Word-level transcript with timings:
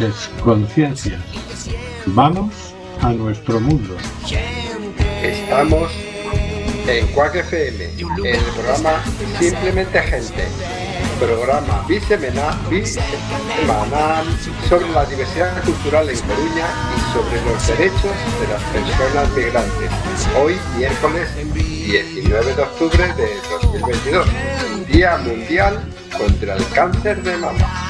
noches, 0.00 0.30
conciencia. 0.42 1.18
Vamos 2.06 2.74
a 3.00 3.12
nuestro 3.12 3.60
mundo. 3.60 3.96
Estamos 5.22 5.90
en 6.86 7.06
Quack 7.08 7.36
FM, 7.36 7.84
el 8.24 8.38
programa 8.54 9.02
Simplemente 9.38 10.02
Gente, 10.02 10.44
programa 11.18 11.84
bisemanal, 11.88 12.58
bisemanal 12.68 14.26
sobre 14.68 14.88
la 14.90 15.04
diversidad 15.06 15.64
cultural 15.64 16.08
en 16.10 16.18
Coruña 16.20 16.66
y 16.96 17.12
sobre 17.14 17.42
los 17.44 17.66
derechos 17.66 18.16
de 18.40 18.48
las 18.52 18.62
personas 18.64 19.30
migrantes. 19.34 19.90
Hoy, 20.38 20.56
miércoles 20.76 21.28
19 21.54 22.54
de 22.54 22.62
octubre 22.62 23.14
de 23.14 23.28
2022, 23.50 24.26
Día 24.88 25.16
Mundial 25.18 25.80
contra 26.18 26.56
el 26.56 26.68
Cáncer 26.68 27.22
de 27.22 27.36
Mama. 27.38 27.85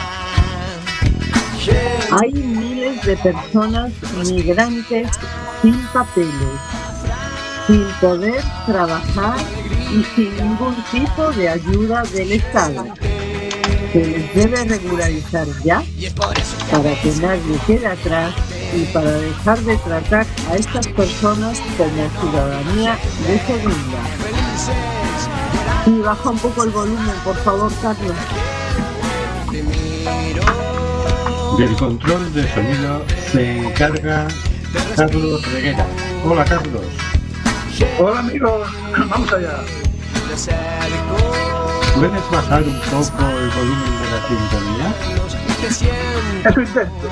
Hay 1.69 2.33
miles 2.33 3.03
de 3.05 3.17
personas 3.17 3.93
migrantes 4.25 5.09
sin 5.63 5.77
papeles, 5.93 6.61
sin 7.67 7.85
poder 8.01 8.43
trabajar 8.67 9.37
y 9.91 10.05
sin 10.15 10.37
ningún 10.37 10.77
tipo 10.91 11.33
de 11.33 11.49
ayuda 11.49 12.03
del 12.05 12.33
Estado. 12.33 12.87
Se 13.93 14.05
les 14.05 14.35
debe 14.35 14.65
regularizar 14.65 15.47
ya 15.65 15.83
para 16.71 16.95
que 17.01 17.11
nadie 17.21 17.59
quede 17.67 17.87
atrás 17.87 18.35
y 18.75 18.85
para 18.93 19.11
dejar 19.11 19.59
de 19.61 19.77
tratar 19.79 20.27
a 20.51 20.57
estas 20.57 20.87
personas 20.89 21.61
como 21.77 22.11
ciudadanía 22.21 22.99
de 23.27 23.39
segunda. 23.41 23.99
Y 25.87 26.01
baja 26.01 26.31
un 26.31 26.39
poco 26.39 26.65
el 26.65 26.71
volumen, 26.71 27.15
por 27.25 27.37
favor, 27.37 27.73
Carlos. 27.81 28.17
Del 31.59 31.75
control 31.77 32.35
de 32.35 32.47
sonido 32.49 33.03
se 33.09 33.59
encarga 33.59 34.29
Carlos 34.95 35.53
Reguera. 35.55 35.87
Hola 36.23 36.45
Carlos. 36.45 36.85
Hola 37.99 38.19
amigos, 38.19 38.71
vamos 39.09 39.33
allá. 39.33 39.61
¿Puedes 41.95 42.31
bajar 42.31 42.63
un 42.63 42.79
poco 42.81 43.25
el 43.39 43.49
volumen 43.57 43.93
de 44.03 44.11
la 44.13 44.21
sintonía? 44.29 44.89
Eso 46.45 46.61
intento. 46.61 47.09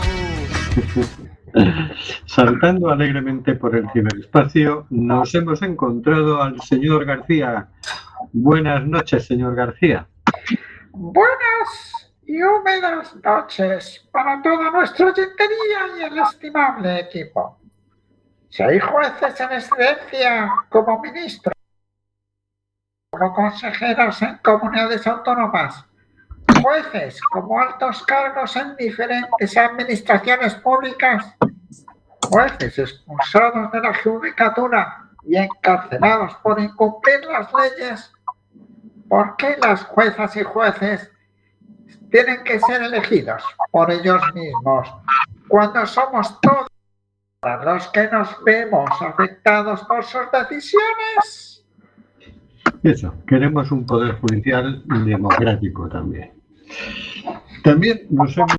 Saltando 2.26 2.90
alegremente 2.90 3.54
por 3.54 3.74
el 3.74 3.88
ciberespacio, 3.92 4.86
nos 4.90 5.34
hemos 5.34 5.62
encontrado 5.62 6.42
al 6.42 6.60
señor 6.60 7.06
García. 7.06 7.68
Buenas 8.34 8.86
noches, 8.86 9.24
señor 9.26 9.54
García. 9.54 10.06
Buenas 10.92 11.93
y 12.26 12.42
húmedas 12.42 13.14
noches 13.16 14.06
para 14.10 14.40
toda 14.42 14.70
nuestra 14.70 15.06
oyentería 15.06 15.98
y 15.98 16.02
el 16.02 16.18
estimable 16.18 17.00
equipo. 17.00 17.58
Soy 18.48 18.78
jueces 18.78 19.40
en 19.40 19.52
excedencia 19.52 20.52
como 20.68 21.00
ministro, 21.00 21.52
como 23.10 23.34
consejeros 23.34 24.22
en 24.22 24.38
comunidades 24.38 25.06
autónomas, 25.06 25.84
jueces 26.62 27.20
como 27.32 27.60
altos 27.60 28.02
cargos 28.04 28.54
en 28.56 28.76
diferentes 28.76 29.56
administraciones 29.56 30.54
públicas, 30.56 31.34
jueces 32.30 32.78
expulsados 32.78 33.72
de 33.72 33.80
la 33.80 33.94
judicatura 34.02 35.10
y 35.24 35.36
encarcelados 35.36 36.34
por 36.36 36.60
incumplir 36.60 37.24
las 37.26 37.52
leyes. 37.52 38.12
¿Por 39.08 39.36
qué 39.36 39.56
las 39.60 39.84
juezas 39.84 40.34
y 40.36 40.42
jueces 40.42 41.10
tienen 42.14 42.44
que 42.44 42.60
ser 42.60 42.80
elegidos 42.80 43.42
por 43.72 43.90
ellos 43.90 44.22
mismos 44.34 44.88
cuando 45.48 45.84
somos 45.84 46.40
todos 46.40 46.68
los 47.64 47.88
que 47.88 48.08
nos 48.08 48.28
vemos 48.44 48.88
afectados 49.02 49.82
por 49.82 50.04
sus 50.04 50.30
decisiones? 50.30 51.66
Eso, 52.84 53.12
queremos 53.26 53.72
un 53.72 53.84
poder 53.84 54.14
judicial 54.20 54.84
democrático 55.04 55.88
también. 55.88 56.32
También 57.64 58.06
nos 58.10 58.36
hemos 58.36 58.52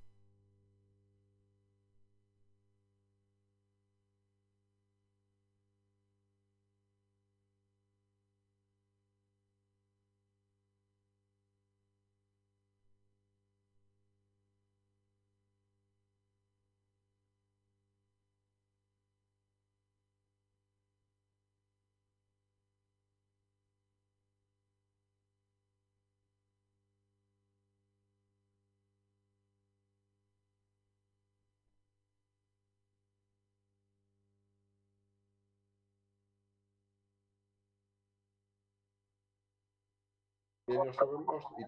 Y, 40.68 40.74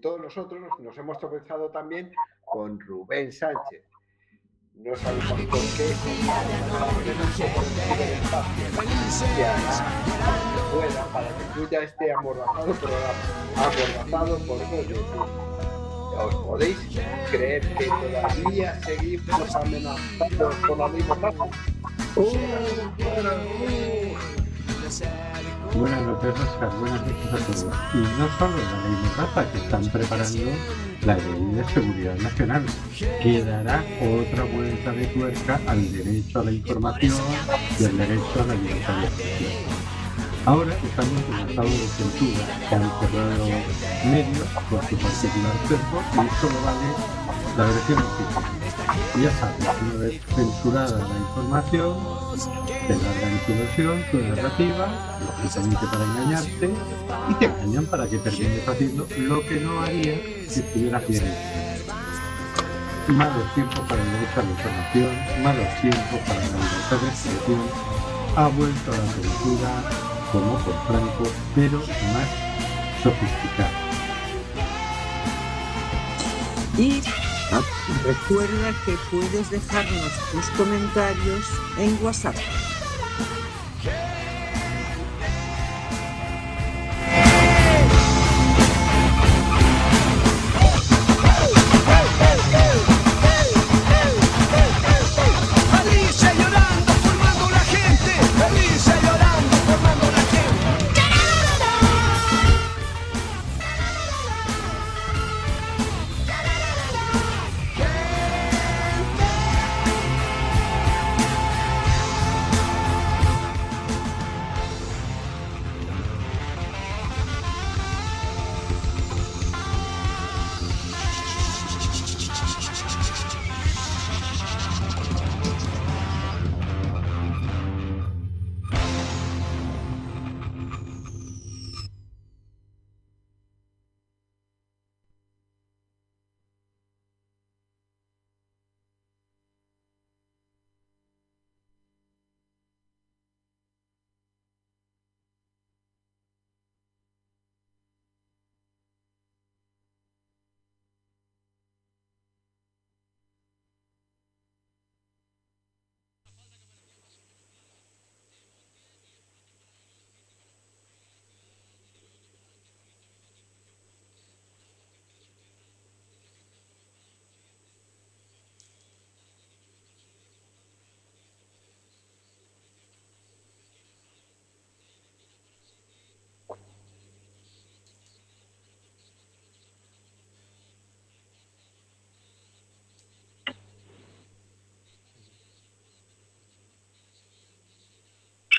todos 0.00 0.20
nosotros 0.20 0.60
nos, 0.80 0.98
hemos 0.98 1.18
tropezado 1.18 1.70
también 1.70 2.12
con 2.44 2.80
Rubén 2.80 3.30
Sánchez. 3.30 3.84
No 4.74 4.96
sabemos 4.96 5.40
por 5.42 5.60
qué. 5.60 5.94
Fuera 10.72 11.04
para 11.12 11.28
que 11.28 11.44
fluya 11.54 11.82
este 11.82 12.12
amordazado 12.12 12.74
programa, 12.74 13.14
amordazado 13.56 14.38
por 14.46 14.58
YouTube. 14.88 15.26
¿Os 16.18 16.34
podéis 16.34 16.76
creer 17.30 17.62
que 17.76 17.86
todavía 17.86 18.80
seguimos 18.82 19.54
amenazados 19.54 20.56
con 20.66 20.78
la 20.78 20.88
misma 20.88 21.14
tasa? 21.20 21.44
Buenas 25.74 26.02
noches, 26.02 26.34
Oscar. 26.40 26.70
Buenas 26.80 27.00
noches 27.02 27.26
a 27.26 27.36
todos. 27.36 27.66
Y 27.94 27.98
no 27.98 28.38
solo 28.38 28.56
la 28.56 28.82
ley 28.82 28.96
Mordaza, 29.02 29.52
que 29.52 29.58
están 29.58 29.86
preparando 29.88 30.50
la 31.04 31.16
ley 31.16 31.54
de 31.54 31.64
seguridad 31.72 32.16
nacional, 32.16 32.66
que 33.22 33.44
dará 33.44 33.84
otra 34.00 34.44
vuelta 34.44 34.92
de 34.92 35.06
tuerca 35.08 35.60
al 35.66 35.92
derecho 35.92 36.40
a 36.40 36.44
la 36.44 36.52
información 36.52 37.22
y 37.78 37.84
al 37.84 37.98
derecho 37.98 38.42
a 38.42 38.46
la 38.46 38.54
libertad 38.54 39.00
de 39.00 39.06
expresión. 39.06 39.52
Ahora 40.46 40.74
estamos 40.74 41.12
en 41.12 41.34
un 41.34 41.50
estado 41.50 41.68
de 41.68 41.76
censura 41.76 42.68
que 42.68 42.74
han 42.74 42.90
cerrado 43.00 43.46
medios 44.06 44.48
por 44.70 44.80
su 44.86 44.96
particular 44.96 45.52
sesgo 45.68 46.02
y 46.12 46.40
solo 46.40 46.60
vale 46.64 46.88
la 47.56 47.64
versión 47.64 47.98
oficial. 47.98 48.57
Ya 49.20 49.30
sabes, 49.32 49.66
una 49.82 50.04
vez 50.04 50.20
censurada 50.34 50.98
la 50.98 51.16
información, 51.18 51.96
te 52.86 52.94
largan 52.94 53.38
tu 53.46 53.52
versión, 53.54 54.04
tu 54.12 54.18
narrativa, 54.18 55.18
lógicamente 55.26 55.86
para 55.90 56.04
engañarte, 56.04 56.70
y 57.28 57.34
te 57.34 57.44
engañan 57.46 57.86
para 57.86 58.06
que 58.06 58.18
termines 58.18 58.68
haciendo 58.68 59.08
lo 59.18 59.40
que 59.40 59.60
no 59.60 59.80
haría 59.80 60.14
si 60.48 60.60
estuvieras 60.60 61.08
bien. 61.08 61.24
Malos 63.08 63.54
tiempos 63.54 63.80
para 63.88 64.02
el 64.02 64.12
derecho 64.12 64.40
a 64.40 64.42
la 64.42 64.50
información, 64.50 65.42
malos 65.42 65.80
tiempos 65.80 66.20
para 66.26 66.40
la 66.40 66.46
libertad 66.46 66.96
de 67.02 67.08
expresión, 67.08 67.60
ha 68.36 68.48
vuelto 68.48 68.92
a 68.92 68.96
la 68.96 69.12
censura 69.12 69.70
como 70.30 70.58
por 70.58 70.74
Franco, 70.86 71.24
pero 71.54 71.78
más 71.78 72.28
sofisticada. 73.02 73.70
Y 76.76 77.02
recuerda 78.04 78.74
que 78.84 78.96
puedes 79.10 79.50
dejarnos 79.50 80.12
tus 80.32 80.46
comentarios 80.56 81.46
en 81.78 81.98
WhatsApp 82.02 82.36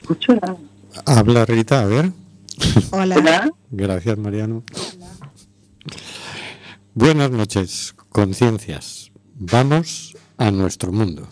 escucho 0.10 0.34
nada. 0.36 0.58
Habla 1.06 1.46
Rita, 1.46 1.82
a 1.82 1.86
ver. 1.86 2.12
Hola. 2.92 3.16
Hola. 3.18 3.52
Gracias, 3.70 4.18
Mariano. 4.18 4.64
Buenas 6.96 7.30
noches, 7.30 7.96
conciencias. 8.10 9.12
Vamos 9.36 10.18
a 10.38 10.50
nuestro 10.50 10.92
mundo. 10.92 11.28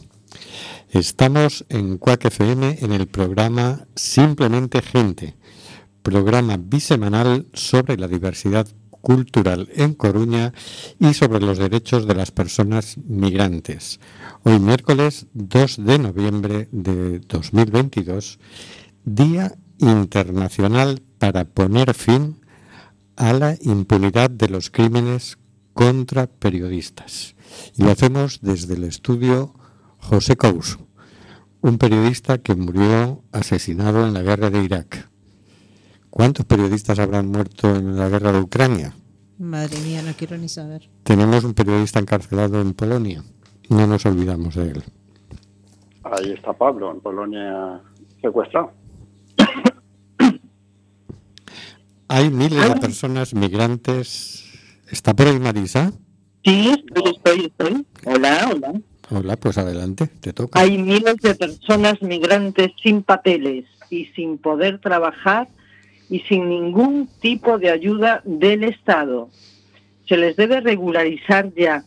Estamos 0.89 1.65
en 1.69 1.97
Cuac 1.97 2.25
FM 2.25 2.77
en 2.81 2.91
el 2.93 3.07
programa 3.07 3.87
Simplemente 3.95 4.81
Gente, 4.81 5.35
programa 6.03 6.57
bisemanal 6.57 7.47
sobre 7.53 7.97
la 7.97 8.07
diversidad 8.07 8.67
cultural 9.07 9.69
en 9.73 9.93
Coruña 9.93 10.51
y 10.99 11.13
sobre 11.13 11.39
los 11.39 11.57
derechos 11.57 12.05
de 12.07 12.13
las 12.13 12.31
personas 12.31 12.97
migrantes. 13.07 14.01
Hoy 14.43 14.59
miércoles 14.59 15.27
2 15.31 15.85
de 15.85 15.97
noviembre 15.97 16.67
de 16.73 17.19
2022, 17.19 18.37
Día 19.05 19.53
Internacional 19.77 21.01
para 21.19 21.45
poner 21.45 21.93
fin 21.93 22.41
a 23.15 23.31
la 23.31 23.55
impunidad 23.61 24.29
de 24.29 24.49
los 24.49 24.69
crímenes 24.71 25.37
contra 25.71 26.27
periodistas. 26.27 27.37
Y 27.77 27.83
lo 27.83 27.91
hacemos 27.91 28.39
desde 28.41 28.73
el 28.73 28.83
estudio 28.83 29.53
José 29.99 30.35
Couso, 30.35 30.85
un 31.61 31.77
periodista 31.77 32.39
que 32.39 32.55
murió 32.55 33.23
asesinado 33.31 34.05
en 34.05 34.13
la 34.13 34.21
guerra 34.21 34.49
de 34.49 34.65
Irak. 34.65 35.09
¿Cuántos 36.17 36.47
periodistas 36.47 36.97
habrán 36.97 37.27
muerto 37.27 37.75
en 37.75 37.95
la 37.95 38.09
guerra 38.09 38.31
de 38.31 38.39
Ucrania? 38.39 38.91
Madre 39.37 39.79
mía, 39.81 40.01
no 40.01 40.13
quiero 40.13 40.35
ni 40.35 40.49
saber. 40.49 40.89
Tenemos 41.03 41.43
un 41.43 41.53
periodista 41.53 41.99
encarcelado 41.99 42.59
en 42.59 42.73
Polonia. 42.73 43.23
No 43.69 43.85
nos 43.85 44.03
olvidamos 44.07 44.55
de 44.55 44.71
él. 44.71 44.83
Ahí 46.01 46.31
está 46.31 46.53
Pablo, 46.53 46.91
en 46.91 47.01
Polonia 47.01 47.83
secuestrado. 48.19 48.71
Hay 52.07 52.31
miles 52.31 52.67
de 52.67 52.79
personas 52.79 53.35
migrantes. 53.35 54.43
¿Está 54.89 55.13
por 55.13 55.27
ahí 55.27 55.39
Marisa? 55.39 55.91
Sí, 56.43 56.71
estoy, 56.71 57.11
estoy, 57.15 57.45
estoy. 57.45 57.85
Hola, 58.05 58.49
hola. 58.51 58.73
Hola, 59.11 59.37
pues 59.37 59.59
adelante, 59.59 60.07
te 60.07 60.33
toca. 60.33 60.59
Hay 60.59 60.79
miles 60.79 61.17
de 61.17 61.35
personas 61.35 62.01
migrantes 62.01 62.71
sin 62.81 63.03
papeles 63.03 63.65
y 63.91 64.05
sin 64.15 64.39
poder 64.39 64.81
trabajar 64.81 65.47
y 66.09 66.19
sin 66.21 66.49
ningún 66.49 67.09
tipo 67.19 67.57
de 67.57 67.69
ayuda 67.69 68.21
del 68.25 68.63
Estado. 68.63 69.29
Se 70.07 70.17
les 70.17 70.35
debe 70.35 70.61
regularizar 70.61 71.53
ya 71.55 71.83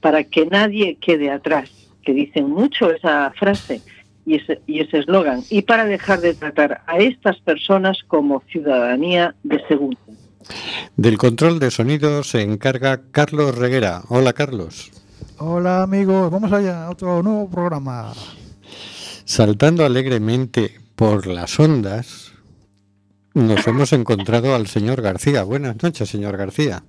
para 0.00 0.24
que 0.24 0.46
nadie 0.46 0.96
quede 1.00 1.30
atrás, 1.30 1.70
que 2.02 2.12
dicen 2.12 2.50
mucho 2.50 2.90
esa 2.90 3.32
frase 3.38 3.80
y 4.26 4.36
ese 4.36 4.60
y 4.66 4.80
ese 4.80 4.98
eslogan, 4.98 5.42
y 5.50 5.62
para 5.62 5.84
dejar 5.84 6.20
de 6.20 6.34
tratar 6.34 6.82
a 6.86 6.98
estas 6.98 7.38
personas 7.40 7.98
como 8.06 8.42
ciudadanía 8.50 9.34
de 9.42 9.60
segunda. 9.66 9.98
Del 10.96 11.18
control 11.18 11.58
de 11.58 11.70
sonido 11.70 12.22
se 12.22 12.42
encarga 12.42 13.00
Carlos 13.10 13.56
Reguera. 13.56 14.02
Hola, 14.08 14.32
Carlos. 14.34 14.92
Hola 15.38 15.82
amigos, 15.82 16.30
vamos 16.30 16.52
allá 16.52 16.84
a 16.84 16.90
otro 16.90 17.22
nuevo 17.22 17.50
programa. 17.50 18.12
Saltando 19.24 19.84
alegremente 19.84 20.78
por 20.94 21.26
las 21.26 21.58
ondas, 21.58 22.33
nos 23.34 23.66
hemos 23.66 23.92
encontrado 23.92 24.54
al 24.54 24.66
señor 24.66 25.02
García. 25.02 25.42
Buenas 25.42 25.82
noches, 25.82 26.08
señor 26.08 26.36
García. 26.36 26.82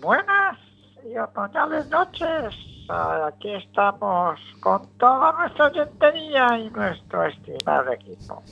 Buenas 0.00 0.58
y 1.04 1.18
otoñales 1.18 1.88
noches. 1.88 2.54
Aquí 2.88 3.52
estamos 3.52 4.38
con 4.60 4.88
toda 4.98 5.32
nuestra 5.32 5.66
oyentería 5.66 6.46
y 6.58 6.70
nuestro 6.70 7.26
estimado 7.26 7.92
equipo. 7.92 8.42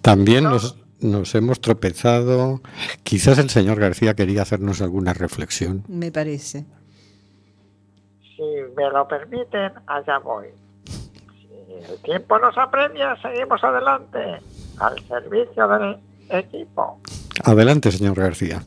También 0.00 0.44
nos, 0.44 0.76
nos 1.00 1.34
hemos 1.34 1.60
tropezado. 1.60 2.60
Quizás 3.02 3.38
el 3.38 3.50
señor 3.50 3.80
García 3.80 4.14
quería 4.14 4.42
hacernos 4.42 4.80
alguna 4.80 5.12
reflexión. 5.12 5.84
Me 5.88 6.12
parece. 6.12 6.64
Si 8.36 8.42
me 8.76 8.88
lo 8.90 9.06
permiten, 9.08 9.72
allá 9.86 10.18
voy. 10.18 10.46
Si 10.84 11.92
el 11.92 11.98
tiempo 12.02 12.38
nos 12.38 12.56
apremia, 12.56 13.16
seguimos 13.20 13.62
adelante, 13.64 14.40
al 14.80 14.98
servicio 15.06 15.68
del 15.68 15.96
equipo. 16.30 16.98
Adelante, 17.44 17.92
señor 17.92 18.16
García. 18.16 18.62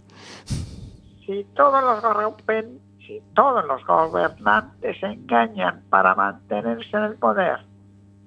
Si 1.26 1.46
todos 1.56 1.84
los 1.84 2.02
corrompen, 2.02 2.80
si 3.00 3.22
todos 3.36 3.66
los 3.66 3.86
gobernantes 3.86 5.02
engañan 5.04 5.84
para 5.90 6.16
mantenerse 6.16 6.96
en 6.96 7.04
el 7.04 7.16
poder, 7.16 7.60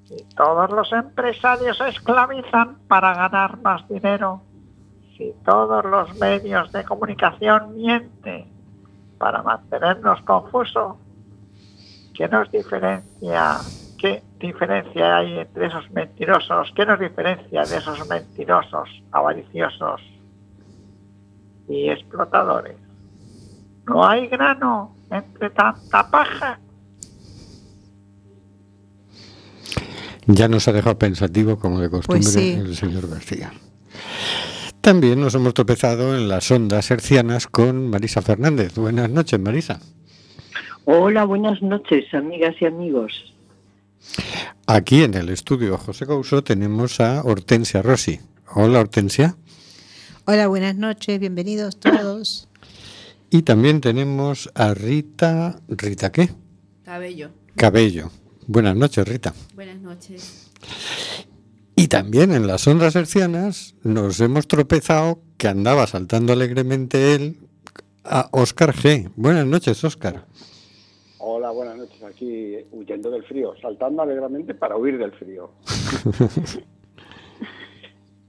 si 0.05 0.17
todos 0.37 0.71
los 0.71 0.93
empresarios 0.93 1.81
esclavizan 1.81 2.79
para 2.89 3.15
ganar 3.15 3.61
más 3.63 3.89
dinero, 3.89 4.43
si 5.17 5.33
todos 5.45 5.85
los 5.85 6.15
medios 6.19 6.71
de 6.73 6.85
comunicación 6.85 7.75
mienten 7.75 8.47
para 9.19 9.43
mantenernos 9.43 10.21
confusos, 10.23 10.97
¿qué 12.15 12.29
nos 12.29 12.51
diferencia? 12.51 13.59
¿Qué 14.39 14.49
diferencia 14.49 15.17
hay 15.17 15.39
entre 15.39 15.67
esos 15.67 15.91
mentirosos? 15.93 16.71
¿Qué 16.77 16.85
nos 16.85 17.01
diferencia 17.01 17.63
de 17.65 17.77
esos 17.79 18.07
mentirosos, 18.09 18.89
avariciosos 19.13 20.01
y 21.69 21.89
explotadores? 21.89 22.77
No 23.87 24.07
hay 24.07 24.27
grano 24.27 24.95
entre 25.11 25.51
tanta 25.51 26.11
paja. 26.11 26.59
Ya 30.27 30.49
nos 30.49 30.67
ha 30.69 30.73
dejado 30.73 30.99
pensativo, 30.99 31.59
como 31.59 31.81
de 31.81 31.89
costumbre, 31.89 32.21
Pues 32.23 32.33
sí. 32.33 32.53
el 32.53 32.75
señor 32.75 33.09
García. 33.09 33.53
También 34.81 35.21
nos 35.21 35.35
hemos 35.35 35.55
tropezado 35.55 36.17
en 36.17 36.29
las 36.29 36.51
ondas 36.51 36.91
hercianas 36.91 37.47
con 37.47 37.89
Marisa 37.91 38.23
Fernández. 38.23 38.75
Buenas 38.77 39.09
noches, 39.09 39.39
Marisa. 39.41 39.81
Hola, 40.85 41.25
buenas 41.25 41.63
noches, 41.63 42.13
amigas 42.13 42.55
y 42.61 42.67
amigos. 42.67 43.33
Aquí 44.69 45.05
en 45.05 45.15
el 45.15 45.29
estudio 45.29 45.79
José 45.79 46.07
Couso 46.07 46.43
tenemos 46.43 46.99
a 46.99 47.23
Hortensia 47.23 47.83
Rossi. 47.83 48.19
Hola, 48.53 48.81
Hortensia. 48.81 49.37
Hola, 50.25 50.49
buenas 50.49 50.75
noches, 50.75 51.21
bienvenidos 51.21 51.79
todos. 51.79 52.49
Y 53.31 53.43
también 53.43 53.81
tenemos 53.81 54.51
a 54.57 54.75
Rita. 54.75 55.61
¿Rita 55.69 56.11
qué? 56.11 56.31
Cabello. 56.85 57.31
Cabello. 57.55 58.11
Buenas 58.49 58.75
noches, 58.75 59.07
Rita. 59.07 59.35
Buenas 59.55 59.81
noches. 59.81 60.51
Y 61.77 61.87
también 61.87 62.33
en 62.33 62.49
las 62.49 62.67
ondas 62.67 62.97
hercianas 62.97 63.77
nos 63.85 64.19
hemos 64.19 64.49
tropezado 64.49 65.23
que 65.37 65.47
andaba 65.47 65.87
saltando 65.87 66.33
alegremente 66.33 67.15
él 67.15 67.39
a 68.03 68.29
Óscar 68.33 68.75
G. 68.75 69.13
Buenas 69.15 69.47
noches, 69.47 69.85
Óscar. 69.85 70.27
Hola, 71.19 71.51
buenas 71.51 71.77
noches. 71.77 72.03
Aquí 72.03 72.57
huyendo 72.73 73.11
del 73.11 73.25
frío, 73.25 73.55
saltando 73.61 74.03
alegremente 74.03 74.55
para 74.55 74.77
huir 74.77 74.99
del 74.99 75.13
frío. 75.13 75.51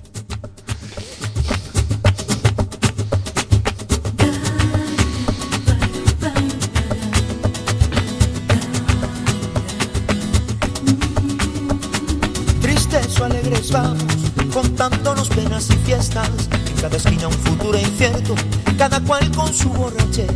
Tristes 12.63 13.21
o 13.21 13.25
alegres 13.25 13.71
vamos, 13.71 14.12
cada 16.83 16.97
esquina 16.97 17.29
un 17.29 17.35
futuro 17.35 17.79
incierto, 17.79 18.35
cada 18.77 19.01
cual 19.03 19.31
con 19.31 19.55
su 19.55 19.69
borrachera. 19.69 20.35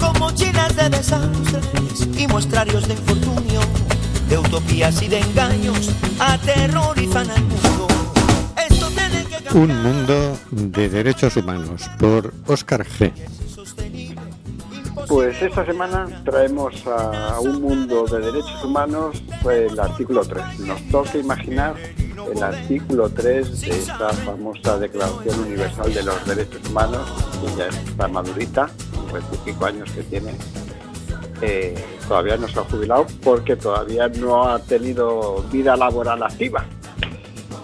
Con 0.00 0.18
mochilas 0.18 0.74
de 0.74 0.88
desastres 0.88 2.08
y 2.18 2.26
muestrarios 2.26 2.88
de 2.88 2.94
infortunio, 2.94 3.60
de 4.28 4.38
utopías 4.38 5.00
y 5.02 5.06
de 5.06 5.20
engaños, 5.20 5.90
aterrorizan 6.18 7.30
al 7.30 7.42
mundo. 7.42 7.86
Esto 8.68 8.88
tiene 8.88 9.24
que. 9.24 9.56
Un 9.56 9.82
mundo 9.84 10.36
de 10.50 10.88
derechos 10.88 11.36
humanos 11.36 11.88
por 11.96 12.34
Óscar 12.48 12.84
G. 12.84 13.12
Pues 15.06 15.40
esta 15.42 15.64
semana 15.64 16.08
traemos 16.24 16.74
a 16.86 17.38
un 17.38 17.62
mundo 17.62 18.04
de 18.06 18.18
derechos 18.18 18.64
humanos 18.64 19.22
el 19.48 19.78
artículo 19.78 20.24
3. 20.24 20.58
Nos 20.60 20.88
toca 20.88 21.18
imaginar 21.18 21.76
el 22.30 22.42
artículo 22.42 23.08
3 23.10 23.60
de 23.60 23.70
esta 23.70 24.10
famosa 24.10 24.78
Declaración 24.78 25.40
Universal 25.40 25.92
de 25.92 26.02
los 26.02 26.26
Derechos 26.26 26.68
Humanos, 26.68 27.08
que 27.40 27.56
ya 27.56 27.66
está 27.66 28.08
madurita, 28.08 28.70
un 29.02 29.38
pico 29.44 29.64
años 29.66 29.90
que 29.90 30.02
tiene. 30.02 30.32
Eh, 31.40 31.74
todavía 32.06 32.36
no 32.36 32.46
se 32.48 32.60
ha 32.60 32.64
jubilado 32.64 33.06
porque 33.22 33.56
todavía 33.56 34.08
no 34.08 34.48
ha 34.48 34.58
tenido 34.60 35.42
vida 35.50 35.76
laboral 35.76 36.22
activa. 36.22 36.64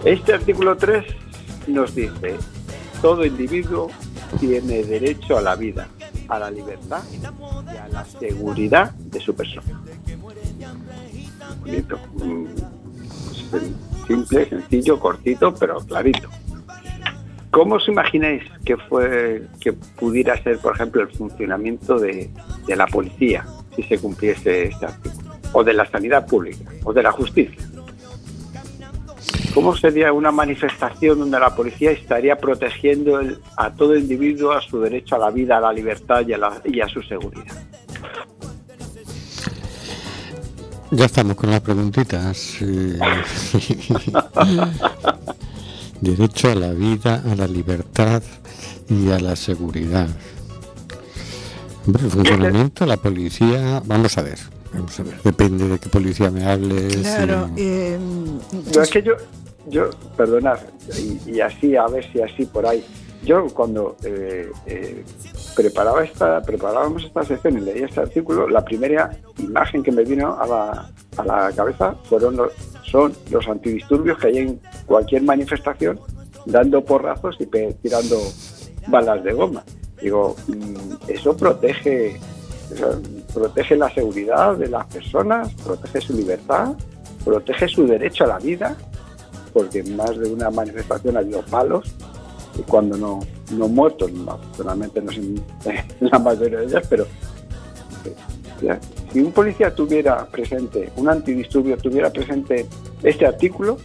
Este 0.05 0.35
artículo 0.35 0.77
3 0.77 1.05
nos 1.69 1.95
dice, 1.95 2.37
todo 3.01 3.25
individuo 3.25 3.91
tiene 4.41 4.83
derecho 4.85 5.39
a 5.39 5.41
la 5.41 5.55
vida, 5.55 5.89
a 6.29 6.39
la 6.39 6.51
libertad 6.51 7.03
y 7.13 7.77
a 7.77 7.89
la 7.89 8.05
seguridad 8.05 8.93
de 8.93 9.21
su 9.21 9.35
persona. 9.35 9.63
Pues, 13.51 13.63
Simple, 14.09 14.49
sencillo, 14.49 14.99
cortito, 14.99 15.55
pero 15.55 15.77
clarito. 15.81 16.29
¿Cómo 17.51 17.77
os 17.77 17.87
imagináis 17.89 18.43
que 18.65 18.77
fue 18.77 19.43
que 19.61 19.73
pudiera 19.73 20.43
ser, 20.43 20.59
por 20.59 20.75
ejemplo, 20.75 21.03
el 21.03 21.09
funcionamiento 21.09 21.99
de, 21.99 22.31
de 22.67 22.77
la 22.77 22.87
policía 22.87 23.47
si 23.77 23.83
se 23.83 23.99
cumpliese 23.99 24.65
este 24.65 24.87
artículo? 24.87 25.35
O 25.53 25.63
de 25.63 25.75
la 25.75 25.87
sanidad 25.87 26.27
pública, 26.27 26.71
o 26.85 26.93
de 26.93 27.03
la 27.03 27.13
justicia. 27.13 27.69
¿Cómo 29.55 29.77
sería 29.77 30.13
una 30.13 30.31
manifestación 30.31 31.19
donde 31.19 31.39
la 31.39 31.55
policía 31.55 31.91
estaría 31.91 32.37
protegiendo 32.37 33.21
a 33.57 33.75
todo 33.75 33.97
individuo 33.97 34.53
a 34.53 34.61
su 34.61 34.81
derecho 34.81 35.17
a 35.17 35.19
la 35.19 35.31
vida, 35.31 35.59
a 35.59 35.61
la 35.61 35.73
libertad 35.73 36.25
y 36.65 36.81
a 36.81 36.89
su 36.89 37.03
seguridad? 37.03 37.68
Ya 40.91 41.05
estamos 41.05 41.37
con 41.37 41.51
las 41.51 41.61
preguntitas. 41.61 42.57
eh. 42.63 42.99
Derecho 46.01 46.51
a 46.51 46.55
la 46.55 46.73
vida, 46.73 47.23
a 47.31 47.35
la 47.35 47.47
libertad 47.47 48.23
y 48.89 49.11
a 49.11 49.19
la 49.19 49.37
seguridad. 49.37 50.09
Hombre, 51.87 52.05
el 52.05 52.11
funcionamiento, 52.11 52.87
la 52.87 52.97
policía, 52.97 53.83
vamos 53.85 54.17
a 54.19 54.23
ver, 54.23 54.39
vamos 54.73 54.99
a 55.01 55.03
ver, 55.03 55.21
depende 55.25 55.69
de 55.69 55.79
qué 55.79 55.89
policía 55.89 56.31
me 56.31 56.45
hables. 56.47 56.97
Claro, 56.99 57.51
y- 57.57 57.61
eh, 57.63 57.99
Yo 58.73 58.83
es 58.83 58.91
que 58.91 59.03
yo, 59.03 59.13
yo 59.69 59.91
perdonad, 60.17 60.59
y, 60.99 61.33
y 61.33 61.41
así, 61.41 61.75
a 61.77 61.87
ver 61.87 62.11
si 62.13 62.21
así 62.21 62.45
por 62.47 62.67
ahí. 62.67 62.85
Yo 63.25 63.47
cuando 63.49 63.97
eh, 64.05 64.51
eh, 64.67 65.05
preparaba 65.63 66.05
esta, 66.05 66.41
preparábamos 66.41 67.03
esta 67.05 67.25
sección 67.25 67.59
y 67.59 67.61
leía 67.63 67.87
este 67.87 68.01
artículo, 68.01 68.49
la 68.49 68.65
primera 68.65 69.11
imagen 69.39 69.83
que 69.83 69.91
me 69.91 70.05
vino 70.05 70.39
a 70.41 70.47
la, 70.47 70.91
a 71.17 71.25
la 71.25 71.53
cabeza 71.53 71.97
fueron 72.05 72.37
los, 72.37 72.53
son 72.85 73.13
los 73.31 73.45
antidisturbios 73.49 74.19
que 74.19 74.29
hay 74.29 74.39
en 74.39 74.61
cualquier 74.87 75.23
manifestación, 75.23 75.99
dando 76.47 76.85
porrazos 76.85 77.37
y 77.41 77.47
pe- 77.47 77.77
tirando 77.83 78.17
balas 78.87 79.25
de 79.25 79.33
goma. 79.33 79.65
Digo, 80.01 80.37
mm, 80.47 80.95
eso 81.09 81.37
protege, 81.37 82.21
o 82.73 82.77
sea, 82.77 82.89
protege 83.35 83.75
la 83.77 83.93
seguridad 83.93 84.55
de 84.57 84.69
las 84.69 84.87
personas, 84.87 85.53
protege 85.55 86.01
su 86.01 86.13
libertad, 86.13 86.69
protege 87.25 87.67
su 87.67 87.85
derecho 87.85 88.23
a 88.25 88.29
la 88.29 88.39
vida, 88.39 88.77
porque 89.53 89.81
en 89.81 89.97
más 89.97 90.17
de 90.17 90.31
una 90.33 90.51
manifestación 90.51 91.17
ha 91.17 91.21
habido 91.21 91.43
palos, 91.43 91.93
y 92.57 92.63
cuando 92.63 92.97
no, 92.97 93.19
no 93.51 93.69
muertos, 93.69 94.13
no, 94.13 94.39
personalmente 94.39 95.01
no 95.01 95.13
sé 95.13 95.19
en 95.21 95.43
la 96.01 96.19
mayoría 96.19 96.61
de 96.61 96.67
ellas, 96.67 96.87
pero 96.89 97.07
eh, 98.63 98.79
si 99.13 99.21
un 99.21 99.33
policía 99.33 99.75
tuviera 99.75 100.27
presente, 100.27 100.91
un 100.97 101.09
antidisturbio 101.09 101.77
tuviera 101.77 102.11
presente 102.11 102.67
este 103.03 103.27
artículo, 103.27 103.79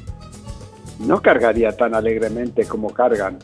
no 0.99 1.21
cargaría 1.21 1.71
tan 1.75 1.95
alegremente 1.95 2.65
como 2.65 2.89
cargan 2.89 3.39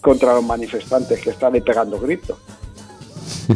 contra 0.00 0.34
los 0.34 0.44
manifestantes 0.44 1.20
que 1.20 1.30
están 1.30 1.54
ahí 1.54 1.60
pegando 1.60 1.98
gritos. 1.98 2.38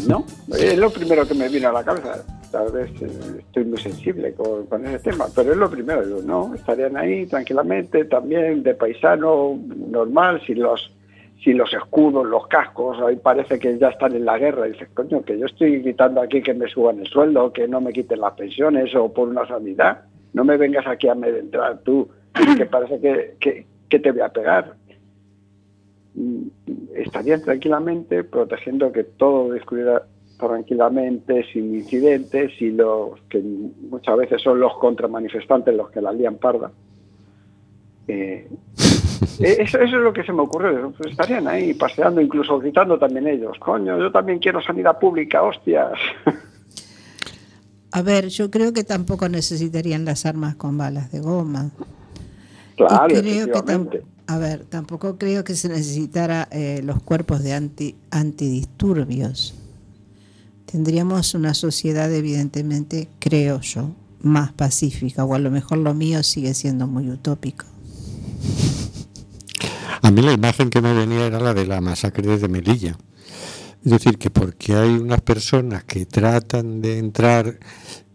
¿No? 0.06 0.24
Es 0.56 0.78
lo 0.78 0.90
primero 0.90 1.26
que 1.26 1.34
me 1.34 1.48
vino 1.48 1.68
a 1.68 1.72
la 1.72 1.84
cabeza. 1.84 2.24
Tal 2.50 2.72
vez 2.72 2.90
eh, 3.02 3.10
estoy 3.40 3.64
muy 3.64 3.78
sensible 3.78 4.32
con, 4.32 4.66
con 4.66 4.86
ese 4.86 4.98
tema, 4.98 5.26
pero 5.34 5.52
es 5.52 5.58
lo 5.58 5.70
primero. 5.70 6.04
Digo, 6.04 6.22
no, 6.22 6.54
estarían 6.54 6.96
ahí 6.96 7.26
tranquilamente, 7.26 8.06
también 8.06 8.62
de 8.62 8.74
paisano, 8.74 9.58
normal, 9.90 10.40
sin 10.46 10.62
los 10.62 10.90
sin 11.42 11.58
los 11.58 11.72
escudos, 11.72 12.26
los 12.26 12.46
cascos, 12.48 12.98
ahí 13.00 13.16
parece 13.16 13.58
que 13.58 13.78
ya 13.78 13.88
están 13.88 14.14
en 14.14 14.24
la 14.24 14.38
guerra. 14.38 14.64
Dices, 14.64 14.88
coño, 14.94 15.22
que 15.22 15.38
yo 15.38 15.46
estoy 15.46 15.80
gritando 15.80 16.20
aquí 16.20 16.42
que 16.42 16.54
me 16.54 16.68
suban 16.68 16.98
el 16.98 17.06
sueldo, 17.06 17.52
que 17.52 17.68
no 17.68 17.80
me 17.80 17.92
quiten 17.92 18.20
las 18.20 18.34
pensiones 18.34 18.94
o 18.94 19.12
por 19.12 19.28
una 19.28 19.46
sanidad. 19.46 20.02
No 20.32 20.44
me 20.44 20.56
vengas 20.56 20.86
aquí 20.86 21.08
a 21.08 21.12
amedrentar 21.12 21.78
tú, 21.80 22.08
que 22.56 22.66
parece 22.70 23.00
que, 23.00 23.36
que, 23.40 23.66
que 23.88 23.98
te 23.98 24.12
voy 24.12 24.20
a 24.20 24.28
pegar 24.28 24.74
mm, 26.14 26.42
estarían 26.96 27.42
tranquilamente 27.42 28.24
protegiendo 28.24 28.90
que 28.90 29.04
todo 29.04 29.52
discurriera 29.52 30.02
tranquilamente, 30.38 31.44
sin 31.52 31.74
incidentes, 31.74 32.52
y 32.60 32.70
los 32.70 33.20
que 33.28 33.40
muchas 33.40 34.16
veces 34.16 34.40
son 34.40 34.60
los 34.60 34.76
contramanifestantes 34.78 35.74
los 35.74 35.90
que 35.90 36.00
la 36.00 36.12
lían 36.12 36.36
parda. 36.36 36.70
Eh, 38.06 38.48
eso, 39.40 39.78
eso 39.78 39.96
es 39.96 40.02
lo 40.02 40.12
que 40.12 40.24
se 40.24 40.32
me 40.32 40.42
ocurrió. 40.42 40.92
Pues 40.96 41.10
estarían 41.12 41.46
ahí 41.48 41.74
paseando, 41.74 42.20
incluso 42.20 42.58
gritando 42.58 42.98
también 42.98 43.26
ellos. 43.26 43.58
Coño, 43.58 43.98
yo 43.98 44.10
también 44.10 44.38
quiero 44.38 44.60
sanidad 44.62 44.98
pública, 44.98 45.42
hostias. 45.42 45.92
a 47.92 48.02
ver, 48.02 48.28
yo 48.28 48.50
creo 48.50 48.72
que 48.72 48.84
tampoco 48.84 49.28
necesitarían 49.28 50.04
las 50.04 50.26
armas 50.26 50.56
con 50.56 50.76
balas 50.78 51.12
de 51.12 51.20
goma. 51.20 51.70
Claro, 52.76 53.06
Y 53.08 53.20
creo 53.20 53.46
que 53.52 54.02
a 54.28 54.36
ver, 54.36 54.66
tampoco 54.66 55.16
creo 55.16 55.42
que 55.42 55.54
se 55.54 55.70
necesitara 55.70 56.48
eh, 56.50 56.82
los 56.84 57.02
cuerpos 57.02 57.42
de 57.42 57.54
anti, 57.54 57.96
antidisturbios. 58.10 59.54
Tendríamos 60.70 61.34
una 61.34 61.54
sociedad, 61.54 62.12
evidentemente, 62.12 63.08
creo 63.20 63.62
yo, 63.62 63.94
más 64.20 64.52
pacífica, 64.52 65.24
o 65.24 65.34
a 65.34 65.38
lo 65.38 65.50
mejor 65.50 65.78
lo 65.78 65.94
mío 65.94 66.22
sigue 66.22 66.52
siendo 66.52 66.86
muy 66.86 67.08
utópico. 67.08 67.64
A 70.02 70.10
mí 70.10 70.22
la 70.22 70.32
imagen 70.32 70.70
que 70.70 70.80
me 70.80 70.94
venía 70.94 71.26
era 71.26 71.40
la 71.40 71.54
de 71.54 71.66
la 71.66 71.80
masacre 71.80 72.38
de 72.38 72.48
Melilla. 72.48 72.96
Es 73.84 73.92
decir, 73.92 74.18
que 74.18 74.30
porque 74.30 74.74
hay 74.74 74.90
unas 74.90 75.20
personas 75.20 75.84
que 75.84 76.06
tratan 76.06 76.80
de 76.80 76.98
entrar 76.98 77.58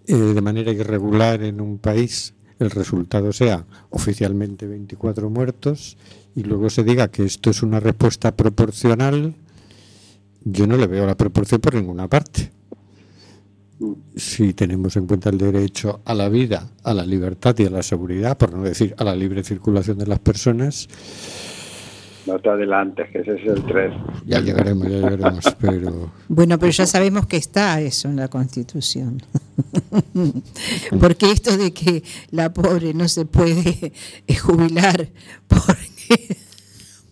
eh, 0.06 0.16
de 0.16 0.42
manera 0.42 0.72
irregular 0.72 1.42
en 1.44 1.62
un 1.62 1.80
país 1.80 2.34
el 2.60 2.72
resultado 2.72 3.34
sea 3.34 3.66
oficialmente 3.90 4.68
24 4.68 5.30
muertos 5.30 5.98
y 6.36 6.44
luego 6.44 6.70
se 6.70 6.84
diga 6.84 7.10
que 7.10 7.24
esto 7.25 7.50
es 7.50 7.62
una 7.62 7.80
respuesta 7.80 8.36
proporcional, 8.36 9.36
yo 10.44 10.68
no 10.68 10.78
le 10.78 10.88
veo 10.88 11.06
la 11.06 11.16
proporción 11.16 11.62
por 11.62 11.75
ninguna 11.75 12.08
parte. 12.08 12.52
Si 14.16 14.54
tenemos 14.54 14.96
en 14.96 15.08
cuenta 15.08 15.30
el 15.30 15.38
derecho 15.38 16.02
a 16.06 16.13
la 16.13 16.30
vida, 16.30 16.69
a 16.84 16.93
la 16.93 17.06
libertad 17.06 17.56
y 17.60 17.65
a 17.65 17.69
la 17.69 17.84
seguridad, 17.84 18.38
por 18.38 18.54
no 18.54 18.63
decir 18.63 18.96
a 18.98 19.04
la 19.04 19.15
libre 19.15 19.43
circulación 19.43 19.98
de 19.98 20.08
las 20.08 20.19
personas, 20.19 20.88
No 22.26 22.40
te 22.40 22.50
adelantes, 22.50 23.10
que 23.12 23.20
ese 23.20 23.36
es 23.36 23.48
el 23.48 23.64
3. 23.64 23.94
ya 24.26 24.40
llegaremos, 24.40 24.88
ya 24.88 24.98
llegaremos, 24.98 25.56
pero 25.60 26.12
Bueno, 26.30 26.58
pero 26.58 26.72
ya 26.72 26.86
sabemos 26.86 27.28
que 27.28 27.38
está 27.38 27.82
eso 27.82 28.08
en 28.08 28.16
la 28.16 28.30
Constitución. 28.30 29.22
porque 31.00 31.32
esto 31.32 31.58
de 31.58 31.74
que 31.74 32.04
la 32.32 32.54
pobre 32.54 32.94
no 32.94 33.08
se 33.08 33.26
puede 33.26 33.92
jubilar 34.42 35.10
porque, 35.48 36.38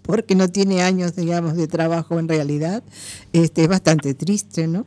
porque 0.02 0.36
no 0.36 0.47
tiene 0.47 0.82
años, 0.82 1.15
digamos, 1.15 1.56
de 1.56 1.67
trabajo 1.67 2.19
en 2.19 2.28
realidad, 2.28 2.84
este, 3.34 3.63
es 3.63 3.67
bastante 3.67 4.13
triste, 4.13 4.67
¿no? 4.67 4.86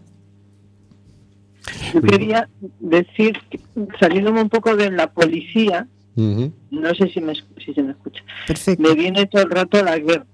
Yo 1.92 2.02
quería 2.02 2.48
decir, 2.80 3.38
que, 3.50 3.60
saliéndome 3.98 4.42
un 4.42 4.48
poco 4.50 4.76
de 4.76 4.90
la 4.90 5.12
policía, 5.12 5.86
no 6.16 6.94
sé 6.94 7.08
si, 7.08 7.20
me, 7.20 7.34
si 7.34 7.74
se 7.74 7.82
me 7.82 7.92
escucha, 7.92 8.22
Perfecto. 8.46 8.82
me 8.82 8.94
viene 8.94 9.26
todo 9.26 9.42
el 9.42 9.50
rato 9.50 9.82
la 9.82 9.98
guerra. 9.98 10.26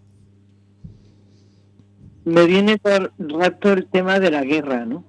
Me 2.25 2.47
viene 2.47 2.79
todo 2.79 3.11
el 3.19 3.31
rato 3.31 3.73
el 3.73 3.87
tema 3.87 4.21
de 4.21 4.31
la 4.31 4.45
guerra, 4.45 4.85
¿no? 4.85 5.05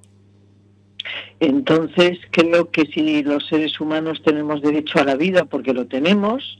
Entonces 1.39 2.19
creo 2.31 2.71
que 2.71 2.85
si 2.85 3.23
los 3.23 3.47
seres 3.47 3.79
humanos 3.81 4.21
tenemos 4.23 4.61
derecho 4.61 4.99
a 4.99 5.03
la 5.03 5.15
vida, 5.15 5.45
porque 5.45 5.73
lo 5.73 5.87
tenemos, 5.87 6.57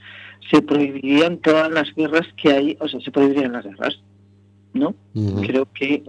se 0.50 0.62
prohibirían 0.62 1.38
todas 1.38 1.71
las 1.71 1.93
guerras 1.95 2.28
que 2.36 2.52
hay, 2.52 2.78
o 2.80 2.88
sea, 2.88 3.00
se 3.00 3.12
prohibirían 3.12 3.54
las 3.54 3.63
guerras, 3.63 4.02
¿no? 4.74 4.95
Creo 5.41 5.67
que 5.71 6.04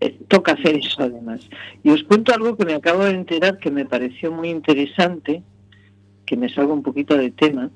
eh, 0.00 0.18
toca 0.28 0.52
hacer 0.52 0.76
eso 0.76 1.02
además. 1.02 1.48
Y 1.82 1.90
os 1.90 2.02
cuento 2.04 2.34
algo 2.34 2.56
que 2.56 2.64
me 2.64 2.74
acabo 2.74 3.04
de 3.04 3.12
enterar 3.12 3.58
que 3.58 3.70
me 3.70 3.86
pareció 3.86 4.32
muy 4.32 4.50
interesante, 4.50 5.42
que 6.28 6.36
me 6.36 6.52
salgo 6.52 6.74
un 6.74 6.82
poquito 6.82 7.16
de 7.16 7.30
tema, 7.30 7.70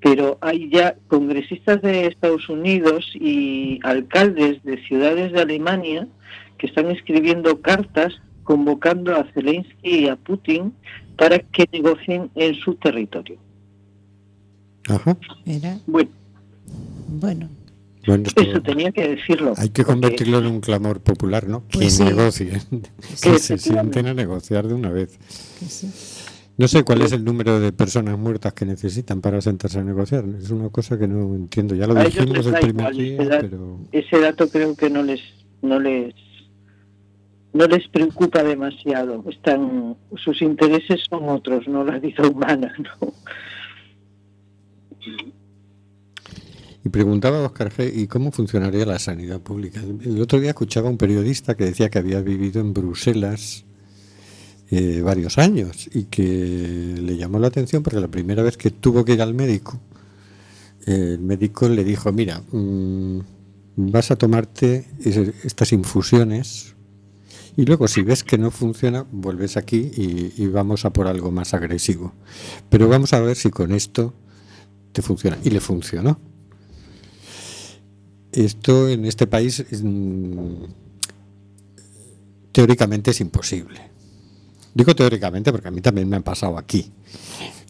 pero 0.00 0.38
hay 0.40 0.70
ya 0.70 0.96
congresistas 1.08 1.82
de 1.82 2.06
Estados 2.06 2.48
Unidos 2.48 3.10
y 3.14 3.80
alcaldes 3.82 4.62
de 4.62 4.82
ciudades 4.86 5.32
de 5.32 5.40
Alemania 5.40 6.06
que 6.58 6.66
están 6.66 6.90
escribiendo 6.90 7.60
cartas 7.60 8.12
convocando 8.44 9.14
a 9.14 9.24
Zelensky 9.32 9.74
y 10.04 10.08
a 10.08 10.16
Putin 10.16 10.72
para 11.16 11.38
que 11.38 11.68
negocien 11.72 12.30
en 12.34 12.54
su 12.54 12.74
territorio. 12.76 13.38
Ajá. 14.88 15.16
Mira, 15.44 15.78
Bueno, 15.86 16.10
bueno, 17.08 17.48
Bueno, 18.06 18.24
esto 18.26 18.40
eso 18.40 18.62
tenía 18.62 18.90
que 18.92 19.06
decirlo. 19.16 19.52
hay 19.58 19.68
que 19.68 19.82
porque- 19.82 19.92
convertirlo 19.92 20.38
en 20.38 20.46
un 20.46 20.60
clamor 20.60 21.00
popular, 21.00 21.46
¿no? 21.46 21.66
Que 21.68 21.78
Pues 21.78 21.96
sí. 21.96 22.04
negocie, 22.04 22.60
que 23.22 23.38
se 23.38 23.58
sienten 23.58 24.06
a 24.06 24.14
negociar 24.14 24.66
de 24.66 24.74
una 24.74 24.90
vez. 24.90 25.18
que 25.58 25.66
sí. 25.66 25.90
No 26.60 26.68
sé 26.68 26.84
cuál 26.84 27.00
es 27.00 27.12
el 27.12 27.24
número 27.24 27.58
de 27.58 27.72
personas 27.72 28.18
muertas 28.18 28.52
que 28.52 28.66
necesitan 28.66 29.22
para 29.22 29.40
sentarse 29.40 29.78
a 29.78 29.82
negociar. 29.82 30.26
Es 30.38 30.50
una 30.50 30.68
cosa 30.68 30.98
que 30.98 31.08
no 31.08 31.34
entiendo. 31.34 31.74
Ya 31.74 31.86
lo 31.86 31.98
A 31.98 32.04
dijimos 32.04 32.46
el 32.46 32.52
primer 32.52 32.94
igual, 32.94 32.96
día, 32.98 33.24
da- 33.24 33.40
pero 33.40 33.78
ese 33.92 34.20
dato 34.20 34.46
creo 34.46 34.76
que 34.76 34.90
no 34.90 35.02
les 35.02 35.22
no 35.62 35.80
les 35.80 36.12
no 37.54 37.64
les 37.66 37.88
preocupa 37.88 38.42
demasiado 38.44 39.24
están 39.30 39.96
sus 40.22 40.42
intereses 40.42 41.00
son 41.08 41.30
otros 41.30 41.66
no 41.66 41.82
la 41.82 41.98
vida 41.98 42.28
humana 42.28 42.70
no 43.00 43.12
Y 46.84 46.88
preguntaba 46.90 47.38
a 47.38 47.46
Oscar 47.46 47.70
G. 47.72 47.90
¿y 47.94 48.06
cómo 48.06 48.32
funcionaría 48.32 48.84
la 48.86 48.98
sanidad 48.98 49.40
pública? 49.40 49.80
El 49.80 50.20
otro 50.20 50.40
día 50.40 50.50
escuchaba 50.50 50.88
a 50.88 50.90
un 50.90 50.98
periodista 50.98 51.54
que 51.56 51.64
decía 51.64 51.88
que 51.90 51.98
había 51.98 52.20
vivido 52.20 52.60
en 52.60 52.72
Bruselas 52.74 53.64
eh, 54.70 55.00
varios 55.02 55.38
años 55.38 55.88
y 55.92 56.04
que 56.04 56.96
le 57.00 57.16
llamó 57.16 57.38
la 57.38 57.48
atención 57.48 57.82
porque 57.82 58.00
la 58.00 58.08
primera 58.08 58.42
vez 58.42 58.56
que 58.56 58.70
tuvo 58.70 59.04
que 59.04 59.14
ir 59.14 59.22
al 59.22 59.34
médico, 59.34 59.80
el 60.86 61.18
médico 61.18 61.68
le 61.68 61.84
dijo, 61.84 62.12
mira, 62.12 62.42
mm, 62.52 63.20
vas 63.76 64.10
a 64.10 64.16
tomarte 64.16 64.86
estas 65.44 65.72
infusiones 65.72 66.74
y 67.56 67.64
luego 67.64 67.88
si 67.88 68.02
ves 68.02 68.24
que 68.24 68.38
no 68.38 68.50
funciona, 68.50 69.04
vuelves 69.10 69.56
aquí 69.56 69.90
y, 69.94 70.32
y 70.36 70.46
vamos 70.46 70.84
a 70.84 70.92
por 70.92 71.06
algo 71.06 71.30
más 71.30 71.52
agresivo. 71.52 72.12
Pero 72.68 72.88
vamos 72.88 73.12
a 73.12 73.20
ver 73.20 73.36
si 73.36 73.50
con 73.50 73.72
esto 73.72 74.14
te 74.92 75.02
funciona. 75.02 75.38
Y 75.44 75.50
le 75.50 75.60
funcionó. 75.60 76.18
Esto 78.32 78.88
en 78.88 79.04
este 79.06 79.26
país 79.26 79.64
mm, 79.82 80.64
teóricamente 82.52 83.10
es 83.10 83.20
imposible. 83.20 83.89
Digo 84.74 84.94
teóricamente 84.94 85.50
porque 85.52 85.68
a 85.68 85.70
mí 85.70 85.80
también 85.80 86.08
me 86.08 86.16
han 86.16 86.22
pasado 86.22 86.56
aquí, 86.56 86.90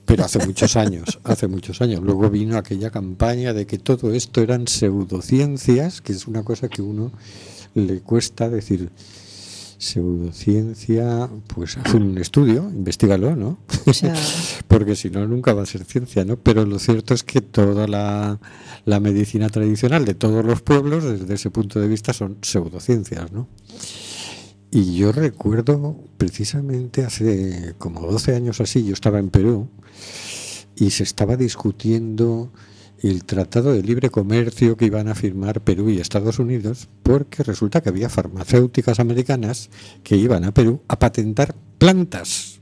pero 0.04 0.24
hace 0.24 0.44
muchos 0.44 0.76
años, 0.76 1.18
hace 1.24 1.46
muchos 1.46 1.80
años. 1.80 2.00
Luego 2.02 2.28
vino 2.30 2.56
aquella 2.56 2.90
campaña 2.90 3.52
de 3.52 3.66
que 3.66 3.78
todo 3.78 4.12
esto 4.12 4.42
eran 4.42 4.66
pseudociencias, 4.66 6.00
que 6.00 6.12
es 6.12 6.26
una 6.26 6.42
cosa 6.42 6.68
que 6.68 6.82
uno 6.82 7.12
le 7.74 8.00
cuesta 8.00 8.48
decir 8.48 8.90
pseudociencia, 9.80 11.30
pues 11.46 11.78
haz 11.78 11.94
un 11.94 12.18
estudio, 12.18 12.68
investigalo, 12.68 13.34
¿no? 13.34 13.56
Porque 14.68 14.94
si 14.94 15.08
no, 15.08 15.26
nunca 15.26 15.54
va 15.54 15.62
a 15.62 15.66
ser 15.66 15.84
ciencia, 15.86 16.22
¿no? 16.26 16.36
Pero 16.36 16.66
lo 16.66 16.78
cierto 16.78 17.14
es 17.14 17.22
que 17.22 17.40
toda 17.40 17.88
la, 17.88 18.38
la 18.84 19.00
medicina 19.00 19.48
tradicional 19.48 20.04
de 20.04 20.12
todos 20.12 20.44
los 20.44 20.60
pueblos, 20.60 21.04
desde 21.04 21.32
ese 21.32 21.50
punto 21.50 21.80
de 21.80 21.88
vista, 21.88 22.12
son 22.12 22.36
pseudociencias, 22.42 23.32
¿no? 23.32 23.48
Y 24.70 24.96
yo 24.96 25.10
recuerdo 25.10 25.96
precisamente 26.16 27.04
hace 27.04 27.74
como 27.78 28.02
12 28.02 28.36
años 28.36 28.60
así, 28.60 28.84
yo 28.84 28.92
estaba 28.92 29.18
en 29.18 29.30
Perú 29.30 29.68
y 30.76 30.90
se 30.90 31.02
estaba 31.02 31.36
discutiendo 31.36 32.52
el 33.02 33.24
Tratado 33.24 33.72
de 33.72 33.82
Libre 33.82 34.10
Comercio 34.10 34.76
que 34.76 34.86
iban 34.86 35.08
a 35.08 35.14
firmar 35.14 35.62
Perú 35.62 35.90
y 35.90 35.98
Estados 35.98 36.38
Unidos, 36.38 36.88
porque 37.02 37.42
resulta 37.42 37.80
que 37.80 37.88
había 37.88 38.08
farmacéuticas 38.08 39.00
americanas 39.00 39.70
que 40.04 40.16
iban 40.16 40.44
a 40.44 40.52
Perú 40.52 40.82
a 40.86 40.98
patentar 40.98 41.54
plantas. 41.78 42.60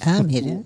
Ah, 0.00 0.22
mira. 0.22 0.62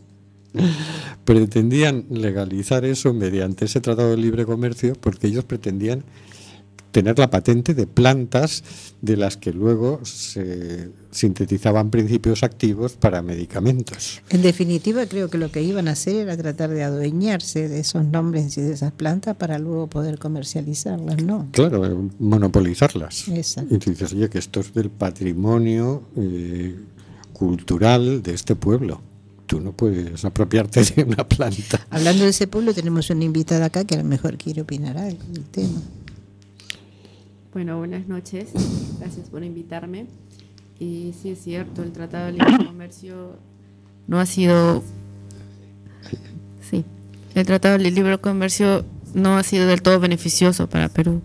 Pretendían 1.24 2.06
legalizar 2.10 2.84
eso 2.84 3.14
mediante 3.14 3.66
ese 3.66 3.80
Tratado 3.80 4.10
de 4.10 4.16
Libre 4.16 4.44
Comercio 4.44 4.94
porque 4.94 5.28
ellos 5.28 5.44
pretendían 5.44 6.04
tener 6.92 7.18
la 7.18 7.30
patente 7.30 7.74
de 7.74 7.86
plantas 7.86 8.62
de 9.00 9.16
las 9.16 9.36
que 9.36 9.52
luego 9.52 10.00
se 10.04 10.90
sintetizaban 11.10 11.90
principios 11.90 12.42
activos 12.42 12.92
para 12.92 13.22
medicamentos. 13.22 14.22
En 14.30 14.42
definitiva, 14.42 15.06
creo 15.06 15.28
que 15.28 15.38
lo 15.38 15.50
que 15.50 15.62
iban 15.62 15.88
a 15.88 15.92
hacer 15.92 16.16
era 16.16 16.36
tratar 16.36 16.70
de 16.70 16.84
adueñarse 16.84 17.68
de 17.68 17.80
esos 17.80 18.04
nombres 18.04 18.56
y 18.56 18.60
de 18.60 18.72
esas 18.72 18.92
plantas 18.92 19.36
para 19.36 19.58
luego 19.58 19.88
poder 19.88 20.18
comercializarlas, 20.18 21.22
¿no? 21.22 21.48
Claro, 21.52 21.84
eh, 21.84 22.10
monopolizarlas. 22.18 23.28
Exacto. 23.28 23.74
Y 23.74 23.78
tú 23.78 23.90
dices, 23.90 24.12
oye, 24.12 24.28
que 24.28 24.38
esto 24.38 24.60
es 24.60 24.72
del 24.74 24.90
patrimonio 24.90 26.02
eh, 26.16 26.76
cultural 27.32 28.22
de 28.22 28.34
este 28.34 28.54
pueblo. 28.54 29.00
Tú 29.46 29.60
no 29.60 29.72
puedes 29.72 30.24
apropiarte 30.24 30.82
de 30.82 31.04
una 31.04 31.26
planta. 31.26 31.86
Hablando 31.90 32.24
de 32.24 32.30
ese 32.30 32.46
pueblo, 32.46 32.72
tenemos 32.72 33.10
una 33.10 33.24
invitada 33.24 33.66
acá 33.66 33.84
que 33.84 33.94
a 33.94 33.98
lo 33.98 34.04
mejor 34.04 34.36
quiere 34.36 34.62
opinar 34.62 34.96
algo 34.96 35.22
del 35.30 35.44
tema. 35.44 35.80
Bueno, 37.52 37.78
buenas 37.78 38.06
noches. 38.08 38.48
Gracias 38.98 39.28
por 39.28 39.44
invitarme. 39.44 40.06
Y 40.78 41.14
sí 41.20 41.30
es 41.30 41.42
cierto, 41.42 41.82
el 41.82 41.92
Tratado 41.92 42.26
de 42.26 42.32
Libre 42.32 42.66
Comercio 42.66 43.36
no 44.06 44.18
ha 44.18 44.26
sido... 44.26 44.82
Sí, 46.68 46.84
el 47.34 47.46
Tratado 47.46 47.78
de 47.78 47.90
Libre 47.90 48.18
Comercio 48.18 48.84
no 49.14 49.36
ha 49.36 49.42
sido 49.42 49.66
del 49.66 49.82
todo 49.82 50.00
beneficioso 50.00 50.68
para 50.68 50.88
Perú. 50.88 51.20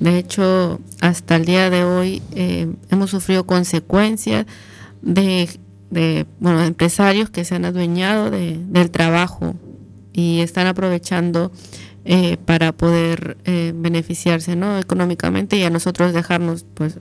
De 0.00 0.18
hecho, 0.18 0.80
hasta 1.00 1.36
el 1.36 1.44
día 1.44 1.68
de 1.70 1.84
hoy 1.84 2.22
eh, 2.34 2.72
hemos 2.90 3.10
sufrido 3.10 3.44
consecuencias 3.44 4.46
de, 5.02 5.48
de, 5.90 6.26
bueno, 6.40 6.62
empresarios 6.64 7.28
que 7.30 7.44
se 7.44 7.54
han 7.54 7.66
adueñado 7.66 8.30
de- 8.30 8.58
del 8.70 8.90
trabajo 8.90 9.54
y 10.12 10.40
están 10.40 10.66
aprovechando 10.66 11.52
eh, 12.04 12.38
para 12.44 12.72
poder 12.72 13.36
eh, 13.44 13.72
beneficiarse 13.74 14.56
¿no? 14.56 14.78
económicamente 14.78 15.56
y 15.56 15.64
a 15.64 15.70
nosotros 15.70 16.14
dejarnos, 16.14 16.64
pues, 16.74 16.98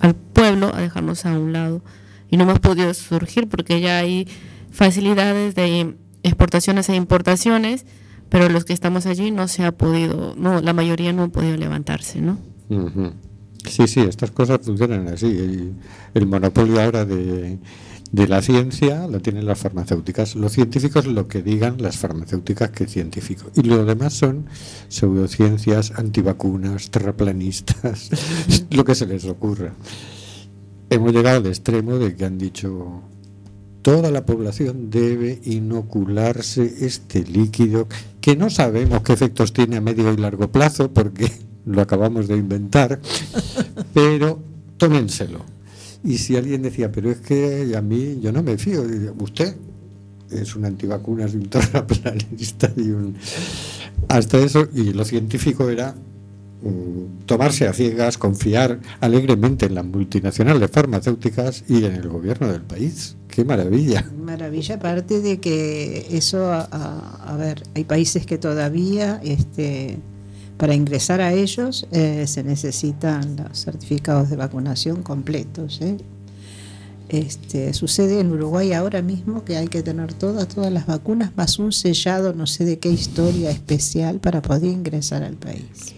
al 0.00 0.14
pueblo, 0.14 0.72
a 0.74 0.80
dejarnos 0.80 1.24
a 1.24 1.38
un 1.38 1.52
lado. 1.52 1.82
Y 2.30 2.36
no 2.36 2.44
hemos 2.44 2.60
podido 2.60 2.92
surgir 2.94 3.48
porque 3.48 3.80
ya 3.80 3.98
hay 3.98 4.28
facilidades 4.70 5.54
de 5.54 5.96
exportaciones 6.22 6.88
e 6.88 6.96
importaciones, 6.96 7.86
pero 8.28 8.48
los 8.48 8.64
que 8.64 8.72
estamos 8.72 9.06
allí 9.06 9.30
no 9.30 9.48
se 9.48 9.64
ha 9.64 9.72
podido, 9.72 10.34
no, 10.36 10.60
la 10.60 10.72
mayoría 10.72 11.12
no 11.12 11.24
ha 11.24 11.28
podido 11.28 11.56
levantarse, 11.56 12.20
¿no? 12.20 12.38
Sí, 13.68 13.86
sí, 13.86 14.00
estas 14.00 14.30
cosas 14.30 14.60
funcionan 14.62 15.08
así. 15.08 15.72
El 16.14 16.26
monopolio 16.26 16.80
ahora 16.80 17.04
de, 17.04 17.58
de 18.12 18.28
la 18.28 18.42
ciencia 18.42 19.06
lo 19.08 19.20
tienen 19.20 19.46
las 19.46 19.58
farmacéuticas, 19.58 20.36
los 20.36 20.52
científicos 20.52 21.06
lo 21.06 21.28
que 21.28 21.42
digan 21.42 21.80
las 21.80 21.96
farmacéuticas 21.96 22.70
que 22.70 22.86
científicos. 22.86 23.50
Y 23.56 23.62
lo 23.62 23.86
demás 23.86 24.12
son 24.12 24.46
pseudociencias, 24.88 25.92
antivacunas, 25.96 26.90
terraplanistas, 26.90 28.10
lo 28.70 28.84
que 28.84 28.94
se 28.94 29.06
les 29.06 29.24
ocurra. 29.24 29.72
Hemos 30.90 31.12
llegado 31.12 31.38
al 31.38 31.46
extremo 31.46 31.96
de 31.96 32.14
que 32.14 32.26
han 32.26 32.36
dicho 32.36 33.02
toda 33.80 34.10
la 34.10 34.26
población 34.26 34.90
debe 34.90 35.40
inocularse 35.44 36.84
este 36.84 37.24
líquido 37.24 37.88
que 38.20 38.36
no 38.36 38.50
sabemos 38.50 39.02
qué 39.02 39.14
efectos 39.14 39.54
tiene 39.54 39.76
a 39.76 39.80
medio 39.80 40.12
y 40.12 40.18
largo 40.18 40.52
plazo 40.52 40.92
porque 40.92 41.32
lo 41.64 41.80
acabamos 41.80 42.28
de 42.28 42.36
inventar, 42.36 43.00
pero 43.94 44.38
tómenselo. 44.76 45.40
Y 46.04 46.18
si 46.18 46.36
alguien 46.36 46.62
decía, 46.62 46.90
pero 46.90 47.10
es 47.10 47.18
que 47.18 47.74
a 47.76 47.80
mí 47.82 48.18
yo 48.20 48.32
no 48.32 48.42
me 48.42 48.58
fío, 48.58 48.82
usted 49.20 49.54
es 50.30 50.56
un 50.56 50.64
antivacunas 50.64 51.32
y 51.34 51.36
un 51.36 51.48
terraplanista 51.48 52.72
y 52.76 52.90
un... 52.90 53.14
Hasta 54.08 54.38
eso, 54.38 54.66
y 54.74 54.92
lo 54.92 55.04
científico 55.04 55.68
era 55.68 55.94
mm, 56.62 57.26
tomarse 57.26 57.68
a 57.68 57.72
ciegas, 57.72 58.18
confiar 58.18 58.80
alegremente 59.00 59.66
en 59.66 59.74
las 59.76 59.84
multinacionales 59.84 60.70
farmacéuticas 60.70 61.64
y 61.68 61.84
en 61.84 61.94
el 61.94 62.08
gobierno 62.08 62.50
del 62.50 62.62
país. 62.62 63.16
¡Qué 63.28 63.44
maravilla! 63.44 64.04
Maravilla, 64.24 64.74
aparte 64.74 65.20
de 65.20 65.38
que 65.38 66.06
eso, 66.10 66.52
a- 66.52 66.62
a 67.24 67.36
ver, 67.36 67.62
hay 67.74 67.84
países 67.84 68.26
que 68.26 68.38
todavía, 68.38 69.20
este, 69.24 69.98
para 70.62 70.76
ingresar 70.76 71.20
a 71.20 71.32
ellos, 71.32 71.88
eh, 71.90 72.24
se 72.28 72.44
necesitan 72.44 73.34
los 73.34 73.64
certificados 73.64 74.30
de 74.30 74.36
vacunación 74.36 75.02
completos. 75.02 75.80
¿eh? 75.82 75.96
Este, 77.08 77.74
sucede 77.74 78.20
en 78.20 78.30
Uruguay 78.30 78.72
ahora 78.72 79.02
mismo 79.02 79.44
que 79.44 79.56
hay 79.56 79.66
que 79.66 79.82
tener 79.82 80.14
todas, 80.14 80.46
todas 80.46 80.72
las 80.72 80.86
vacunas, 80.86 81.36
más 81.36 81.58
un 81.58 81.72
sellado, 81.72 82.32
no 82.32 82.46
sé 82.46 82.64
de 82.64 82.78
qué 82.78 82.90
historia 82.90 83.50
especial, 83.50 84.20
para 84.20 84.40
poder 84.40 84.70
ingresar 84.70 85.24
al 85.24 85.34
país. 85.34 85.96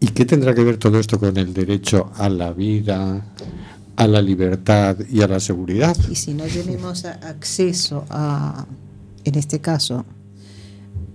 ¿Y 0.00 0.08
qué 0.08 0.26
tendrá 0.26 0.54
que 0.54 0.64
ver 0.64 0.76
todo 0.76 1.00
esto 1.00 1.18
con 1.18 1.38
el 1.38 1.54
derecho 1.54 2.12
a 2.16 2.28
la 2.28 2.52
vida, 2.52 3.24
a 3.96 4.06
la 4.06 4.20
libertad 4.20 4.98
y 5.10 5.22
a 5.22 5.28
la 5.28 5.40
seguridad? 5.40 5.96
Y 6.10 6.14
si 6.14 6.34
no 6.34 6.44
tenemos 6.44 7.06
acceso 7.06 8.04
a, 8.10 8.66
en 9.24 9.34
este 9.34 9.62
caso, 9.62 10.04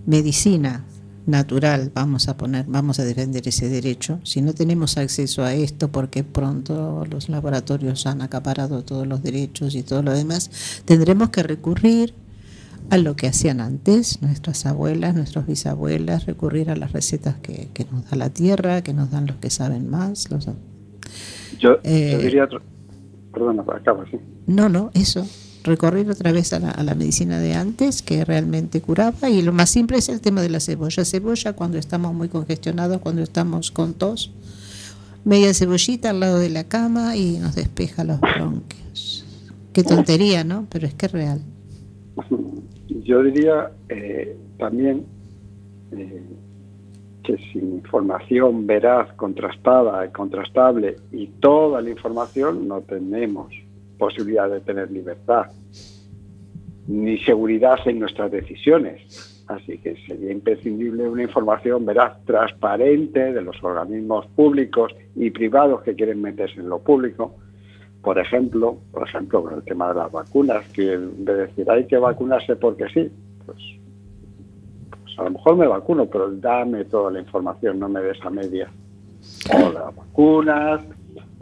medicina 0.07 0.83
natural, 1.25 1.91
vamos 1.93 2.27
a 2.27 2.37
poner, 2.37 2.65
vamos 2.67 2.99
a 2.99 3.05
defender 3.05 3.47
ese 3.47 3.69
derecho. 3.69 4.19
Si 4.23 4.41
no 4.41 4.53
tenemos 4.53 4.97
acceso 4.97 5.43
a 5.43 5.53
esto, 5.53 5.89
porque 5.89 6.23
pronto 6.23 7.05
los 7.09 7.29
laboratorios 7.29 8.05
han 8.05 8.21
acaparado 8.21 8.83
todos 8.83 9.07
los 9.07 9.23
derechos 9.23 9.75
y 9.75 9.83
todo 9.83 10.03
lo 10.03 10.11
demás, 10.13 10.81
tendremos 10.85 11.29
que 11.29 11.43
recurrir 11.43 12.13
a 12.89 12.97
lo 12.97 13.15
que 13.15 13.27
hacían 13.27 13.61
antes 13.61 14.21
nuestras 14.21 14.65
abuelas, 14.65 15.15
nuestras 15.15 15.47
bisabuelas, 15.47 16.25
recurrir 16.25 16.69
a 16.69 16.75
las 16.75 16.91
recetas 16.91 17.35
que, 17.37 17.69
que 17.73 17.85
nos 17.91 18.09
da 18.09 18.17
la 18.17 18.29
tierra, 18.29 18.81
que 18.81 18.93
nos 18.93 19.09
dan 19.09 19.25
los 19.27 19.37
que 19.37 19.49
saben 19.49 19.89
más. 19.89 20.29
Los, 20.29 20.47
Yo, 21.59 21.79
Eh, 21.83 22.11
yo 22.13 22.19
diría 22.19 22.43
otro. 22.43 22.61
Perdona, 23.33 23.63
acaba, 23.73 24.05
sí. 24.11 24.17
No, 24.45 24.69
no, 24.69 24.91
eso. 24.93 25.25
Recorrer 25.63 26.09
otra 26.09 26.31
vez 26.31 26.51
a 26.53 26.59
la, 26.59 26.71
a 26.71 26.83
la 26.83 26.93
medicina 26.93 27.39
de 27.39 27.53
antes, 27.53 28.01
que 28.01 28.25
realmente 28.25 28.81
curaba. 28.81 29.29
Y 29.29 29.41
lo 29.41 29.53
más 29.53 29.69
simple 29.69 29.97
es 29.97 30.09
el 30.09 30.19
tema 30.21 30.41
de 30.41 30.49
la 30.49 30.59
cebolla. 30.59 31.05
Cebolla 31.05 31.53
cuando 31.53 31.77
estamos 31.77 32.13
muy 32.13 32.27
congestionados, 32.27 32.99
cuando 32.99 33.21
estamos 33.21 33.71
con 33.71 33.93
tos. 33.93 34.31
Media 35.25 35.53
cebollita 35.53 36.09
al 36.09 36.19
lado 36.19 36.39
de 36.39 36.49
la 36.49 36.65
cama 36.65 37.15
y 37.15 37.37
nos 37.37 37.55
despeja 37.55 38.03
los 38.03 38.19
bronquios. 38.19 39.25
Qué 39.71 39.83
tontería, 39.83 40.43
¿no? 40.43 40.67
Pero 40.69 40.85
es 40.85 40.93
que 40.93 41.05
es 41.05 41.11
real. 41.11 41.41
Yo 42.89 43.23
diría 43.23 43.71
eh, 43.89 44.37
también 44.57 45.05
eh, 45.91 46.21
que 47.23 47.37
sin 47.51 47.75
información 47.75 48.67
veraz, 48.67 49.13
contrastada, 49.13 50.11
contrastable 50.11 50.97
y 51.11 51.27
toda 51.27 51.81
la 51.81 51.89
información 51.89 52.67
no 52.67 52.81
tenemos 52.81 53.53
posibilidad 53.97 54.49
de 54.49 54.61
tener 54.61 54.91
libertad 54.91 55.47
ni 56.87 57.17
seguridad 57.19 57.79
en 57.85 57.99
nuestras 57.99 58.31
decisiones. 58.31 59.43
Así 59.47 59.77
que 59.77 59.95
sería 60.07 60.31
imprescindible 60.31 61.07
una 61.07 61.23
información 61.23 61.85
veraz, 61.85 62.23
transparente 62.25 63.33
de 63.33 63.41
los 63.41 63.61
organismos 63.61 64.25
públicos 64.27 64.93
y 65.15 65.29
privados 65.31 65.81
que 65.81 65.95
quieren 65.95 66.21
meterse 66.21 66.59
en 66.59 66.69
lo 66.69 66.79
público. 66.79 67.35
Por 68.01 68.19
ejemplo, 68.19 68.77
por 68.91 69.07
ejemplo, 69.07 69.43
con 69.43 69.53
el 69.55 69.63
tema 69.63 69.89
de 69.89 69.95
las 69.95 70.11
vacunas, 70.11 70.65
que 70.69 70.97
de 70.97 71.35
decir 71.35 71.69
hay 71.69 71.85
que 71.87 71.97
vacunarse 71.97 72.55
porque 72.55 72.85
sí, 72.89 73.11
pues, 73.45 73.57
pues 75.03 75.19
a 75.19 75.23
lo 75.23 75.31
mejor 75.31 75.57
me 75.57 75.67
vacuno, 75.67 76.05
pero 76.05 76.31
dame 76.31 76.85
toda 76.85 77.11
la 77.11 77.19
información, 77.19 77.79
no 77.79 77.89
me 77.89 78.01
des 78.01 78.21
a 78.23 78.29
media. 78.29 78.69
O 79.53 79.71
las 79.71 79.95
vacunas, 79.95 80.81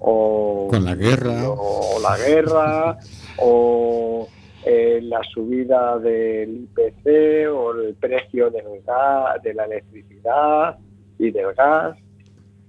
o 0.02 0.68
Con 0.70 0.84
la 0.84 0.96
guerra. 0.96 1.50
o 1.50 2.00
la 2.02 2.18
guerra, 2.18 2.98
o 3.38 4.28
eh, 4.66 5.00
la 5.04 5.22
subida 5.24 6.00
del 6.00 6.64
IPC, 6.64 7.52
o 7.54 7.72
el 7.74 7.96
precio 7.96 8.50
del 8.50 8.82
gas, 8.86 9.42
de 9.44 9.54
la 9.54 9.66
electricidad 9.66 10.78
y 11.20 11.32
del 11.32 11.54
gas. 11.54 11.98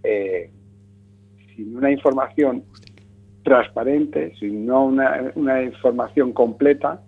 Eh, 0.02 0.50
sin 1.56 1.76
una 1.76 1.90
información 1.90 2.64
transparente, 3.42 4.34
sin 4.38 4.66
no 4.66 4.84
una, 4.84 5.32
una 5.34 5.62
información 5.62 6.32
completa, 6.32 7.00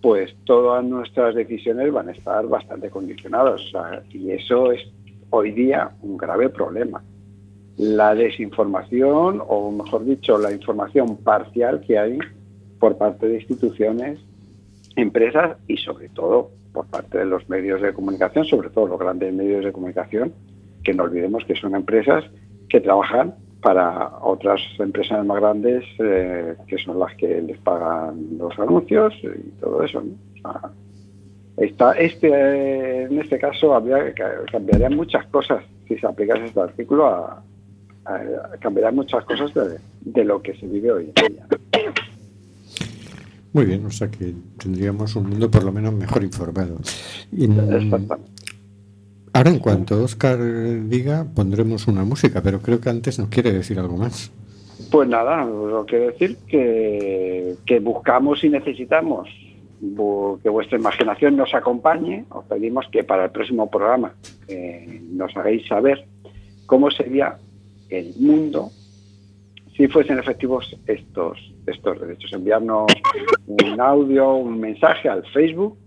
pues 0.00 0.34
todas 0.44 0.84
nuestras 0.84 1.34
decisiones 1.34 1.92
van 1.92 2.08
a 2.08 2.12
estar 2.12 2.46
bastante 2.46 2.88
condicionadas. 2.88 3.60
O 3.60 3.68
sea, 3.68 4.02
y 4.10 4.30
eso 4.30 4.72
es 4.72 4.80
hoy 5.30 5.52
día 5.52 5.90
un 6.02 6.16
grave 6.16 6.48
problema. 6.48 7.02
La 7.78 8.14
desinformación, 8.14 9.40
o 9.46 9.70
mejor 9.70 10.04
dicho, 10.04 10.36
la 10.36 10.52
información 10.52 11.16
parcial 11.18 11.80
que 11.80 11.96
hay 11.96 12.18
por 12.80 12.98
parte 12.98 13.28
de 13.28 13.36
instituciones, 13.36 14.18
empresas 14.96 15.56
y 15.68 15.76
sobre 15.76 16.08
todo 16.08 16.50
por 16.72 16.86
parte 16.86 17.18
de 17.18 17.24
los 17.24 17.48
medios 17.48 17.80
de 17.80 17.92
comunicación, 17.92 18.44
sobre 18.44 18.70
todo 18.70 18.88
los 18.88 18.98
grandes 18.98 19.32
medios 19.32 19.64
de 19.64 19.72
comunicación, 19.72 20.32
que 20.82 20.92
no 20.92 21.04
olvidemos 21.04 21.44
que 21.44 21.54
son 21.54 21.76
empresas 21.76 22.24
que 22.68 22.80
trabajan 22.80 23.36
para 23.62 24.18
otras 24.22 24.60
empresas 24.78 25.24
más 25.24 25.40
grandes 25.40 25.84
eh, 25.98 26.54
que 26.66 26.78
son 26.78 26.98
las 26.98 27.14
que 27.16 27.42
les 27.42 27.58
pagan 27.58 28.38
los 28.38 28.58
anuncios 28.58 29.14
y 29.22 29.50
todo 29.60 29.82
eso. 29.84 30.02
¿no? 30.02 30.78
Este, 31.56 33.02
en 33.02 33.20
este 33.20 33.38
caso 33.38 33.74
habría, 33.74 34.12
cambiarían 34.50 34.96
muchas 34.96 35.26
cosas 35.26 35.64
si 35.88 35.96
se 35.96 36.06
aplicase 36.06 36.44
este 36.44 36.60
artículo 36.60 37.06
a, 37.06 37.42
cambiarían 38.60 38.94
muchas 38.94 39.24
cosas 39.24 39.52
de, 39.54 39.78
de 40.00 40.24
lo 40.24 40.40
que 40.42 40.54
se 40.56 40.66
vive 40.66 40.92
hoy 40.92 41.12
en 41.14 41.34
día. 41.34 41.46
Muy 43.52 43.64
bien, 43.64 43.84
o 43.86 43.90
sea 43.90 44.10
que 44.10 44.34
tendríamos 44.58 45.16
un 45.16 45.30
mundo 45.30 45.50
por 45.50 45.64
lo 45.64 45.72
menos 45.72 45.92
mejor 45.92 46.22
informado. 46.22 46.76
Y, 47.32 47.48
mm, 47.48 48.08
ahora, 49.32 49.50
en 49.50 49.58
cuanto 49.58 50.02
Oscar 50.02 50.38
diga, 50.88 51.26
pondremos 51.34 51.86
una 51.88 52.04
música, 52.04 52.42
pero 52.42 52.60
creo 52.60 52.80
que 52.80 52.90
antes 52.90 53.18
nos 53.18 53.28
quiere 53.28 53.52
decir 53.52 53.78
algo 53.78 53.96
más. 53.96 54.30
Pues 54.90 55.08
nada, 55.08 55.44
lo 55.44 55.84
que 55.86 55.98
decir 55.98 56.36
que, 56.46 57.56
que 57.66 57.80
buscamos 57.80 58.44
y 58.44 58.48
necesitamos 58.48 59.28
que 60.42 60.48
vuestra 60.48 60.78
imaginación 60.78 61.36
nos 61.36 61.54
acompañe. 61.54 62.24
Os 62.30 62.44
pedimos 62.44 62.86
que 62.90 63.04
para 63.04 63.26
el 63.26 63.30
próximo 63.30 63.70
programa 63.70 64.12
eh, 64.46 65.00
nos 65.10 65.36
hagáis 65.36 65.66
saber 65.66 66.04
cómo 66.66 66.90
sería 66.90 67.38
el 67.90 68.14
mundo 68.18 68.70
si 69.78 69.86
fuesen 69.86 70.18
efectivos 70.18 70.76
estos, 70.88 71.38
estos 71.64 72.00
derechos. 72.00 72.32
Enviarnos 72.32 72.90
un 73.46 73.80
audio, 73.80 74.34
un 74.34 74.58
mensaje 74.58 75.08
al 75.08 75.24
Facebook 75.26 75.78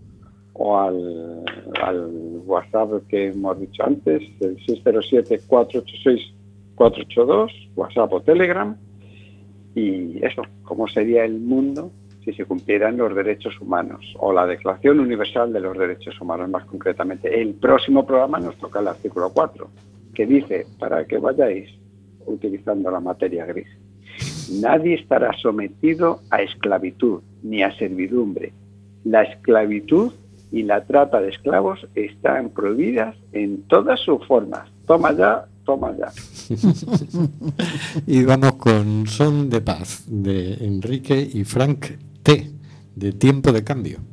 o 0.54 0.78
al, 0.78 1.44
al 1.82 2.10
WhatsApp 2.46 3.06
que 3.08 3.26
hemos 3.28 3.60
dicho 3.60 3.84
antes, 3.84 4.22
el 4.40 4.56
607-486-482, 4.64 7.50
WhatsApp 7.76 8.12
o 8.14 8.22
Telegram. 8.22 8.74
Y 9.74 10.24
eso, 10.24 10.40
cómo 10.62 10.88
sería 10.88 11.26
el 11.26 11.38
mundo 11.38 11.92
si 12.24 12.32
se 12.32 12.46
cumplieran 12.46 12.96
los 12.96 13.14
derechos 13.14 13.60
humanos 13.60 14.02
o 14.18 14.32
la 14.32 14.46
Declaración 14.46 15.00
Universal 15.00 15.52
de 15.52 15.60
los 15.60 15.76
Derechos 15.76 16.18
Humanos 16.18 16.48
más 16.48 16.64
concretamente. 16.64 17.42
El 17.42 17.52
próximo 17.54 18.06
programa 18.06 18.38
nos 18.38 18.56
toca 18.56 18.80
el 18.80 18.88
artículo 18.88 19.30
4, 19.34 19.68
que 20.14 20.24
dice, 20.24 20.64
para 20.78 21.04
que 21.04 21.18
vayáis 21.18 21.81
utilizando 22.26 22.90
la 22.90 23.00
materia 23.00 23.44
gris, 23.46 23.68
nadie 24.60 24.94
estará 24.94 25.32
sometido 25.40 26.20
a 26.30 26.42
esclavitud 26.42 27.20
ni 27.42 27.62
a 27.62 27.76
servidumbre. 27.76 28.52
La 29.04 29.22
esclavitud 29.22 30.12
y 30.52 30.62
la 30.62 30.84
trata 30.84 31.20
de 31.20 31.30
esclavos 31.30 31.86
están 31.94 32.50
prohibidas 32.50 33.16
en 33.32 33.62
todas 33.62 34.00
sus 34.00 34.24
formas. 34.26 34.70
Toma 34.86 35.12
ya, 35.12 35.46
toma 35.64 35.96
ya. 35.96 36.12
y 38.06 38.24
vamos 38.24 38.52
con 38.54 39.06
Son 39.06 39.48
de 39.48 39.60
Paz, 39.60 40.04
de 40.06 40.54
Enrique 40.60 41.28
y 41.32 41.44
Frank 41.44 41.86
T. 42.22 42.50
de 42.94 43.12
Tiempo 43.12 43.50
de 43.52 43.64
Cambio. 43.64 44.11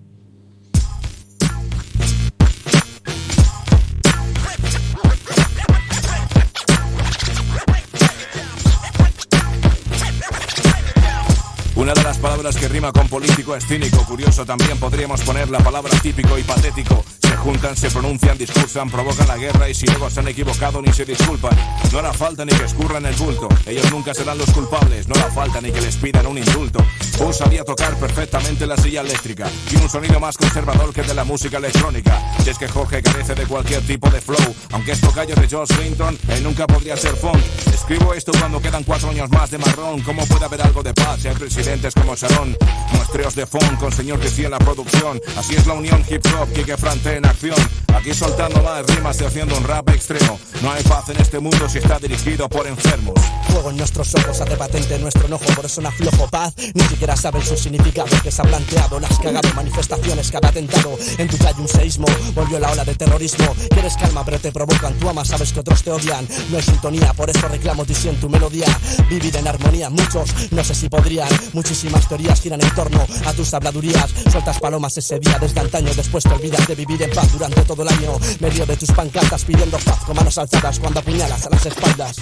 Palabras 12.39 12.61
que 12.61 12.69
rima 12.69 12.93
con 12.93 13.09
político 13.09 13.53
es 13.53 13.67
cínico, 13.67 14.05
curioso 14.05 14.45
también 14.45 14.79
podríamos 14.79 15.19
poner 15.23 15.49
la 15.49 15.59
palabra 15.59 15.91
típico 15.99 16.39
y 16.39 16.43
patético. 16.43 17.03
Se 17.29 17.37
juntan, 17.37 17.77
se 17.77 17.91
pronuncian, 17.91 18.39
discursan, 18.39 18.89
provocan 18.89 19.27
la 19.27 19.37
guerra 19.37 19.69
y 19.69 19.75
si 19.75 19.85
luego 19.85 20.09
se 20.09 20.19
han 20.19 20.27
equivocado 20.29 20.81
ni 20.81 20.91
se 20.91 21.05
disculpan. 21.05 21.55
No 21.91 21.99
hará 21.99 22.11
falta 22.11 22.43
ni 22.43 22.51
que 22.51 22.63
escurran 22.63 23.05
el 23.05 23.13
bulto, 23.17 23.47
ellos 23.67 23.91
nunca 23.91 24.15
serán 24.15 24.39
los 24.39 24.49
culpables, 24.49 25.07
no 25.07 25.13
hará 25.13 25.29
falta 25.29 25.61
ni 25.61 25.71
que 25.71 25.79
les 25.79 25.95
pidan 25.97 26.25
un 26.25 26.39
indulto. 26.39 26.83
Boone 27.19 27.33
sabía 27.33 27.63
tocar 27.63 27.95
perfectamente 27.97 28.65
la 28.65 28.77
silla 28.77 29.01
eléctrica 29.01 29.47
y 29.71 29.75
un 29.75 29.87
sonido 29.87 30.19
más 30.19 30.37
conservador 30.37 30.91
que 30.91 31.01
el 31.01 31.07
de 31.07 31.13
la 31.13 31.23
música 31.23 31.57
electrónica. 31.57 32.19
Si 32.43 32.49
es 32.49 32.57
que 32.57 32.67
Jorge 32.67 33.03
carece 33.03 33.35
de 33.35 33.45
cualquier 33.45 33.85
tipo 33.85 34.09
de 34.09 34.21
flow, 34.21 34.55
aunque 34.71 34.93
es 34.93 35.01
tocayo 35.01 35.35
de 35.35 35.47
George 35.47 35.75
Clinton, 35.75 36.17
él 36.29 36.41
nunca 36.41 36.65
podría 36.65 36.97
ser 36.97 37.15
funk. 37.15 37.37
Escribo 37.71 38.15
esto 38.15 38.31
cuando 38.39 38.59
quedan 38.59 38.83
cuatro 38.83 39.09
años 39.09 39.29
más 39.29 39.51
de 39.51 39.59
marrón. 39.59 40.01
¿Cómo 40.01 40.25
puede 40.25 40.45
haber 40.45 40.63
algo 40.63 40.81
de 40.81 40.95
paz 40.95 41.21
si 41.21 41.27
hay 41.27 41.35
presidentes 41.35 41.93
como 41.93 42.15
Sharon? 42.15 42.57
Muestreos 42.93 43.35
de 43.35 43.45
funk 43.45 43.77
con 43.79 43.91
señor 43.91 44.19
que 44.19 44.29
en 44.43 44.51
la 44.51 44.59
producción. 44.59 45.21
Así 45.37 45.55
es 45.55 45.67
la 45.67 45.73
unión 45.73 46.03
hip 46.09 46.25
hop, 46.39 46.51
Kike 46.53 46.77
Frante 46.77 47.18
en 47.19 47.25
acción. 47.25 47.55
Aquí 47.93 48.13
soltando 48.13 48.63
más 48.63 48.85
rimas 48.85 49.19
y 49.21 49.25
haciendo 49.25 49.57
un 49.57 49.63
rap 49.63 49.89
extremo. 49.89 50.39
No 50.61 50.71
hay 50.71 50.83
paz 50.83 51.09
en 51.09 51.17
este 51.17 51.39
mundo 51.39 51.67
si 51.67 51.79
está 51.79 51.99
dirigido 51.99 52.47
por 52.47 52.65
enfermos. 52.65 53.15
Fuego 53.47 53.71
en 53.71 53.77
nuestros 53.77 54.13
ojos 54.15 54.39
hace 54.39 54.55
patente 54.55 54.97
nuestro 54.99 55.25
enojo, 55.25 55.45
por 55.55 55.65
eso 55.65 55.81
no 55.81 55.89
aflojo 55.89 56.27
paz. 56.29 56.53
Ni 56.73 56.83
siquiera 56.83 57.15
saben 57.15 57.43
su 57.43 57.57
significado 57.57 58.09
que 58.23 58.31
se 58.31 58.41
ha 58.41 58.45
planteado. 58.45 58.99
Las 58.99 59.19
cagado 59.19 59.53
manifestaciones, 59.53 60.31
cada 60.31 60.49
atentado. 60.49 60.97
En 61.17 61.27
tu 61.27 61.37
calle 61.37 61.59
un 61.59 61.67
seísmo, 61.67 62.07
volvió 62.33 62.59
la 62.59 62.71
ola 62.71 62.85
de 62.85 62.95
terrorismo. 62.95 63.55
Quieres 63.69 63.95
calma, 63.97 64.23
pero 64.23 64.39
te 64.39 64.51
provocan. 64.51 64.93
Tú 64.93 65.09
amas, 65.09 65.27
sabes 65.27 65.51
que 65.51 65.59
otros 65.59 65.83
te 65.83 65.91
odian. 65.91 66.27
No 66.49 66.57
hay 66.57 66.63
sintonía, 66.63 67.13
por 67.13 67.29
eso 67.29 67.47
reclamo 67.47 67.85
en 67.89 68.19
tu 68.19 68.29
melodía. 68.29 68.67
Vivir 69.09 69.35
en 69.35 69.47
armonía, 69.47 69.89
muchos, 69.89 70.29
no 70.51 70.63
sé 70.63 70.73
si 70.73 70.87
podrían. 70.87 71.27
Muchísimas 71.53 72.07
teorías 72.07 72.39
giran 72.39 72.61
en 72.61 72.73
torno 72.75 73.05
a 73.25 73.33
tus 73.33 73.53
habladurías. 73.53 74.09
Sueltas 74.31 74.59
palomas 74.59 74.97
ese 74.97 75.19
día 75.19 75.37
desde 75.39 75.59
antaño, 75.59 75.93
después 75.93 76.23
te 76.23 76.29
olvidas 76.29 76.65
de 76.67 76.75
vivir 76.75 77.01
en 77.03 77.08
paz 77.09 77.31
durante 77.31 77.61
todo 77.63 77.83
el 77.83 77.89
año. 77.89 78.17
Medio 78.39 78.65
de 78.65 78.77
tus 78.77 78.91
pancartas 78.91 79.43
pidiendo 79.45 79.77
paz 79.79 79.99
con 80.05 80.15
manos 80.15 80.37
alzadas 80.37 80.79
cuando 80.79 80.99
apuñalas 80.99 81.45
a 81.45 81.49
las 81.49 81.65
espaldas. 81.65 82.17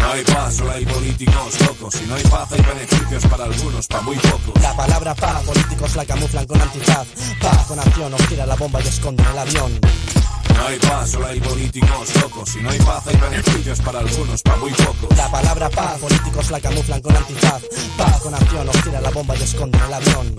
No 0.00 0.12
hay 0.12 0.22
paz, 0.24 0.54
solo 0.54 0.72
hay 0.72 0.86
políticos 0.86 1.60
locos. 1.60 1.94
Si 1.94 2.04
no 2.06 2.14
hay 2.14 2.22
paz, 2.24 2.52
hay 2.52 2.62
beneficios 2.62 3.26
para 3.26 3.44
algunos, 3.44 3.86
para 3.86 4.02
muy 4.02 4.16
pocos. 4.16 4.62
La 4.62 4.76
palabra 4.76 5.14
paz, 5.14 5.42
políticos 5.42 5.96
la 5.96 6.04
camuflan 6.04 6.46
con 6.46 6.60
antifaz. 6.60 7.06
Paz 7.40 7.66
con 7.66 7.78
acción, 7.78 8.14
os 8.14 8.28
tira 8.28 8.46
la 8.46 8.54
bomba 8.56 8.80
y 8.82 8.88
esconden 8.88 9.26
el 9.26 9.38
avión. 9.38 9.80
No 10.56 10.66
hay 10.66 10.78
paz, 10.78 11.10
solo 11.10 11.26
hay 11.26 11.40
políticos 11.40 12.14
locos. 12.22 12.50
Si 12.50 12.60
no 12.60 12.70
hay 12.70 12.78
paz, 12.78 13.06
hay 13.06 13.16
beneficios 13.16 13.80
para 13.80 14.00
algunos, 14.00 14.42
para 14.42 14.56
muy 14.58 14.72
pocos. 14.72 15.16
La 15.16 15.30
palabra 15.30 15.70
paz, 15.70 15.98
políticos 15.98 16.50
la 16.50 16.60
camuflan 16.60 17.00
con 17.00 17.16
antifaz. 17.16 17.62
Paz 17.96 18.20
con 18.20 18.34
acción, 18.34 18.68
os 18.68 18.82
tira 18.82 19.00
la 19.00 19.10
bomba 19.10 19.36
y 19.36 19.42
esconden 19.42 19.80
el 19.82 19.94
avión. 19.94 20.34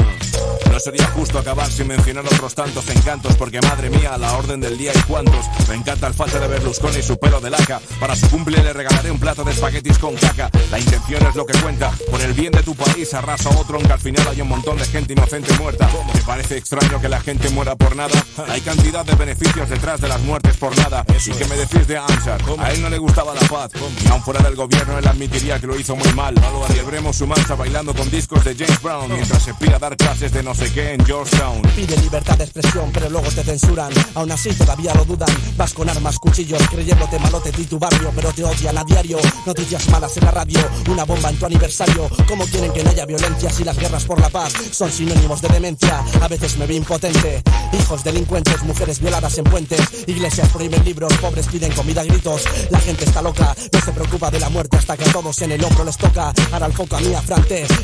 No 0.71 0.79
sería 0.79 1.07
justo 1.07 1.39
acabar 1.39 1.67
sin 1.71 1.87
mencionar 1.87 2.23
otros 2.25 2.53
tantos 2.53 2.87
encantos, 2.89 3.35
porque 3.35 3.59
madre 3.61 3.89
mía, 3.89 4.13
a 4.13 4.17
la 4.17 4.37
orden 4.37 4.59
del 4.59 4.77
día 4.77 4.91
hay 4.93 5.01
cuantos. 5.03 5.45
Me 5.67 5.75
encanta 5.75 6.07
el 6.07 6.13
falta 6.13 6.39
de 6.39 6.47
Berlusconi 6.47 6.97
y 6.99 7.03
su 7.03 7.17
pelo 7.17 7.41
de 7.41 7.49
laca. 7.49 7.81
Para 7.99 8.15
su 8.15 8.29
cumple 8.29 8.61
le 8.61 8.73
regalaré 8.73 9.09
un 9.09 9.19
plato 9.19 9.43
de 9.43 9.51
espaguetis 9.53 9.97
con 9.97 10.15
caca. 10.15 10.51
La 10.69 10.79
intención 10.79 11.25
es 11.25 11.35
lo 11.35 11.45
que 11.45 11.57
cuenta. 11.59 11.91
Por 12.11 12.21
el 12.21 12.33
bien 12.33 12.51
de 12.51 12.61
tu 12.61 12.75
país 12.75 13.11
arrasa 13.13 13.49
otro, 13.57 13.77
aunque 13.77 13.93
al 13.93 13.99
final 13.99 14.27
hay 14.27 14.41
un 14.41 14.49
montón 14.49 14.77
de 14.77 14.85
gente 14.85 15.13
inocente 15.13 15.51
muerta. 15.53 15.89
¿Me 16.13 16.21
parece 16.21 16.57
extraño 16.57 17.01
que 17.01 17.09
la 17.09 17.21
gente 17.21 17.49
muera 17.49 17.75
por 17.75 17.95
nada? 17.95 18.23
Hay 18.49 18.61
cantidad 18.61 19.03
de 19.03 19.15
beneficios 19.15 19.69
detrás 19.69 19.99
de 19.99 20.06
las 20.07 20.21
muertes 20.21 20.57
por 20.57 20.75
nada. 20.77 21.05
¿Y 21.25 21.31
qué 21.31 21.45
me 21.45 21.55
decís 21.55 21.87
de 21.87 21.97
Ansar? 21.97 22.41
A 22.59 22.71
él 22.71 22.81
no 22.81 22.89
le 22.89 22.97
gustaba 22.97 23.33
la 23.33 23.41
paz. 23.41 23.71
Y 24.03 24.07
aun 24.09 24.21
fuera 24.21 24.41
del 24.41 24.55
gobierno, 24.55 24.97
él 24.97 25.07
admitiría 25.07 25.59
que 25.59 25.67
lo 25.67 25.77
hizo 25.79 25.95
muy 25.95 26.11
mal. 26.13 26.35
Celebremos 26.67 27.15
su 27.15 27.27
marcha 27.27 27.55
bailando 27.55 27.93
con 27.93 28.09
discos 28.09 28.43
de 28.43 28.55
James 28.55 28.81
Brown 28.81 29.11
mientras 29.11 29.43
se 29.43 29.53
pira 29.55 29.77
a 29.77 29.79
dar 29.79 29.97
clases 29.97 30.31
de 30.31 30.43
no 30.43 30.53
sé 30.53 30.71
qué 30.71 30.93
en 30.93 31.05
Georgetown. 31.05 31.61
Pide 31.75 31.97
libertad 31.97 32.37
de 32.37 32.45
expresión, 32.45 32.91
pero 32.93 33.09
luego 33.09 33.27
te 33.29 33.43
censuran. 33.43 33.91
Aún 34.15 34.31
así 34.31 34.53
todavía 34.53 34.93
lo 34.93 35.05
dudan. 35.05 35.29
Vas 35.55 35.73
con 35.73 35.89
armas, 35.89 36.17
cuchillos, 36.19 36.61
creyéndote 36.69 37.19
malote 37.19 37.51
de 37.51 37.65
tu 37.65 37.79
barrio, 37.79 38.11
pero 38.15 38.31
te 38.31 38.43
odian 38.43 38.77
a 38.77 38.83
diario. 38.83 39.19
Noticias 39.45 39.89
malas 39.89 40.15
en 40.17 40.25
la 40.25 40.31
radio, 40.31 40.59
una 40.89 41.05
bomba 41.05 41.29
en 41.29 41.37
tu 41.37 41.45
aniversario. 41.45 42.09
¿Cómo 42.27 42.45
quieren 42.45 42.71
que 42.71 42.83
no 42.83 42.89
haya 42.89 43.05
violencia 43.05 43.49
si 43.49 43.63
las 43.63 43.77
guerras 43.77 44.05
por 44.05 44.19
la 44.19 44.29
paz 44.29 44.53
son 44.71 44.91
sinónimos 44.91 45.41
de 45.41 45.49
demencia? 45.49 46.03
A 46.21 46.27
veces 46.27 46.57
me 46.57 46.65
vi 46.65 46.75
impotente. 46.75 47.43
Hijos 47.73 48.03
delincuentes, 48.03 48.63
mujeres 48.63 48.99
violadas 48.99 49.37
en 49.37 49.43
puentes, 49.43 49.96
iglesias 50.05 50.49
prohíben 50.49 50.83
libros, 50.83 51.13
pobres 51.17 51.47
piden 51.47 51.71
comida 51.73 52.01
a 52.01 52.03
gritos. 52.03 52.43
La 52.69 52.79
gente 52.79 53.05
está 53.05 53.21
loca, 53.21 53.55
no 53.71 53.81
se 53.81 53.91
preocupa 53.91 54.29
de 54.29 54.39
la 54.39 54.49
muerte 54.49 54.77
hasta 54.77 54.97
que 54.97 55.05
a 55.05 55.11
todos 55.11 55.41
en 55.41 55.51
el 55.51 55.63
hombro 55.63 55.83
les 55.83 55.97
toca. 55.97 56.33
Ahora 56.51 56.67
el 56.67 56.73
foco 56.73 56.95
a 56.95 56.99
mí 56.99 57.13
a 57.13 57.21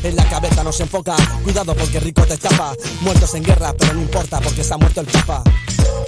en 0.02 0.16
la 0.16 0.24
cabeza 0.28 0.64
nos 0.64 0.80
enfoca. 0.80 1.16
Cuidado 1.42 1.74
porque 1.74 2.00
rico 2.00 2.22
te 2.22 2.36
tapa. 2.36 2.74
Muertos 3.00 3.34
en 3.34 3.44
guerra, 3.44 3.72
pero 3.78 3.94
no 3.94 4.02
importa 4.02 4.40
porque 4.40 4.64
se 4.64 4.74
ha 4.74 4.76
muerto 4.76 5.00
el 5.00 5.06
papa. 5.06 5.42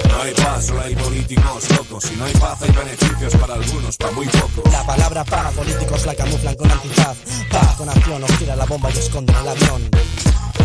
No 0.09 0.23
hay 0.23 0.33
paz, 0.35 0.67
solo 0.67 0.81
hay 0.81 0.95
políticos 0.95 1.71
locos. 1.71 2.05
Si 2.05 2.17
no 2.17 2.25
hay 2.25 2.33
paz, 2.35 2.63
hay 2.63 2.71
beneficios 2.71 3.35
para 3.37 3.55
algunos, 3.55 3.97
para 3.97 4.13
muy 4.13 4.27
pocos. 4.27 4.73
La 4.73 4.85
palabra 4.85 5.25
paz, 5.25 5.55
políticos 5.55 6.07
la 6.07 6.15
camuflan 6.15 6.55
con 6.55 6.71
antifaz. 6.71 7.17
Paz 7.51 7.77
con 7.77 7.89
acción, 7.89 8.23
os 8.23 8.39
tira 8.39 8.57
la 8.57 8.65
bomba 8.65 8.91
y 8.91 8.99
esconden 8.99 9.37
el 9.37 9.49
avión. 9.49 9.91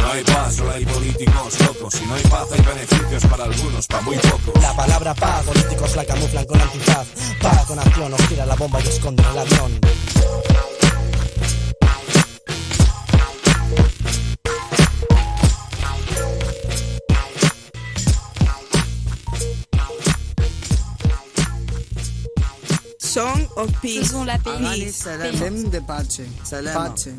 No 0.02 0.12
hay 0.12 0.24
paz, 0.24 0.56
solo 0.56 0.72
hay 0.72 0.86
políticos 0.86 1.60
locos. 1.62 1.94
Si 1.94 2.06
no 2.06 2.16
hay 2.16 2.24
paz, 2.24 2.48
hay 2.52 2.62
beneficios 2.62 3.26
para 3.28 3.44
algunos, 3.44 3.88
para 3.88 4.02
muy 4.02 4.18
pocos. 4.18 4.62
La 4.62 4.76
palabra 4.76 5.14
paz, 5.14 5.44
políticos 5.46 5.96
la 5.96 6.06
camuflan 6.06 6.46
con 6.46 6.60
antifaz. 6.60 7.08
Paz 7.42 7.66
con 7.66 7.80
acción, 7.80 8.14
os 8.14 8.28
tira 8.28 8.46
la 8.46 8.56
bomba 8.56 8.80
y 8.82 8.88
esconden 8.88 9.26
el 9.26 9.38
avión. 9.38 9.80
Song 22.98 23.46
of 23.58 23.70
Peace. 23.82 24.00
Faisons 24.00 24.26
la 24.26 24.38
paix. 24.38 24.96
Salam 24.96 25.70
de 25.70 25.82
pace. 25.82 26.26
Pace. 26.74 27.14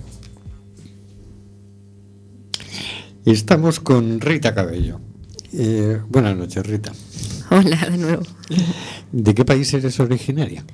Estamos 3.24 3.78
con 3.78 4.20
Rita 4.20 4.52
Cabello. 4.52 5.00
Eh, 5.52 6.00
buenas 6.08 6.36
noches, 6.36 6.66
Rita. 6.66 6.92
Hola, 7.52 7.76
de 7.88 7.96
nuevo. 7.96 8.22
¿De 9.12 9.32
qué 9.32 9.44
país 9.44 9.72
eres 9.74 10.00
originaria? 10.00 10.64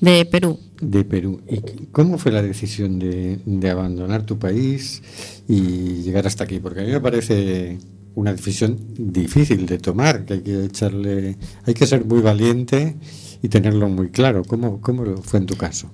De 0.00 0.24
Perú. 0.24 0.58
De 0.80 1.04
Perú. 1.04 1.42
¿Y 1.46 1.60
cómo 1.92 2.16
fue 2.16 2.32
la 2.32 2.40
decisión 2.40 2.98
de, 2.98 3.40
de 3.44 3.70
abandonar 3.70 4.24
tu 4.24 4.38
país 4.38 5.02
y 5.46 6.02
llegar 6.02 6.26
hasta 6.26 6.44
aquí? 6.44 6.60
Porque 6.60 6.80
a 6.80 6.84
mí 6.84 6.92
me 6.92 7.00
parece 7.00 7.78
una 8.14 8.32
decisión 8.32 8.78
difícil 8.96 9.66
de 9.66 9.76
tomar, 9.76 10.24
que 10.24 10.34
hay 10.34 10.40
que 10.40 10.64
echarle, 10.64 11.36
hay 11.66 11.74
que 11.74 11.86
ser 11.86 12.06
muy 12.06 12.22
valiente 12.22 12.96
y 13.42 13.48
tenerlo 13.48 13.90
muy 13.90 14.08
claro. 14.08 14.44
¿Cómo, 14.44 14.80
cómo 14.80 15.04
fue 15.22 15.40
en 15.40 15.46
tu 15.46 15.56
caso? 15.56 15.90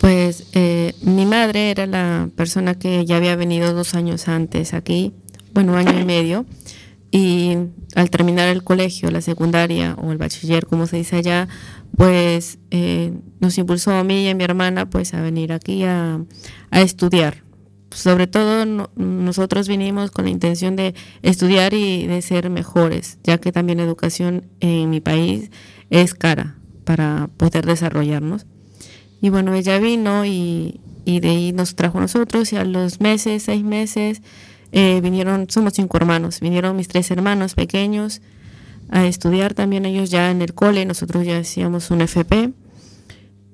Pues 0.00 0.44
eh, 0.52 0.92
mi 1.02 1.24
madre 1.24 1.70
era 1.70 1.86
la 1.86 2.28
persona 2.36 2.78
que 2.78 3.04
ya 3.06 3.16
había 3.16 3.34
venido 3.36 3.72
dos 3.72 3.94
años 3.94 4.28
antes 4.28 4.74
aquí, 4.74 5.14
bueno, 5.56 5.74
año 5.74 5.98
y 5.98 6.04
medio, 6.04 6.44
y 7.10 7.56
al 7.94 8.10
terminar 8.10 8.48
el 8.48 8.62
colegio, 8.62 9.10
la 9.10 9.22
secundaria 9.22 9.94
o 9.94 10.12
el 10.12 10.18
bachiller, 10.18 10.66
como 10.66 10.86
se 10.86 10.98
dice 10.98 11.16
allá, 11.16 11.48
pues 11.96 12.58
eh, 12.70 13.14
nos 13.40 13.56
impulsó 13.56 13.92
a 13.92 14.04
mí 14.04 14.24
y 14.24 14.28
a 14.28 14.34
mi 14.34 14.44
hermana 14.44 14.90
pues 14.90 15.14
a 15.14 15.22
venir 15.22 15.50
aquí 15.54 15.84
a, 15.84 16.20
a 16.70 16.80
estudiar. 16.82 17.42
Sobre 17.90 18.26
todo 18.26 18.66
no- 18.66 18.90
nosotros 18.96 19.66
vinimos 19.66 20.10
con 20.10 20.26
la 20.26 20.30
intención 20.30 20.76
de 20.76 20.94
estudiar 21.22 21.72
y 21.72 22.06
de 22.06 22.20
ser 22.20 22.50
mejores, 22.50 23.16
ya 23.24 23.38
que 23.38 23.50
también 23.50 23.78
la 23.78 23.84
educación 23.84 24.44
en 24.60 24.90
mi 24.90 25.00
país 25.00 25.50
es 25.88 26.12
cara 26.12 26.58
para 26.84 27.30
poder 27.38 27.64
desarrollarnos. 27.64 28.44
Y 29.22 29.30
bueno, 29.30 29.54
ella 29.54 29.78
vino 29.78 30.26
y, 30.26 30.80
y 31.06 31.20
de 31.20 31.30
ahí 31.30 31.52
nos 31.52 31.76
trajo 31.76 31.96
a 31.96 32.02
nosotros 32.02 32.52
y 32.52 32.56
a 32.56 32.64
los 32.64 33.00
meses, 33.00 33.44
seis 33.44 33.64
meses, 33.64 34.20
eh, 34.72 35.00
vinieron, 35.02 35.46
somos 35.48 35.72
cinco 35.74 35.96
hermanos, 35.96 36.40
vinieron 36.40 36.76
mis 36.76 36.88
tres 36.88 37.10
hermanos 37.10 37.54
pequeños 37.54 38.20
a 38.88 39.06
estudiar 39.06 39.54
también 39.54 39.84
ellos 39.84 40.10
ya 40.10 40.30
en 40.30 40.42
el 40.42 40.54
cole, 40.54 40.84
nosotros 40.84 41.26
ya 41.26 41.38
hacíamos 41.38 41.90
un 41.90 42.00
FP 42.02 42.52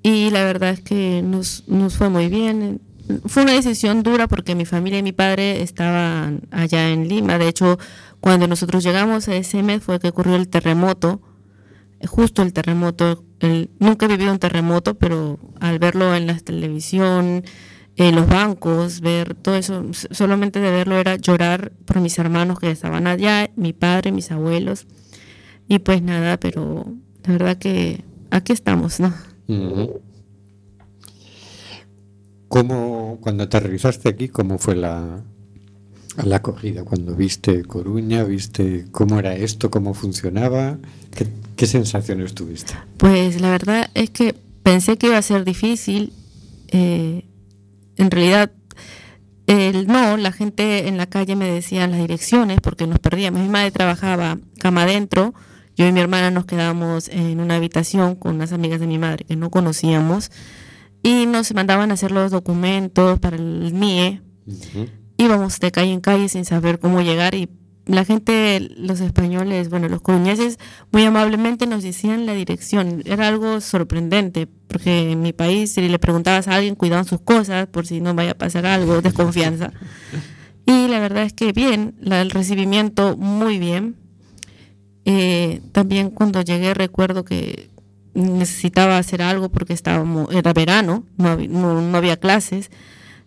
y 0.02 0.30
la 0.30 0.44
verdad 0.44 0.70
es 0.70 0.80
que 0.80 1.22
nos, 1.22 1.64
nos 1.68 1.96
fue 1.96 2.08
muy 2.08 2.28
bien. 2.28 2.80
Fue 3.26 3.42
una 3.42 3.52
decisión 3.52 4.02
dura 4.02 4.28
porque 4.28 4.54
mi 4.54 4.64
familia 4.64 4.98
y 4.98 5.02
mi 5.02 5.12
padre 5.12 5.62
estaban 5.62 6.42
allá 6.50 6.90
en 6.90 7.08
Lima, 7.08 7.38
de 7.38 7.48
hecho 7.48 7.78
cuando 8.20 8.46
nosotros 8.46 8.84
llegamos 8.84 9.28
a 9.28 9.34
ese 9.34 9.62
mes 9.62 9.82
fue 9.82 9.98
que 10.00 10.08
ocurrió 10.08 10.36
el 10.36 10.48
terremoto, 10.48 11.20
justo 12.06 12.42
el 12.42 12.52
terremoto, 12.52 13.24
el- 13.40 13.70
nunca 13.80 14.06
he 14.06 14.08
vivido 14.08 14.32
un 14.32 14.38
terremoto, 14.38 14.94
pero 14.94 15.38
al 15.60 15.78
verlo 15.78 16.14
en 16.14 16.26
la 16.28 16.38
televisión, 16.38 17.42
eh, 17.96 18.12
los 18.12 18.26
bancos, 18.26 19.00
ver 19.00 19.34
todo 19.34 19.56
eso, 19.56 19.84
solamente 20.10 20.60
de 20.60 20.70
verlo 20.70 20.96
era 20.96 21.16
llorar 21.16 21.72
por 21.84 22.00
mis 22.00 22.18
hermanos 22.18 22.58
que 22.58 22.70
estaban 22.70 23.06
allá, 23.06 23.50
mi 23.56 23.72
padre, 23.72 24.12
mis 24.12 24.30
abuelos. 24.30 24.86
Y 25.68 25.78
pues 25.78 26.02
nada, 26.02 26.38
pero 26.38 26.86
la 27.24 27.32
verdad 27.32 27.58
que 27.58 28.02
aquí 28.30 28.52
estamos, 28.52 28.98
¿no? 29.00 29.12
¿Cómo, 32.48 33.18
cuando 33.20 33.44
aterrizaste 33.44 34.08
aquí, 34.10 34.28
cómo 34.28 34.58
fue 34.58 34.76
la, 34.76 35.22
la 36.22 36.36
acogida? 36.36 36.84
Cuando 36.84 37.14
viste 37.14 37.64
Coruña, 37.64 38.24
viste 38.24 38.86
cómo 38.90 39.18
era 39.18 39.34
esto, 39.34 39.70
cómo 39.70 39.94
funcionaba, 39.94 40.78
¿qué, 41.14 41.26
qué 41.56 41.66
sensaciones 41.66 42.34
tuviste? 42.34 42.74
Pues 42.98 43.40
la 43.40 43.50
verdad 43.50 43.90
es 43.94 44.10
que 44.10 44.34
pensé 44.62 44.98
que 44.98 45.06
iba 45.06 45.18
a 45.18 45.22
ser 45.22 45.44
difícil. 45.44 46.12
eh, 46.68 47.24
en 47.96 48.10
realidad, 48.10 48.52
el, 49.46 49.86
no, 49.86 50.16
la 50.16 50.32
gente 50.32 50.88
en 50.88 50.96
la 50.96 51.06
calle 51.06 51.36
me 51.36 51.50
decía 51.50 51.86
las 51.86 52.00
direcciones 52.00 52.60
porque 52.60 52.86
nos 52.86 52.98
perdíamos. 52.98 53.40
Mi 53.40 53.48
madre 53.48 53.70
trabajaba 53.70 54.38
cama 54.58 54.82
adentro, 54.82 55.34
yo 55.76 55.86
y 55.86 55.92
mi 55.92 56.00
hermana 56.00 56.30
nos 56.30 56.44
quedábamos 56.44 57.08
en 57.08 57.40
una 57.40 57.56
habitación 57.56 58.14
con 58.14 58.36
unas 58.36 58.52
amigas 58.52 58.80
de 58.80 58.86
mi 58.86 58.98
madre 58.98 59.24
que 59.24 59.36
no 59.36 59.50
conocíamos 59.50 60.30
y 61.02 61.26
nos 61.26 61.52
mandaban 61.54 61.90
a 61.90 61.94
hacer 61.94 62.12
los 62.12 62.30
documentos 62.30 63.18
para 63.18 63.36
el 63.36 63.72
MIE. 63.74 64.22
Íbamos 65.16 65.58
de 65.60 65.70
calle 65.70 65.92
en 65.92 66.00
calle 66.00 66.28
sin 66.28 66.44
saber 66.44 66.78
cómo 66.78 67.00
llegar 67.00 67.34
y 67.34 67.48
la 67.86 68.04
gente, 68.04 68.60
los 68.76 69.00
españoles, 69.00 69.68
bueno, 69.68 69.88
los 69.88 70.00
coruñeses, 70.00 70.58
muy 70.92 71.04
amablemente 71.04 71.66
nos 71.66 71.82
decían 71.82 72.26
la 72.26 72.34
dirección. 72.34 73.02
Era 73.06 73.26
algo 73.28 73.60
sorprendente, 73.60 74.46
porque 74.68 75.12
en 75.12 75.22
mi 75.22 75.32
país, 75.32 75.72
si 75.72 75.88
le 75.88 75.98
preguntabas 75.98 76.46
a 76.48 76.54
alguien, 76.56 76.74
cuidaban 76.76 77.04
sus 77.04 77.20
cosas 77.20 77.66
por 77.66 77.86
si 77.86 78.00
no 78.00 78.14
vaya 78.14 78.32
a 78.32 78.38
pasar 78.38 78.66
algo, 78.66 79.02
desconfianza. 79.02 79.72
Y 80.64 80.86
la 80.88 81.00
verdad 81.00 81.24
es 81.24 81.32
que 81.32 81.52
bien, 81.52 81.94
la- 82.00 82.22
el 82.22 82.30
recibimiento 82.30 83.16
muy 83.16 83.58
bien. 83.58 83.96
Eh, 85.04 85.60
también 85.72 86.10
cuando 86.10 86.40
llegué 86.42 86.74
recuerdo 86.74 87.24
que 87.24 87.68
necesitaba 88.14 88.98
hacer 88.98 89.22
algo 89.22 89.48
porque 89.48 89.72
estábamos, 89.72 90.32
era 90.32 90.52
verano, 90.52 91.04
no, 91.16 91.36
no- 91.36 91.80
no 91.82 91.98
había 91.98 92.16
clases 92.18 92.70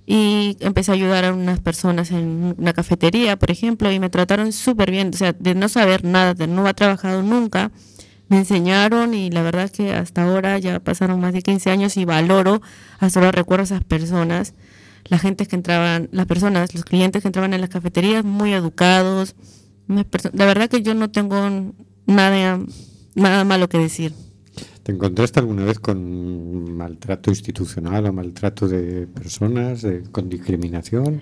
y 0.06 0.58
empecé 0.60 0.92
a 0.92 0.94
ayudar 0.94 1.26
a 1.26 1.34
unas 1.34 1.60
personas 1.60 2.12
en 2.12 2.56
una 2.58 2.74
cafetería, 2.74 3.38
por 3.38 3.50
ejemplo, 3.50 3.92
y 3.92 4.00
me 4.00 4.10
trataron 4.10 4.52
súper 4.54 4.92
bien, 4.92 5.12
o 5.14 5.18
sea, 5.18 5.34
de 5.34 5.56
no 5.56 5.68
saber 5.68 6.04
nada, 6.04 6.34
de 6.34 6.48
no 6.48 6.62
haber 6.62 6.76
trabajado 6.76 7.24
nunca, 7.24 7.72
me 8.28 8.38
enseñaron 8.38 9.14
y 9.14 9.30
la 9.32 9.42
verdad 9.42 9.64
es 9.66 9.72
que 9.72 9.94
hasta 9.94 10.24
ahora 10.24 10.58
ya 10.60 10.80
pasaron 10.80 11.20
más 11.20 11.34
de 11.34 11.42
15 11.42 11.72
años 11.72 11.98
y 11.98 12.06
valoro, 12.06 12.62
hasta 13.00 13.20
ahora 13.20 13.32
recuerdo 13.32 13.62
a 13.62 13.66
esas 13.66 13.84
personas, 13.84 14.54
la 15.06 15.18
gente 15.18 15.48
que 15.48 15.56
entraban, 15.56 16.10
las 16.12 16.26
personas, 16.26 16.74
los 16.74 16.86
clientes 16.86 17.22
que 17.22 17.28
entraban 17.28 17.54
en 17.54 17.62
las 17.62 17.70
cafeterías 17.70 18.24
muy 18.24 18.54
educados, 18.54 19.36
la 19.88 20.46
verdad 20.46 20.70
que 20.70 20.82
yo 20.82 20.94
no 20.94 21.10
tengo 21.12 21.74
nada, 22.06 22.60
nada 23.16 23.44
malo 23.44 23.70
que 23.70 23.78
decir. 23.78 24.14
¿Te 24.86 24.92
encontraste 24.92 25.40
alguna 25.40 25.66
vez 25.66 25.80
con 25.80 26.78
maltrato 26.78 27.32
institucional 27.32 28.06
o 28.06 28.14
maltrato 28.14 28.68
de 28.68 29.08
personas, 29.08 29.84
con 30.12 30.30
discriminación? 30.30 31.22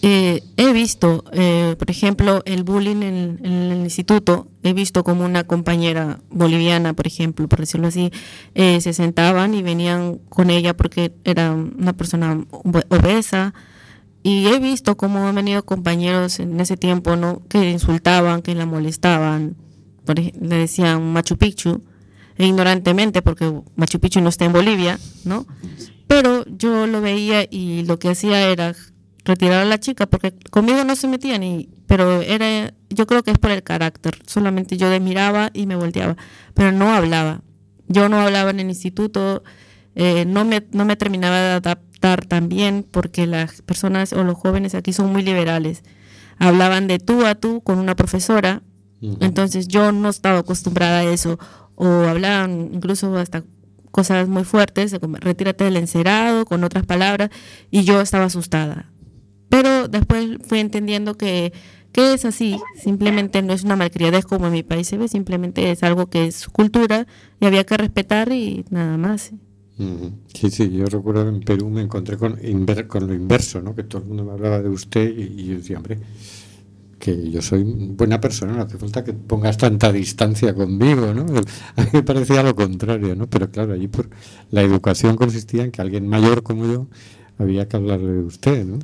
Eh, 0.00 0.42
he 0.56 0.72
visto, 0.72 1.22
eh, 1.30 1.76
por 1.78 1.90
ejemplo, 1.90 2.40
el 2.46 2.64
bullying 2.64 3.02
en, 3.02 3.38
el 3.44 3.80
instituto. 3.82 4.48
He 4.62 4.72
visto 4.72 5.04
como 5.04 5.26
una 5.26 5.44
compañera 5.44 6.20
boliviana, 6.30 6.94
por 6.94 7.06
ejemplo, 7.06 7.46
por 7.48 7.60
decirlo 7.60 7.88
así, 7.88 8.10
eh, 8.54 8.80
se 8.80 8.94
sentaban 8.94 9.52
y 9.52 9.60
venían 9.62 10.16
con 10.30 10.48
ella 10.48 10.74
porque 10.74 11.12
era 11.24 11.52
una 11.52 11.92
persona 11.92 12.46
obe- 12.50 12.86
obesa. 12.88 13.52
Y 14.22 14.46
he 14.46 14.58
visto 14.58 14.96
cómo 14.96 15.26
han 15.28 15.34
venido 15.34 15.66
compañeros 15.66 16.40
en 16.40 16.58
ese 16.60 16.78
tiempo, 16.78 17.16
¿no? 17.16 17.42
Que 17.50 17.72
insultaban, 17.72 18.40
que 18.40 18.54
la 18.54 18.64
molestaban, 18.64 19.54
le 20.16 20.56
decían 20.56 21.12
Machu 21.12 21.36
Picchu, 21.36 21.82
ignorantemente, 22.46 23.22
porque 23.22 23.52
Machu 23.76 24.00
Picchu 24.00 24.20
no 24.20 24.28
está 24.28 24.44
en 24.44 24.52
Bolivia, 24.52 24.98
¿no? 25.24 25.46
Pero 26.06 26.44
yo 26.46 26.86
lo 26.86 27.00
veía 27.00 27.46
y 27.50 27.84
lo 27.84 27.98
que 27.98 28.10
hacía 28.10 28.48
era 28.50 28.74
retirar 29.24 29.62
a 29.62 29.64
la 29.64 29.78
chica, 29.78 30.06
porque 30.06 30.34
conmigo 30.50 30.84
no 30.84 30.96
se 30.96 31.08
metían, 31.08 31.42
y, 31.42 31.68
pero 31.86 32.22
era, 32.22 32.74
yo 32.90 33.06
creo 33.06 33.22
que 33.22 33.30
es 33.30 33.38
por 33.38 33.50
el 33.50 33.62
carácter, 33.62 34.18
solamente 34.26 34.76
yo 34.76 34.88
miraba 35.00 35.50
y 35.52 35.66
me 35.66 35.76
volteaba, 35.76 36.16
pero 36.54 36.72
no 36.72 36.92
hablaba. 36.92 37.42
Yo 37.88 38.08
no 38.08 38.20
hablaba 38.20 38.50
en 38.50 38.60
el 38.60 38.68
instituto, 38.68 39.42
eh, 39.94 40.24
no, 40.24 40.44
me, 40.44 40.66
no 40.72 40.84
me 40.84 40.96
terminaba 40.96 41.38
de 41.38 41.50
adaptar 41.52 42.24
tan 42.26 42.48
bien, 42.48 42.86
porque 42.90 43.26
las 43.26 43.62
personas 43.62 44.12
o 44.12 44.24
los 44.24 44.36
jóvenes 44.36 44.74
aquí 44.74 44.92
son 44.92 45.12
muy 45.12 45.22
liberales. 45.22 45.82
Hablaban 46.38 46.88
de 46.88 46.98
tú 46.98 47.24
a 47.24 47.34
tú 47.34 47.60
con 47.62 47.78
una 47.78 47.94
profesora, 47.94 48.62
entonces 49.20 49.66
yo 49.66 49.90
no 49.90 50.08
estaba 50.08 50.38
acostumbrada 50.38 51.00
a 51.00 51.04
eso, 51.04 51.38
o 51.74 51.86
hablaban 51.86 52.70
incluso 52.72 53.16
hasta 53.16 53.44
cosas 53.90 54.28
muy 54.28 54.44
fuertes, 54.44 54.96
retírate 55.20 55.64
del 55.64 55.76
encerado, 55.76 56.44
con 56.44 56.64
otras 56.64 56.86
palabras, 56.86 57.30
y 57.70 57.84
yo 57.84 58.00
estaba 58.00 58.24
asustada. 58.24 58.90
Pero 59.48 59.86
después 59.86 60.38
fui 60.46 60.60
entendiendo 60.60 61.16
que, 61.16 61.52
que 61.92 62.14
es 62.14 62.24
así, 62.24 62.58
simplemente 62.82 63.42
no 63.42 63.52
es 63.52 63.64
una 63.64 63.76
malcriadez 63.76 64.24
como 64.24 64.46
en 64.46 64.52
mi 64.52 64.62
país 64.62 64.88
se 64.88 64.96
ve, 64.96 65.08
simplemente 65.08 65.70
es 65.70 65.82
algo 65.82 66.06
que 66.06 66.26
es 66.26 66.36
su 66.36 66.50
cultura 66.50 67.06
y 67.38 67.44
había 67.44 67.64
que 67.64 67.76
respetar 67.76 68.32
y 68.32 68.64
nada 68.70 68.96
más. 68.96 69.32
Sí, 70.32 70.50
sí, 70.50 70.70
yo 70.70 70.86
recuerdo 70.86 71.28
en 71.28 71.40
Perú 71.40 71.68
me 71.68 71.80
encontré 71.82 72.16
con, 72.16 72.38
con 72.86 73.06
lo 73.06 73.14
inverso, 73.14 73.60
¿no? 73.60 73.74
Que 73.74 73.82
todo 73.82 74.02
el 74.02 74.08
mundo 74.08 74.24
me 74.24 74.32
hablaba 74.32 74.62
de 74.62 74.68
usted 74.68 75.12
y, 75.16 75.40
y 75.40 75.46
yo 75.46 75.54
decía, 75.56 75.78
hombre, 75.78 75.98
que 77.02 77.32
yo 77.32 77.42
soy 77.42 77.64
buena 77.64 78.20
persona, 78.20 78.52
no 78.52 78.62
hace 78.62 78.78
falta 78.78 79.02
que 79.02 79.12
pongas 79.12 79.56
tanta 79.56 79.90
distancia 79.90 80.54
conmigo, 80.54 81.12
¿no? 81.12 81.26
A 81.76 81.82
mí 81.82 81.88
me 81.94 82.04
parecía 82.04 82.44
lo 82.44 82.54
contrario, 82.54 83.16
¿no? 83.16 83.26
Pero 83.28 83.50
claro, 83.50 83.72
allí 83.72 83.88
por 83.88 84.08
la 84.52 84.62
educación 84.62 85.16
consistía 85.16 85.64
en 85.64 85.72
que 85.72 85.82
alguien 85.82 86.06
mayor 86.06 86.44
como 86.44 86.64
yo 86.64 86.86
había 87.38 87.66
que 87.66 87.76
hablarle 87.76 88.12
de 88.12 88.20
usted, 88.20 88.64
¿no? 88.64 88.78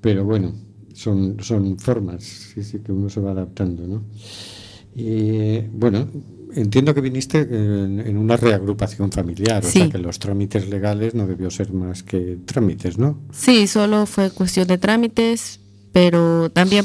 Pero 0.00 0.24
bueno, 0.24 0.52
son, 0.94 1.36
son 1.42 1.78
formas, 1.78 2.24
sí, 2.24 2.64
sí, 2.64 2.80
que 2.80 2.90
uno 2.90 3.08
se 3.08 3.20
va 3.20 3.30
adaptando, 3.30 3.86
¿no? 3.86 4.02
Y 4.96 5.60
bueno, 5.60 6.08
entiendo 6.56 6.92
que 6.92 7.02
viniste 7.02 7.38
en, 7.42 8.00
en 8.00 8.16
una 8.16 8.36
reagrupación 8.36 9.12
familiar, 9.12 9.64
o 9.64 9.68
sea 9.68 9.88
que 9.88 9.98
los 9.98 10.18
trámites 10.18 10.68
legales 10.68 11.14
no 11.14 11.28
debió 11.28 11.52
ser 11.52 11.72
más 11.72 12.02
que 12.02 12.36
trámites, 12.44 12.98
¿no? 12.98 13.20
Sí, 13.30 13.68
solo 13.68 14.06
fue 14.06 14.32
cuestión 14.32 14.66
de 14.66 14.78
trámites, 14.78 15.60
pero 15.96 16.50
también 16.50 16.84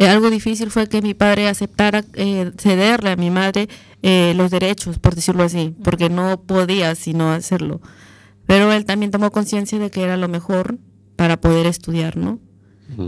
eh, 0.00 0.08
algo 0.08 0.28
difícil 0.28 0.72
fue 0.72 0.88
que 0.88 1.02
mi 1.02 1.14
padre 1.14 1.46
aceptara 1.46 2.04
eh, 2.14 2.50
cederle 2.58 3.10
a 3.10 3.14
mi 3.14 3.30
madre 3.30 3.68
eh, 4.02 4.34
los 4.34 4.50
derechos, 4.50 4.98
por 4.98 5.14
decirlo 5.14 5.44
así, 5.44 5.72
porque 5.84 6.10
no 6.10 6.42
podía 6.42 6.96
sino 6.96 7.30
hacerlo. 7.30 7.80
Pero 8.46 8.72
él 8.72 8.84
también 8.86 9.12
tomó 9.12 9.30
conciencia 9.30 9.78
de 9.78 9.92
que 9.92 10.02
era 10.02 10.16
lo 10.16 10.26
mejor 10.26 10.80
para 11.14 11.40
poder 11.40 11.66
estudiar, 11.66 12.16
¿no? 12.16 12.40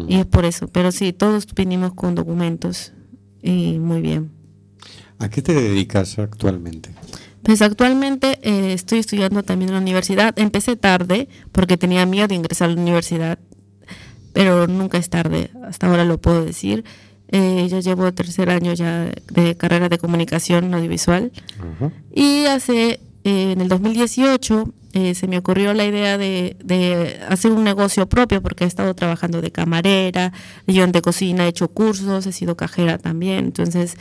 Y 0.06 0.14
es 0.14 0.26
por 0.26 0.44
eso. 0.44 0.68
Pero 0.68 0.92
sí, 0.92 1.12
todos 1.12 1.44
vinimos 1.56 1.92
con 1.94 2.14
documentos 2.14 2.92
y 3.42 3.80
muy 3.80 4.00
bien. 4.00 4.30
¿A 5.18 5.28
qué 5.28 5.42
te 5.42 5.54
dedicas 5.54 6.20
actualmente? 6.20 6.90
Pues 7.42 7.62
actualmente 7.62 8.38
estoy 8.72 9.00
estudiando 9.00 9.42
también 9.42 9.70
en 9.70 9.74
la 9.74 9.80
universidad. 9.80 10.38
Empecé 10.38 10.76
tarde 10.76 11.28
porque 11.50 11.76
tenía 11.76 12.06
miedo 12.06 12.28
de 12.28 12.36
ingresar 12.36 12.70
a 12.70 12.74
la 12.74 12.80
universidad, 12.80 13.40
pero 14.32 14.66
nunca 14.66 14.98
es 14.98 15.08
tarde, 15.08 15.50
hasta 15.64 15.86
ahora 15.86 16.04
lo 16.04 16.18
puedo 16.18 16.44
decir. 16.44 16.84
Eh, 17.28 17.66
yo 17.70 17.80
llevo 17.80 18.12
tercer 18.12 18.50
año 18.50 18.74
ya 18.74 19.10
de 19.30 19.56
carrera 19.56 19.88
de 19.88 19.96
comunicación 19.96 20.74
audiovisual 20.74 21.32
y 22.14 22.44
hace, 22.44 23.00
eh, 23.24 23.52
en 23.52 23.60
el 23.62 23.68
2018, 23.68 24.72
eh, 24.92 25.14
se 25.14 25.26
me 25.26 25.38
ocurrió 25.38 25.72
la 25.72 25.86
idea 25.86 26.18
de, 26.18 26.56
de 26.62 27.18
hacer 27.26 27.52
un 27.52 27.64
negocio 27.64 28.06
propio 28.06 28.42
porque 28.42 28.64
he 28.64 28.66
estado 28.66 28.94
trabajando 28.94 29.40
de 29.40 29.50
camarera, 29.50 30.34
yo 30.66 30.86
de 30.86 31.00
cocina 31.00 31.46
he 31.46 31.48
hecho 31.48 31.68
cursos, 31.68 32.26
he 32.26 32.32
sido 32.32 32.54
cajera 32.54 32.98
también, 32.98 33.46
entonces 33.46 33.96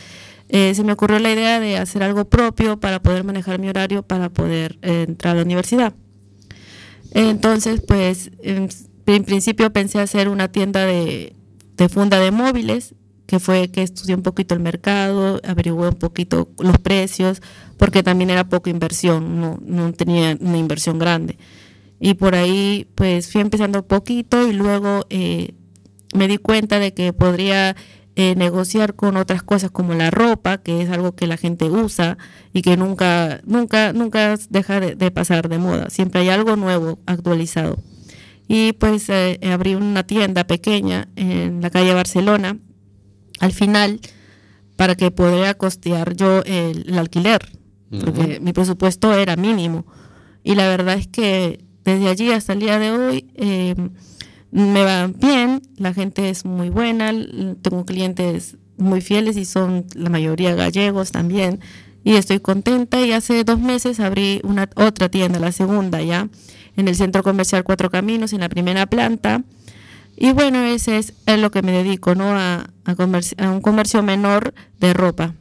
eh, 0.54 0.76
se 0.76 0.84
me 0.84 0.92
ocurrió 0.92 1.18
la 1.20 1.32
idea 1.32 1.62
de 1.62 1.78
hacer 1.78 2.04
algo 2.04 2.26
propio 2.26 2.78
para 2.78 3.02
poder 3.02 3.24
manejar 3.24 3.58
mi 3.58 3.70
horario 3.70 4.04
para 4.04 4.28
poder 4.28 4.78
eh, 4.82 5.06
entrar 5.08 5.34
a 5.34 5.38
la 5.38 5.44
universidad. 5.44 5.94
Entonces, 7.14 7.82
pues, 7.88 8.32
en, 9.06 9.24
principio 9.24 9.72
pensé 9.74 10.00
hacer 10.00 10.30
una 10.30 10.52
tienda 10.52 10.86
de, 10.86 11.36
funda 11.90 12.20
de 12.20 12.32
móviles, 12.32 12.96
que 13.26 13.40
fue 13.40 13.70
que 13.70 13.82
estudié 13.82 14.16
un 14.16 14.24
poquito 14.24 14.54
el 14.54 14.60
mercado, 14.60 15.40
averigué 15.44 15.88
un 15.88 15.96
poquito 15.96 16.50
los 16.60 16.78
precios, 16.80 17.42
porque 17.78 18.04
también 18.04 18.30
era 18.30 18.50
poca 18.50 18.70
inversión, 18.70 19.40
no, 19.40 19.60
no 19.64 19.94
tenía 19.94 20.38
una 20.40 20.58
inversión 20.58 21.00
grande. 21.00 21.38
Y 22.00 22.16
por 22.16 22.36
ahí, 22.36 22.88
pues, 22.96 23.32
fui 23.32 23.42
empezando 23.42 23.86
poquito 23.86 24.48
y 24.48 24.54
luego 24.54 25.06
eh, 25.10 25.54
me 26.14 26.28
di 26.28 26.38
cuenta 26.38 26.80
de 26.80 26.94
que 26.94 27.14
podría 27.14 27.76
eh, 28.16 28.36
negociar 28.36 28.96
con 28.96 29.16
otras 29.16 29.42
cosas 29.44 29.72
como 29.72 29.94
la 29.94 30.12
ropa, 30.12 30.58
que 30.58 30.82
es 30.82 30.90
algo 30.90 31.16
que 31.16 31.28
la 31.28 31.38
gente 31.38 31.70
usa 31.70 32.18
y 32.54 32.62
que 32.62 32.76
nunca, 32.76 33.40
nunca, 33.46 33.94
nunca 33.94 34.36
deja 34.50 34.80
de, 34.80 34.96
de 34.96 35.12
pasar 35.12 35.48
de 35.48 35.60
moda. 35.60 35.90
Siempre 35.90 36.22
hay 36.22 36.30
algo 36.30 36.56
nuevo, 36.56 37.00
actualizado. 37.06 37.78
Y 38.48 38.74
pues 38.74 39.10
eh, 39.10 39.40
abrí 39.52 39.76
una 39.76 40.04
tienda 40.04 40.46
pequeña 40.46 41.08
en 41.16 41.62
la 41.62 41.70
calle 41.70 41.94
Barcelona 41.94 42.58
al 43.40 43.52
final 43.54 44.00
para 44.76 44.96
que 44.96 45.12
pudiera 45.12 45.54
costear 45.54 46.16
yo 46.16 46.42
el, 46.46 46.86
el 46.88 46.98
alquiler, 46.98 47.40
porque 48.04 48.40
mi 48.40 48.54
presupuesto 48.54 49.14
era 49.14 49.36
mínimo. 49.36 49.86
Y 50.44 50.56
la 50.56 50.68
verdad 50.68 50.96
es 50.96 51.08
que 51.08 51.64
desde 51.84 52.10
allí 52.10 52.32
hasta 52.32 52.54
el 52.54 52.60
día 52.60 52.80
de 52.80 52.92
hoy 52.92 53.32
eh, 53.36 53.76
me 54.52 54.84
va 54.84 55.08
bien, 55.08 55.62
la 55.78 55.94
gente 55.94 56.30
es 56.30 56.46
muy 56.46 56.70
buena, 56.70 57.14
tengo 57.62 57.86
clientes 57.86 58.58
muy 58.78 59.02
fieles 59.02 59.38
y 59.38 59.46
son 59.46 59.86
la 59.96 60.10
mayoría 60.10 60.56
gallegos 60.56 61.12
también. 61.12 61.60
Y 62.04 62.16
estoy 62.16 62.40
contenta 62.40 63.00
y 63.06 63.12
hace 63.12 63.44
dos 63.44 63.60
meses 63.60 64.00
abrí 64.00 64.42
una 64.44 64.70
otra 64.76 65.10
tienda, 65.10 65.40
la 65.40 65.52
segunda 65.52 66.02
ya, 66.02 66.30
en 66.78 66.88
el 66.88 66.96
Centro 66.96 67.24
Comercial 67.24 67.64
Cuatro 67.64 67.90
Caminos, 67.90 68.34
en 68.34 68.40
la 68.42 68.50
primera 68.50 68.86
planta. 68.86 69.44
Y 70.18 70.34
bueno, 70.34 70.64
ese 70.64 70.98
es 70.98 71.14
a 71.26 71.38
lo 71.38 71.52
que 71.52 71.62
me 71.62 71.72
dedico, 71.72 72.16
¿no? 72.16 72.26
A, 72.38 72.70
a, 72.86 72.96
comerci- 72.96 73.42
a 73.44 73.50
un 73.50 73.62
comercio 73.62 74.04
menor 74.04 74.54
de 74.80 74.94
ropa. 74.94 75.34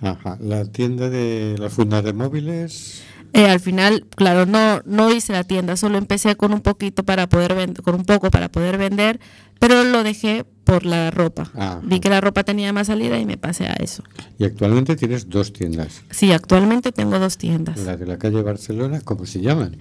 Ajá. 0.00 0.36
La 0.40 0.64
tienda 0.66 1.08
de 1.08 1.56
las 1.58 1.72
fundas 1.72 2.04
de 2.04 2.12
móviles. 2.12 3.02
Eh, 3.32 3.46
al 3.46 3.58
final, 3.58 4.06
claro, 4.14 4.46
no, 4.46 4.80
no 4.84 5.12
hice 5.12 5.32
la 5.32 5.42
tienda, 5.42 5.76
solo 5.76 5.98
empecé 5.98 6.36
con 6.36 6.52
un 6.52 6.60
poquito 6.60 7.02
para 7.02 7.28
poder 7.28 7.54
vender, 7.54 7.82
con 7.82 7.96
un 7.96 8.04
poco 8.04 8.30
para 8.30 8.48
poder 8.48 8.78
vender, 8.78 9.18
pero 9.58 9.82
lo 9.82 10.04
dejé 10.04 10.44
por 10.64 10.84
la 10.86 11.10
ropa. 11.10 11.50
Ajá. 11.54 11.80
Vi 11.84 12.00
que 12.00 12.08
la 12.10 12.20
ropa 12.20 12.42
tenía 12.42 12.72
más 12.72 12.86
salida 12.88 13.18
y 13.18 13.26
me 13.26 13.36
pasé 13.36 13.66
a 13.66 13.74
eso. 13.74 14.02
Y 14.38 14.44
actualmente 14.44 14.96
tienes 14.96 15.28
dos 15.28 15.52
tiendas. 15.52 16.02
Sí, 16.10 16.32
actualmente 16.32 16.90
tengo 16.90 17.18
dos 17.18 17.36
tiendas. 17.38 17.78
La 17.78 17.96
de 17.96 18.06
la 18.06 18.18
calle 18.18 18.42
Barcelona, 18.42 19.00
¿cómo 19.02 19.26
se 19.26 19.40
llaman? 19.40 19.76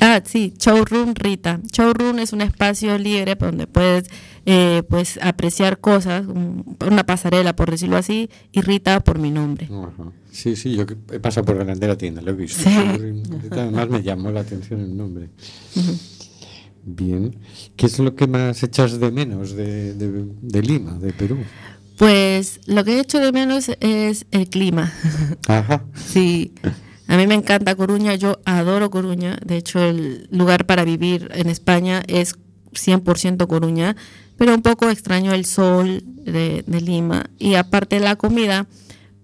Ah, 0.00 0.20
sí, 0.24 0.52
Showroom 0.58 1.14
Rita. 1.14 1.60
Showroom 1.72 2.18
es 2.18 2.32
un 2.32 2.40
espacio 2.42 2.98
libre 2.98 3.36
donde 3.36 3.66
puedes 3.66 4.08
eh, 4.46 4.82
pues 4.90 5.18
apreciar 5.22 5.78
cosas, 5.78 6.26
un- 6.26 6.76
una 6.86 7.04
pasarela 7.06 7.56
por 7.56 7.70
decirlo 7.70 7.96
así, 7.96 8.28
y 8.52 8.60
Rita 8.60 9.00
por 9.00 9.18
mi 9.18 9.30
nombre. 9.30 9.66
Ajá. 9.72 10.10
Sí, 10.30 10.56
sí, 10.56 10.74
yo 10.74 10.84
he 11.12 11.20
pasado 11.20 11.46
por 11.46 11.56
delante 11.56 11.80
de 11.80 11.88
la 11.88 11.96
tienda, 11.96 12.20
lo 12.20 12.32
he 12.32 12.34
visto. 12.34 12.68
Sí. 12.68 12.76
Además 13.52 13.88
me 13.88 14.02
llamó 14.02 14.30
la 14.32 14.40
atención 14.40 14.80
el 14.80 14.96
nombre. 14.96 15.28
Bien. 16.84 17.36
¿Qué 17.76 17.86
es 17.86 17.98
lo 17.98 18.14
que 18.14 18.26
más 18.26 18.62
echas 18.62 18.98
de 19.00 19.10
menos 19.10 19.52
de, 19.56 19.94
de- 19.94 20.26
de 20.42 20.62
Lima, 20.62 20.98
de 20.98 21.12
Perú? 21.12 21.38
Pues 21.96 22.60
lo 22.66 22.84
que 22.84 22.96
he 22.96 23.00
hecho 23.00 23.20
de 23.20 23.32
menos 23.32 23.70
es 23.80 24.26
el 24.32 24.48
clima. 24.48 24.92
Ajá. 25.48 25.84
Sí, 25.94 26.52
a 27.06 27.16
mí 27.16 27.26
me 27.26 27.34
encanta 27.34 27.74
Coruña, 27.76 28.14
yo 28.16 28.40
adoro 28.44 28.90
Coruña. 28.90 29.38
De 29.44 29.56
hecho, 29.56 29.78
el 29.80 30.28
lugar 30.30 30.66
para 30.66 30.84
vivir 30.84 31.30
en 31.34 31.48
España 31.48 32.02
es 32.08 32.34
100% 32.72 33.46
Coruña, 33.46 33.94
pero 34.36 34.54
un 34.54 34.62
poco 34.62 34.90
extraño 34.90 35.32
el 35.32 35.44
sol 35.44 36.02
de, 36.04 36.64
de 36.66 36.80
Lima 36.80 37.30
y 37.38 37.54
aparte 37.54 38.00
la 38.00 38.16
comida. 38.16 38.66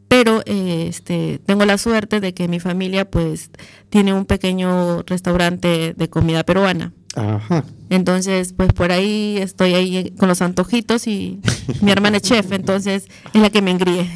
Pero 0.08 0.42
eh, 0.46 0.86
este, 0.88 1.40
tengo 1.46 1.64
la 1.64 1.78
suerte 1.78 2.20
de 2.20 2.34
que 2.34 2.48
mi 2.48 2.58
familia 2.58 3.08
pues 3.08 3.50
tiene 3.90 4.12
un 4.12 4.24
pequeño 4.24 5.02
restaurante 5.02 5.94
de 5.96 6.11
comida 6.11 6.42
peruana. 6.44 6.92
Ajá. 7.16 7.64
Entonces, 7.88 8.52
pues 8.52 8.72
por 8.72 8.92
ahí 8.92 9.38
estoy 9.38 9.74
ahí 9.74 10.11
con 10.16 10.28
los 10.28 10.42
antojitos 10.42 11.06
y 11.08 11.40
mi 11.82 11.90
hermana 11.90 12.18
es 12.18 12.22
chef, 12.22 12.52
entonces 12.52 13.08
es 13.34 13.42
la 13.42 13.50
que 13.50 13.62
me 13.62 13.72
engríe. 13.72 14.08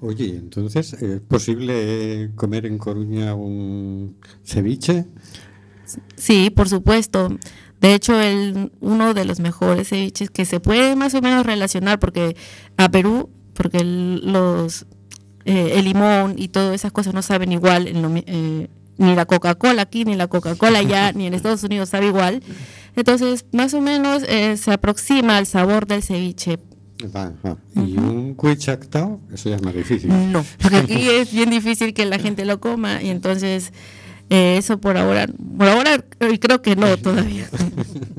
Oye, 0.00 0.36
entonces, 0.36 0.92
¿es 0.94 1.20
posible 1.20 2.24
eh, 2.24 2.30
comer 2.34 2.66
en 2.66 2.76
Coruña 2.76 3.34
un 3.34 4.16
ceviche? 4.44 5.06
Sí, 6.16 6.50
por 6.50 6.68
supuesto. 6.68 7.30
De 7.80 7.94
hecho, 7.94 8.20
el, 8.20 8.70
uno 8.80 9.14
de 9.14 9.24
los 9.24 9.40
mejores 9.40 9.88
ceviches 9.88 10.30
que 10.30 10.44
se 10.44 10.60
puede 10.60 10.94
más 10.94 11.14
o 11.14 11.20
menos 11.20 11.46
relacionar 11.46 11.98
porque 11.98 12.36
a 12.76 12.90
Perú, 12.90 13.30
porque 13.54 13.78
el, 13.78 14.32
los 14.32 14.86
eh, 15.44 15.72
el 15.74 15.86
limón 15.86 16.34
y 16.36 16.48
todas 16.48 16.74
esas 16.74 16.92
cosas 16.92 17.14
no 17.14 17.22
saben 17.22 17.50
igual, 17.50 17.88
en 17.88 18.02
lo 18.02 18.10
eh, 18.14 18.68
ni 18.98 19.14
la 19.14 19.26
Coca-Cola 19.26 19.82
aquí, 19.82 20.04
ni 20.04 20.14
la 20.14 20.28
Coca-Cola 20.28 20.80
allá, 20.80 21.12
ni 21.14 21.26
en 21.26 21.34
Estados 21.34 21.62
Unidos 21.64 21.88
sabe 21.88 22.06
igual. 22.06 22.42
Entonces, 22.94 23.46
más 23.52 23.74
o 23.74 23.80
menos 23.80 24.22
eh, 24.28 24.56
se 24.56 24.72
aproxima 24.72 25.38
al 25.38 25.46
sabor 25.46 25.86
del 25.86 26.02
ceviche. 26.02 26.58
Ajá. 27.14 27.56
¿Y 27.74 27.98
un 27.98 28.34
cuichactao? 28.34 29.20
Eso 29.32 29.48
ya 29.48 29.56
es 29.56 29.62
más 29.62 29.74
difícil. 29.74 30.10
No, 30.30 30.44
porque 30.60 30.76
aquí 30.76 31.08
es 31.10 31.32
bien 31.32 31.50
difícil 31.50 31.94
que 31.94 32.04
la 32.04 32.18
gente 32.18 32.44
lo 32.44 32.60
coma 32.60 33.02
y 33.02 33.08
entonces 33.08 33.72
eh, 34.30 34.56
eso 34.56 34.78
por 34.78 34.96
ahora, 34.96 35.26
por 35.58 35.68
ahora 35.68 36.04
eh, 36.20 36.38
creo 36.38 36.62
que 36.62 36.76
no 36.76 36.96
todavía. 36.96 37.48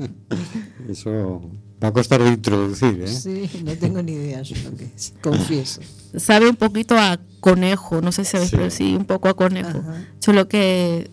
Eso 0.88 1.50
va 1.84 1.88
a 1.90 1.92
costar 1.92 2.22
de 2.22 2.30
introducir, 2.30 3.02
¿eh? 3.02 3.08
Sí, 3.08 3.48
no 3.64 3.72
tengo 3.72 4.02
ni 4.02 4.12
idea 4.12 4.42
yo 4.42 4.56
lo 4.68 4.76
que 4.76 4.84
es, 4.96 5.14
confieso. 5.20 5.80
Sabe 6.16 6.48
un 6.48 6.56
poquito 6.56 6.96
a 6.98 7.18
conejo, 7.40 8.00
no 8.00 8.12
sé 8.12 8.24
si 8.24 8.32
sabes, 8.32 8.50
Sí. 8.50 8.56
pero 8.56 8.70
sí, 8.70 8.94
un 8.96 9.04
poco 9.04 9.28
a 9.28 9.34
conejo. 9.34 9.78
Ajá. 9.78 10.04
Solo 10.20 10.48
que 10.48 11.08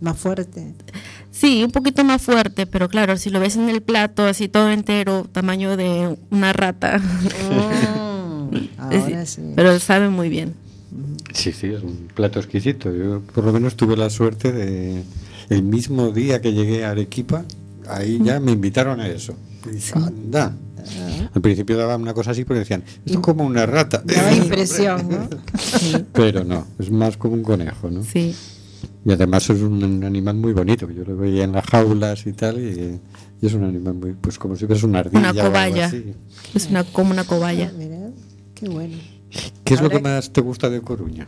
Más 0.00 0.16
fuerte. 0.18 0.74
sí, 1.30 1.62
un 1.64 1.70
poquito 1.70 2.04
más 2.04 2.20
fuerte, 2.22 2.66
pero 2.66 2.88
claro, 2.88 3.16
si 3.16 3.30
lo 3.30 3.40
ves 3.40 3.56
en 3.56 3.68
el 3.68 3.82
plato 3.82 4.24
así 4.26 4.48
todo 4.48 4.70
entero, 4.70 5.26
tamaño 5.32 5.76
de 5.76 6.16
una 6.30 6.52
rata. 6.52 7.00
Mm, 8.50 8.68
ahora 8.78 9.26
sí. 9.26 9.40
Pero 9.56 9.78
sabe 9.80 10.08
muy 10.10 10.28
bien. 10.28 10.54
Sí, 11.32 11.50
sí, 11.52 11.68
es 11.68 11.82
un 11.82 12.08
plato 12.14 12.38
exquisito. 12.38 12.94
Yo 12.94 13.20
por 13.34 13.42
lo 13.44 13.52
menos 13.52 13.74
tuve 13.74 13.96
la 13.96 14.10
suerte 14.10 14.52
de 14.52 15.02
el 15.48 15.62
mismo 15.62 16.10
día 16.10 16.40
que 16.40 16.52
llegué 16.52 16.84
a 16.84 16.90
Arequipa, 16.90 17.44
ahí 17.88 18.20
ya 18.22 18.38
me 18.40 18.52
invitaron 18.52 19.00
a 19.00 19.08
eso. 19.08 19.34
Anda. 19.94 20.56
Al 21.34 21.40
principio 21.40 21.76
daba 21.76 21.96
una 21.96 22.12
cosa 22.12 22.32
así 22.32 22.44
porque 22.44 22.60
decían, 22.60 22.84
esto 23.06 23.18
es 23.18 23.24
como 23.24 23.44
una 23.44 23.66
rata. 23.66 24.02
Daba 24.04 24.32
impresión, 24.36 25.08
¿no? 25.08 25.28
Pero 26.12 26.44
no, 26.44 26.66
es 26.78 26.90
más 26.90 27.16
como 27.16 27.34
un 27.34 27.42
conejo, 27.42 27.90
¿no? 27.90 28.02
Sí. 28.04 28.34
Y 29.04 29.12
además 29.12 29.48
es 29.50 29.60
un, 29.60 30.04
animal 30.04 30.36
muy 30.36 30.52
bonito. 30.52 30.90
Yo 30.90 31.04
lo 31.04 31.16
veía 31.16 31.44
en 31.44 31.52
las 31.52 31.66
jaulas 31.66 32.26
y 32.26 32.32
tal, 32.32 32.58
y, 32.58 33.00
y 33.40 33.46
es 33.46 33.54
un 33.54 33.64
animal 33.64 33.94
muy, 33.94 34.12
pues 34.12 34.38
como 34.38 34.56
si 34.56 34.66
fuese 34.66 34.86
una 34.86 35.00
ardilla. 35.00 35.18
Una 35.18 35.28
o 35.28 35.32
algo 35.32 35.48
cobaya. 35.48 35.86
así. 35.86 36.14
Es 36.54 36.68
una 36.68 36.84
como 36.84 37.10
una 37.10 37.24
cobaya. 37.24 37.70
Ah, 37.72 37.76
Mira, 37.78 38.10
qué 38.54 38.68
bueno. 38.68 38.96
¿Qué 39.64 39.74
es 39.74 39.80
lo 39.80 39.90
que 39.90 40.00
más 40.00 40.32
te 40.32 40.40
gusta 40.40 40.70
de 40.70 40.80
Coruña? 40.80 41.26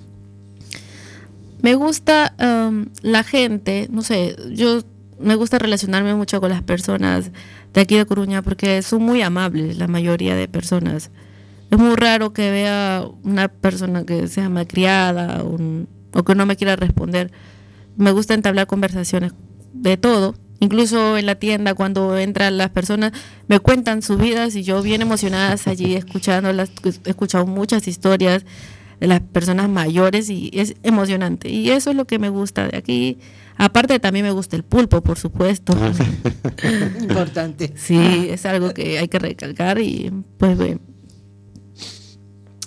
Me 1.62 1.74
gusta 1.74 2.34
um, 2.38 2.86
la 3.02 3.24
gente, 3.24 3.88
no 3.90 4.02
sé, 4.02 4.36
yo 4.52 4.82
me 5.18 5.34
gusta 5.34 5.58
relacionarme 5.58 6.14
mucho 6.14 6.40
con 6.40 6.50
las 6.50 6.62
personas 6.62 7.30
de 7.72 7.80
aquí 7.80 7.96
de 7.96 8.06
Coruña 8.06 8.42
porque 8.42 8.82
son 8.82 9.02
muy 9.02 9.22
amables 9.22 9.78
la 9.78 9.86
mayoría 9.86 10.34
de 10.34 10.48
personas. 10.48 11.10
Es 11.70 11.78
muy 11.78 11.96
raro 11.96 12.32
que 12.32 12.50
vea 12.50 13.04
una 13.22 13.48
persona 13.48 14.04
que 14.04 14.28
sea 14.28 14.48
malcriada 14.48 15.42
o, 15.42 15.58
o 16.12 16.24
que 16.24 16.34
no 16.34 16.46
me 16.46 16.56
quiera 16.56 16.76
responder. 16.76 17.32
Me 17.96 18.12
gusta 18.12 18.34
entablar 18.34 18.66
conversaciones 18.66 19.32
de 19.72 19.96
todo. 19.96 20.34
Incluso 20.58 21.18
en 21.18 21.26
la 21.26 21.34
tienda 21.34 21.74
cuando 21.74 22.16
entran 22.16 22.56
las 22.56 22.70
personas 22.70 23.12
me 23.46 23.60
cuentan 23.60 24.00
sus 24.00 24.18
vidas 24.18 24.54
y 24.56 24.62
yo 24.62 24.80
bien 24.80 25.02
emocionadas 25.02 25.66
allí 25.66 25.94
escuchándolas, 25.94 26.70
he 27.04 27.10
escuchado 27.10 27.46
muchas 27.46 27.86
historias 27.88 28.44
de 29.00 29.06
las 29.06 29.20
personas 29.20 29.68
mayores 29.68 30.30
y 30.30 30.50
es 30.54 30.74
emocionante. 30.82 31.50
Y 31.50 31.70
eso 31.70 31.90
es 31.90 31.96
lo 31.96 32.06
que 32.06 32.18
me 32.18 32.30
gusta 32.30 32.68
de 32.68 32.78
aquí. 32.78 33.18
Aparte 33.58 33.98
también 34.00 34.24
me 34.26 34.32
gusta 34.32 34.56
el 34.56 34.64
pulpo, 34.64 35.02
por 35.02 35.18
supuesto. 35.18 35.72
Importante. 37.00 37.72
Sí, 37.76 38.28
es 38.30 38.44
algo 38.46 38.72
que 38.74 38.98
hay 38.98 39.08
que 39.08 39.18
recalcar 39.18 39.78
y 39.78 40.12
pues 40.38 40.58
ve- 40.58 40.78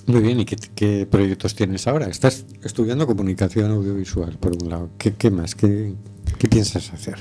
Muy 0.08 0.22
bien, 0.22 0.40
¿y 0.40 0.46
qué, 0.46 0.56
qué 0.76 1.06
proyectos 1.10 1.54
tienes 1.56 1.88
ahora? 1.88 2.08
Estás 2.08 2.46
estudiando 2.64 3.06
comunicación 3.06 3.70
audiovisual, 3.72 4.38
por 4.40 4.54
un 4.64 4.70
lado. 4.70 4.90
¿Qué, 4.98 5.14
qué 5.14 5.30
más? 5.30 5.54
¿Qué, 5.56 5.94
qué 6.40 6.48
piensas 6.48 6.92
hacer? 6.92 7.18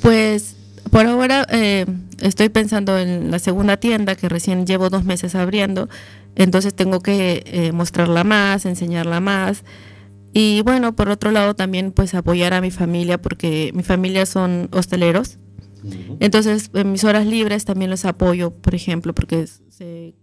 Pues 0.00 0.56
por 0.90 1.04
ahora 1.06 1.46
eh, 1.50 1.84
estoy 2.22 2.48
pensando 2.48 2.98
en 2.98 3.30
la 3.30 3.38
segunda 3.38 3.76
tienda 3.76 4.14
que 4.14 4.28
recién 4.30 4.66
llevo 4.66 4.88
dos 4.88 5.04
meses 5.04 5.34
abriendo, 5.34 5.88
entonces 6.36 6.72
tengo 6.72 7.00
que 7.00 7.42
eh, 7.46 7.72
mostrarla 7.72 8.24
más, 8.24 8.64
enseñarla 8.64 9.20
más. 9.20 9.64
Y 10.40 10.62
bueno, 10.62 10.94
por 10.94 11.08
otro 11.08 11.32
lado 11.32 11.54
también 11.54 11.90
pues 11.90 12.14
apoyar 12.14 12.54
a 12.54 12.60
mi 12.60 12.70
familia 12.70 13.16
porque 13.20 13.72
mi 13.74 13.82
familia 13.82 14.24
son 14.24 14.68
hosteleros. 14.70 15.38
Entonces 16.20 16.70
en 16.74 16.92
mis 16.92 17.02
horas 17.02 17.26
libres 17.26 17.64
también 17.64 17.90
los 17.90 18.04
apoyo, 18.04 18.52
por 18.52 18.74
ejemplo, 18.74 19.12
porque 19.14 19.48
sé 19.68 20.14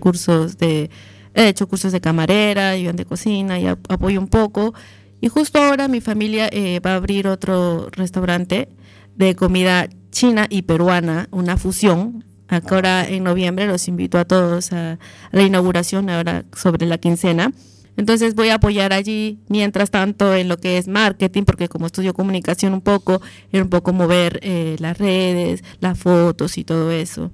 cursos 0.00 0.58
de, 0.58 0.90
he 1.34 1.46
hecho 1.48 1.68
cursos 1.68 1.92
de 1.92 2.00
camarera, 2.00 2.76
y 2.76 2.90
de 2.90 3.04
cocina 3.04 3.58
y 3.60 3.66
ap- 3.66 3.86
apoyo 3.88 4.18
un 4.18 4.26
poco. 4.28 4.74
Y 5.20 5.28
justo 5.28 5.58
ahora 5.62 5.86
mi 5.86 6.00
familia 6.00 6.48
eh, 6.50 6.80
va 6.84 6.92
a 6.92 6.96
abrir 6.96 7.28
otro 7.28 7.88
restaurante 7.92 8.68
de 9.16 9.36
comida 9.36 9.88
china 10.10 10.46
y 10.50 10.62
peruana, 10.62 11.28
una 11.30 11.56
fusión. 11.56 12.24
Acá 12.48 12.74
Ahora 12.74 13.08
en 13.08 13.22
noviembre 13.22 13.66
los 13.68 13.86
invito 13.86 14.18
a 14.18 14.24
todos 14.24 14.72
a, 14.72 14.92
a 14.94 14.98
la 15.30 15.42
inauguración 15.42 16.10
ahora 16.10 16.44
sobre 16.56 16.86
la 16.86 16.98
quincena. 16.98 17.52
Entonces 18.00 18.34
voy 18.34 18.48
a 18.48 18.54
apoyar 18.54 18.94
allí, 18.94 19.40
mientras 19.48 19.90
tanto, 19.90 20.34
en 20.34 20.48
lo 20.48 20.56
que 20.56 20.78
es 20.78 20.88
marketing, 20.88 21.42
porque 21.42 21.68
como 21.68 21.84
estudio 21.84 22.14
comunicación 22.14 22.72
un 22.72 22.80
poco, 22.80 23.20
era 23.52 23.62
un 23.62 23.68
poco 23.68 23.92
mover 23.92 24.40
eh, 24.42 24.76
las 24.78 24.96
redes, 24.96 25.62
las 25.80 25.98
fotos 25.98 26.56
y 26.56 26.64
todo 26.64 26.90
eso. 26.90 27.30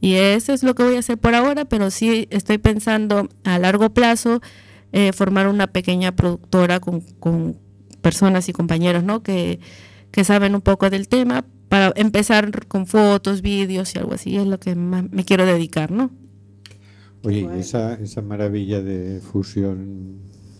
Y 0.00 0.14
eso 0.14 0.54
es 0.54 0.62
lo 0.62 0.74
que 0.74 0.84
voy 0.84 0.96
a 0.96 1.00
hacer 1.00 1.18
por 1.18 1.34
ahora, 1.34 1.66
pero 1.66 1.90
sí 1.90 2.26
estoy 2.30 2.56
pensando 2.56 3.28
a 3.44 3.58
largo 3.58 3.90
plazo 3.90 4.40
eh, 4.92 5.12
formar 5.12 5.48
una 5.48 5.66
pequeña 5.66 6.12
productora 6.16 6.80
con, 6.80 7.04
personas 8.00 8.48
y 8.48 8.54
compañeros 8.54 9.04
¿no? 9.04 9.22
que, 9.22 9.60
que 10.10 10.24
saben 10.24 10.54
un 10.54 10.62
poco 10.62 10.88
del 10.88 11.08
tema 11.08 11.44
para 11.68 11.92
empezar 11.94 12.66
con 12.68 12.86
fotos, 12.86 13.42
vídeos 13.42 13.94
y 13.94 13.98
algo 13.98 14.14
así, 14.14 14.38
es 14.38 14.46
lo 14.46 14.58
que 14.58 14.74
más 14.76 15.04
me 15.10 15.26
quiero 15.26 15.44
dedicar, 15.44 15.90
¿no? 15.90 16.10
Oye, 17.22 17.48
¿y 17.54 17.60
esa, 17.60 17.94
esa 17.94 18.22
maravilla 18.22 18.80
de 18.82 19.20
fusión 19.20 20.18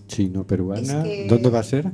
chino-peruana, 0.09 1.03
Es 1.03 1.09
que- 1.09 1.27
¿dónde 1.29 1.51
va 1.51 1.61
a 1.61 1.63
ser? 1.65 1.91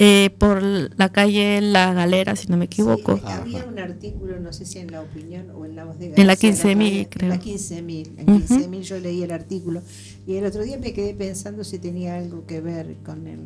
Eh, 0.00 0.30
por 0.38 0.60
la 0.62 1.08
calle 1.12 1.60
La 1.60 1.94
Galera, 1.94 2.34
si 2.34 2.48
no 2.48 2.56
me 2.56 2.64
equivoco. 2.64 3.20
Había 3.24 3.64
un 3.64 3.78
artículo, 3.78 4.40
no 4.40 4.52
sé 4.52 4.66
si 4.66 4.80
en 4.80 4.90
La 4.90 5.00
Opinión 5.02 5.50
o 5.54 5.64
en 5.64 5.76
La 5.76 5.84
Voz 5.84 5.98
de 6.00 6.06
En 6.06 6.26
la 6.26 6.34
García 6.34 6.50
15.000, 6.50 6.74
Lafayette, 6.74 7.08
creo. 7.10 7.32
En 7.32 7.38
la 7.38 7.44
15.000, 7.44 8.12
en 8.18 8.30
Ujú. 8.30 8.38
15.000 8.40 8.82
yo 8.82 8.98
leí 8.98 9.22
el 9.22 9.30
artículo. 9.30 9.82
Y 10.26 10.34
el 10.34 10.44
otro 10.46 10.64
día 10.64 10.78
me 10.78 10.92
quedé 10.92 11.14
pensando 11.14 11.62
si 11.62 11.78
tenía 11.78 12.16
algo 12.16 12.44
que 12.44 12.60
ver 12.60 12.96
con 13.04 13.28
el... 13.28 13.38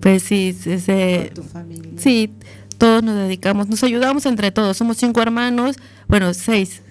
Pues 0.00 0.24
sí, 0.24 0.56
ese, 0.66 1.30
Con 1.32 1.44
tu 1.44 1.48
familia. 1.48 1.92
sí, 1.96 2.32
todos 2.76 3.04
nos 3.04 3.14
dedicamos, 3.16 3.68
nos 3.68 3.84
ayudamos 3.84 4.26
entre 4.26 4.50
todos. 4.50 4.76
Somos 4.76 4.96
cinco 4.96 5.22
hermanos, 5.22 5.76
bueno, 6.08 6.34
seis. 6.34 6.82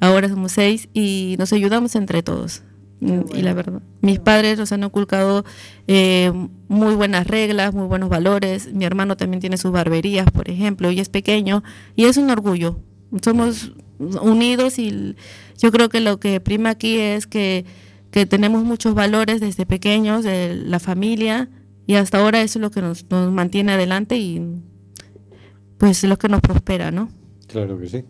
Ahora 0.00 0.28
somos 0.28 0.52
seis 0.52 0.88
y 0.92 1.36
nos 1.38 1.52
ayudamos 1.52 1.94
entre 1.96 2.22
todos. 2.22 2.62
Mm, 3.00 3.20
Y 3.34 3.42
la 3.42 3.52
verdad, 3.54 3.82
mis 4.00 4.18
padres 4.18 4.58
nos 4.58 4.72
han 4.72 4.82
inculcado 4.82 5.44
eh, 5.86 6.32
muy 6.68 6.94
buenas 6.94 7.26
reglas, 7.26 7.74
muy 7.74 7.86
buenos 7.86 8.08
valores. 8.08 8.72
Mi 8.72 8.84
hermano 8.84 9.16
también 9.16 9.40
tiene 9.40 9.58
sus 9.58 9.72
barberías, 9.72 10.30
por 10.30 10.50
ejemplo, 10.50 10.90
y 10.90 11.00
es 11.00 11.08
pequeño 11.08 11.62
y 11.94 12.04
es 12.04 12.16
un 12.16 12.30
orgullo. 12.30 12.80
Somos 13.22 13.72
unidos 13.98 14.78
y 14.78 15.14
yo 15.58 15.72
creo 15.72 15.88
que 15.88 16.00
lo 16.00 16.18
que 16.18 16.40
prima 16.40 16.70
aquí 16.70 16.98
es 16.98 17.26
que, 17.26 17.64
que 18.10 18.26
tenemos 18.26 18.64
muchos 18.64 18.94
valores 18.94 19.40
desde 19.40 19.66
pequeños, 19.66 20.24
de 20.24 20.54
la 20.54 20.80
familia, 20.80 21.48
y 21.86 21.94
hasta 21.94 22.18
ahora 22.18 22.42
eso 22.42 22.58
es 22.58 22.62
lo 22.62 22.70
que 22.70 22.82
nos, 22.82 23.08
nos 23.10 23.32
mantiene 23.32 23.72
adelante 23.72 24.18
y 24.18 24.42
pues 25.78 26.02
lo 26.04 26.18
que 26.18 26.28
nos 26.28 26.40
prospera, 26.40 26.90
¿no? 26.90 27.08
Claro 27.46 27.78
que 27.78 27.88
sí. 27.88 28.04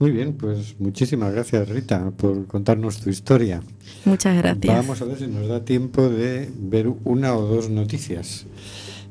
Muy 0.00 0.12
bien, 0.12 0.32
pues 0.32 0.76
muchísimas 0.78 1.30
gracias 1.30 1.68
Rita 1.68 2.10
por 2.16 2.46
contarnos 2.46 3.02
tu 3.02 3.10
historia. 3.10 3.62
Muchas 4.06 4.34
gracias. 4.34 4.74
Vamos 4.74 5.02
a 5.02 5.04
ver 5.04 5.18
si 5.18 5.26
nos 5.26 5.46
da 5.46 5.62
tiempo 5.62 6.08
de 6.08 6.50
ver 6.58 6.90
una 7.04 7.36
o 7.36 7.42
dos 7.42 7.68
noticias. 7.68 8.46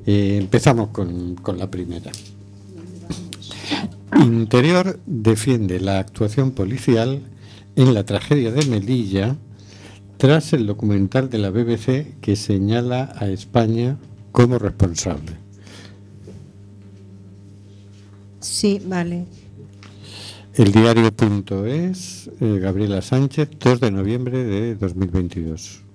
Eh, 0.07 0.37
empezamos 0.41 0.89
con, 0.89 1.35
con 1.35 1.59
la 1.59 1.69
primera. 1.69 2.11
Interior 4.17 4.99
defiende 5.05 5.79
la 5.79 5.99
actuación 5.99 6.51
policial 6.51 7.21
en 7.75 7.93
la 7.93 8.03
tragedia 8.03 8.51
de 8.51 8.65
Melilla 8.65 9.35
tras 10.17 10.53
el 10.53 10.65
documental 10.65 11.29
de 11.29 11.37
la 11.37 11.51
BBC 11.51 12.19
que 12.19 12.35
señala 12.35 13.13
a 13.15 13.27
España 13.27 13.99
como 14.31 14.57
responsable. 14.57 15.33
Sí, 18.39 18.81
vale. 18.83 19.25
El 20.59 20.73
diario.es, 20.73 22.29
eh, 22.41 22.59
Gabriela 22.59 23.01
Sánchez, 23.01 23.49
2 23.63 23.79
de 23.79 23.91
noviembre 23.91 24.43
de 24.43 24.75
2022. 24.75 25.85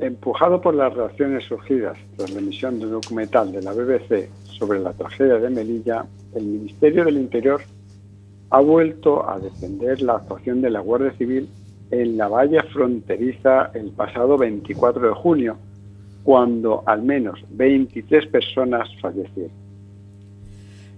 Empujado 0.00 0.60
por 0.60 0.74
las 0.74 0.92
reacciones 0.92 1.44
surgidas 1.44 1.96
tras 2.14 2.30
la 2.30 2.40
emisión 2.40 2.78
del 2.78 2.90
documental 2.90 3.52
de 3.52 3.62
la 3.62 3.72
BBC 3.72 4.28
sobre 4.50 4.80
la 4.80 4.92
tragedia 4.92 5.36
de 5.36 5.48
Melilla, 5.48 6.04
el 6.34 6.44
Ministerio 6.44 7.06
del 7.06 7.16
Interior 7.16 7.62
ha 8.50 8.60
vuelto 8.60 9.26
a 9.26 9.38
defender 9.38 10.02
la 10.02 10.16
actuación 10.16 10.60
de 10.60 10.68
la 10.68 10.80
Guardia 10.80 11.12
Civil 11.12 11.48
en 11.90 12.18
la 12.18 12.28
valla 12.28 12.64
fronteriza 12.64 13.70
el 13.72 13.92
pasado 13.92 14.36
24 14.36 15.08
de 15.08 15.14
junio, 15.14 15.56
cuando 16.22 16.82
al 16.84 17.00
menos 17.00 17.42
23 17.48 18.26
personas 18.26 18.90
fallecieron. 19.00 19.63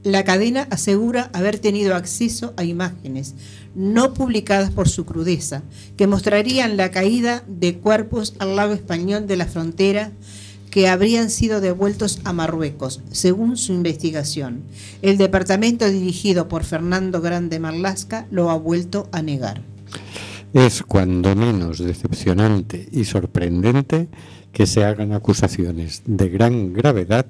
La 0.06 0.22
cadena 0.22 0.68
asegura 0.70 1.30
haber 1.32 1.58
tenido 1.58 1.96
acceso 1.96 2.54
a 2.56 2.62
imágenes 2.62 3.34
no 3.74 4.14
publicadas 4.14 4.70
por 4.70 4.88
su 4.88 5.04
crudeza, 5.04 5.64
que 5.96 6.06
mostrarían 6.06 6.76
la 6.76 6.92
caída 6.92 7.42
de 7.48 7.78
cuerpos 7.78 8.36
al 8.38 8.54
lado 8.54 8.72
español 8.72 9.26
de 9.26 9.36
la 9.36 9.46
frontera 9.46 10.12
que 10.70 10.86
habrían 10.86 11.28
sido 11.28 11.60
devueltos 11.60 12.20
a 12.22 12.32
Marruecos, 12.32 13.00
según 13.10 13.56
su 13.56 13.72
investigación. 13.72 14.62
El 15.02 15.18
departamento 15.18 15.90
dirigido 15.90 16.46
por 16.46 16.62
Fernando 16.62 17.20
Grande 17.20 17.58
Marlasca 17.58 18.28
lo 18.30 18.50
ha 18.50 18.56
vuelto 18.56 19.08
a 19.10 19.22
negar. 19.22 19.60
Es 20.54 20.84
cuando 20.84 21.34
menos 21.34 21.80
decepcionante 21.80 22.88
y 22.92 23.06
sorprendente 23.06 24.08
que 24.56 24.64
se 24.64 24.86
hagan 24.86 25.12
acusaciones 25.12 26.02
de 26.06 26.30
gran 26.30 26.72
gravedad 26.72 27.26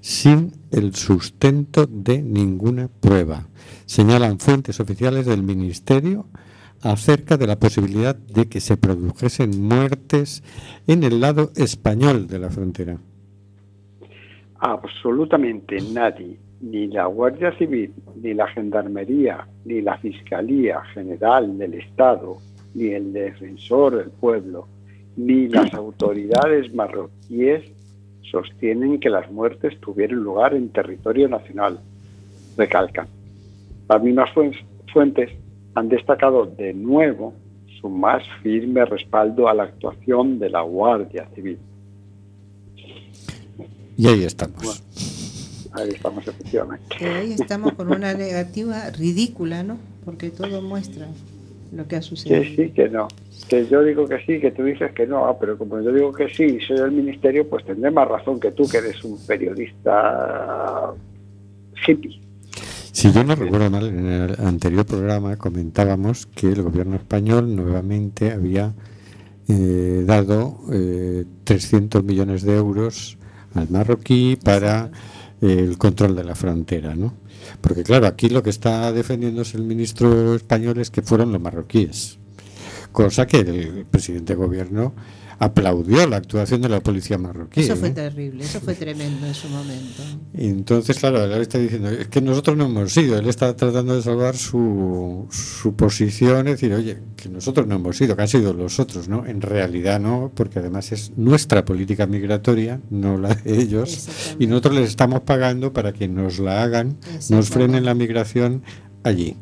sin 0.00 0.52
el 0.70 0.94
sustento 0.94 1.84
de 1.86 2.22
ninguna 2.22 2.88
prueba. 2.88 3.48
Señalan 3.84 4.38
fuentes 4.38 4.80
oficiales 4.80 5.26
del 5.26 5.42
Ministerio 5.42 6.24
acerca 6.80 7.36
de 7.36 7.46
la 7.46 7.58
posibilidad 7.58 8.16
de 8.16 8.48
que 8.48 8.60
se 8.60 8.78
produjesen 8.78 9.62
muertes 9.62 10.42
en 10.86 11.04
el 11.04 11.20
lado 11.20 11.50
español 11.54 12.26
de 12.28 12.38
la 12.38 12.48
frontera. 12.48 12.96
absolutamente 14.60 15.76
nadie, 15.92 16.38
ni 16.62 16.86
la 16.86 17.04
Guardia 17.04 17.52
Civil, 17.58 17.92
ni 18.22 18.32
la 18.32 18.48
Gendarmería, 18.48 19.46
ni 19.66 19.82
la 19.82 19.98
Fiscalía 19.98 20.80
General 20.94 21.58
del 21.58 21.74
Estado, 21.74 22.38
ni 22.72 22.88
el 22.88 23.12
Defensor 23.12 23.96
del 23.96 24.10
Pueblo, 24.12 24.66
ni 25.16 25.48
las 25.48 25.72
autoridades 25.74 26.72
marroquíes 26.74 27.64
sostienen 28.30 29.00
que 29.00 29.10
las 29.10 29.30
muertes 29.30 29.78
tuvieron 29.80 30.20
lugar 30.22 30.54
en 30.54 30.68
territorio 30.68 31.28
nacional. 31.28 31.80
Recalcan. 32.56 33.08
Las 33.88 34.02
mismas 34.02 34.30
fuen- 34.34 34.56
fuentes 34.92 35.30
han 35.74 35.88
destacado 35.88 36.46
de 36.46 36.72
nuevo 36.74 37.34
su 37.80 37.88
más 37.88 38.22
firme 38.42 38.84
respaldo 38.84 39.48
a 39.48 39.54
la 39.54 39.64
actuación 39.64 40.38
de 40.38 40.50
la 40.50 40.60
Guardia 40.62 41.26
Civil. 41.34 41.58
Y 43.96 44.06
ahí 44.06 44.24
estamos. 44.24 44.82
Ahí 45.72 45.90
estamos, 45.90 46.26
efectivamente. 46.26 46.84
Que 46.98 47.08
hoy 47.08 47.32
estamos 47.32 47.74
con 47.74 47.92
una 47.92 48.14
negativa 48.14 48.90
ridícula, 48.90 49.62
¿no? 49.62 49.78
Porque 50.04 50.30
todo 50.30 50.62
muestra 50.62 51.06
lo 51.72 51.86
que 51.86 51.96
ha 51.96 52.02
sucedido. 52.02 52.42
Que 52.42 52.56
sí, 52.56 52.70
que 52.70 52.88
no. 52.88 53.08
Que 53.48 53.66
yo 53.66 53.82
digo 53.82 54.06
que 54.06 54.18
sí, 54.26 54.40
que 54.40 54.50
tú 54.50 54.64
dices 54.64 54.92
que 54.92 55.06
no, 55.06 55.26
ah, 55.26 55.38
pero 55.38 55.56
como 55.56 55.80
yo 55.80 55.92
digo 55.92 56.12
que 56.12 56.28
sí 56.28 56.44
y 56.44 56.60
soy 56.60 56.78
del 56.78 56.92
ministerio, 56.92 57.48
pues 57.48 57.64
tendré 57.64 57.90
más 57.90 58.08
razón 58.08 58.38
que 58.40 58.52
tú, 58.52 58.68
que 58.68 58.78
eres 58.78 59.02
un 59.04 59.18
periodista 59.26 60.92
hippie. 61.86 62.20
Si 62.92 63.12
yo 63.12 63.24
no 63.24 63.34
recuerdo 63.34 63.70
mal, 63.70 63.86
en 63.86 64.06
el 64.06 64.36
anterior 64.44 64.84
programa 64.84 65.36
comentábamos 65.36 66.26
que 66.26 66.48
el 66.48 66.62
gobierno 66.62 66.96
español 66.96 67.54
nuevamente 67.54 68.32
había 68.32 68.74
eh, 69.48 70.02
dado 70.04 70.58
eh, 70.72 71.24
300 71.44 72.04
millones 72.04 72.42
de 72.42 72.56
euros 72.56 73.16
al 73.54 73.70
marroquí 73.70 74.36
para 74.36 74.90
eh, 75.40 75.56
el 75.58 75.78
control 75.78 76.14
de 76.14 76.24
la 76.24 76.34
frontera, 76.34 76.94
¿no? 76.94 77.14
Porque 77.60 77.82
claro, 77.82 78.06
aquí 78.06 78.28
lo 78.28 78.42
que 78.42 78.50
está 78.50 78.92
defendiéndose 78.92 79.56
el 79.56 79.64
ministro 79.64 80.34
español 80.34 80.78
es 80.78 80.90
que 80.90 81.02
fueron 81.02 81.32
los 81.32 81.40
marroquíes, 81.40 82.18
cosa 82.92 83.26
que 83.26 83.38
el 83.40 83.86
presidente 83.90 84.34
de 84.34 84.38
gobierno 84.38 84.94
aplaudió 85.40 86.06
la 86.06 86.18
actuación 86.18 86.60
de 86.60 86.68
la 86.68 86.80
policía 86.80 87.16
marroquí. 87.16 87.62
Eso 87.62 87.74
fue 87.74 87.90
terrible, 87.90 88.44
eso 88.44 88.60
fue 88.60 88.74
tremendo 88.74 89.26
en 89.26 89.34
su 89.34 89.48
momento. 89.48 90.02
Y 90.34 90.48
entonces, 90.48 90.98
claro, 90.98 91.24
él 91.24 91.40
está 91.40 91.56
diciendo, 91.56 91.88
es 91.88 92.08
que 92.08 92.20
nosotros 92.20 92.58
no 92.58 92.66
hemos 92.66 92.94
ido, 92.98 93.18
él 93.18 93.26
está 93.26 93.56
tratando 93.56 93.96
de 93.96 94.02
salvar 94.02 94.36
su, 94.36 95.26
su 95.30 95.74
posición, 95.74 96.46
es 96.46 96.60
decir, 96.60 96.74
oye, 96.74 96.98
que 97.16 97.30
nosotros 97.30 97.66
no 97.66 97.76
hemos 97.76 97.98
ido, 98.02 98.14
que 98.14 98.22
han 98.22 98.28
sido 98.28 98.52
los 98.52 98.78
otros, 98.78 99.08
¿no? 99.08 99.24
En 99.24 99.40
realidad 99.40 99.98
no, 99.98 100.30
porque 100.34 100.58
además 100.58 100.92
es 100.92 101.12
nuestra 101.16 101.64
política 101.64 102.06
migratoria, 102.06 102.78
no 102.90 103.16
la 103.16 103.34
de 103.34 103.62
ellos, 103.62 104.36
y 104.38 104.46
nosotros 104.46 104.74
les 104.74 104.90
estamos 104.90 105.20
pagando 105.20 105.72
para 105.72 105.94
que 105.94 106.06
nos 106.06 106.38
la 106.38 106.62
hagan, 106.62 106.98
nos 107.30 107.48
frenen 107.48 107.86
la 107.86 107.94
migración 107.94 108.62
allí. 109.04 109.36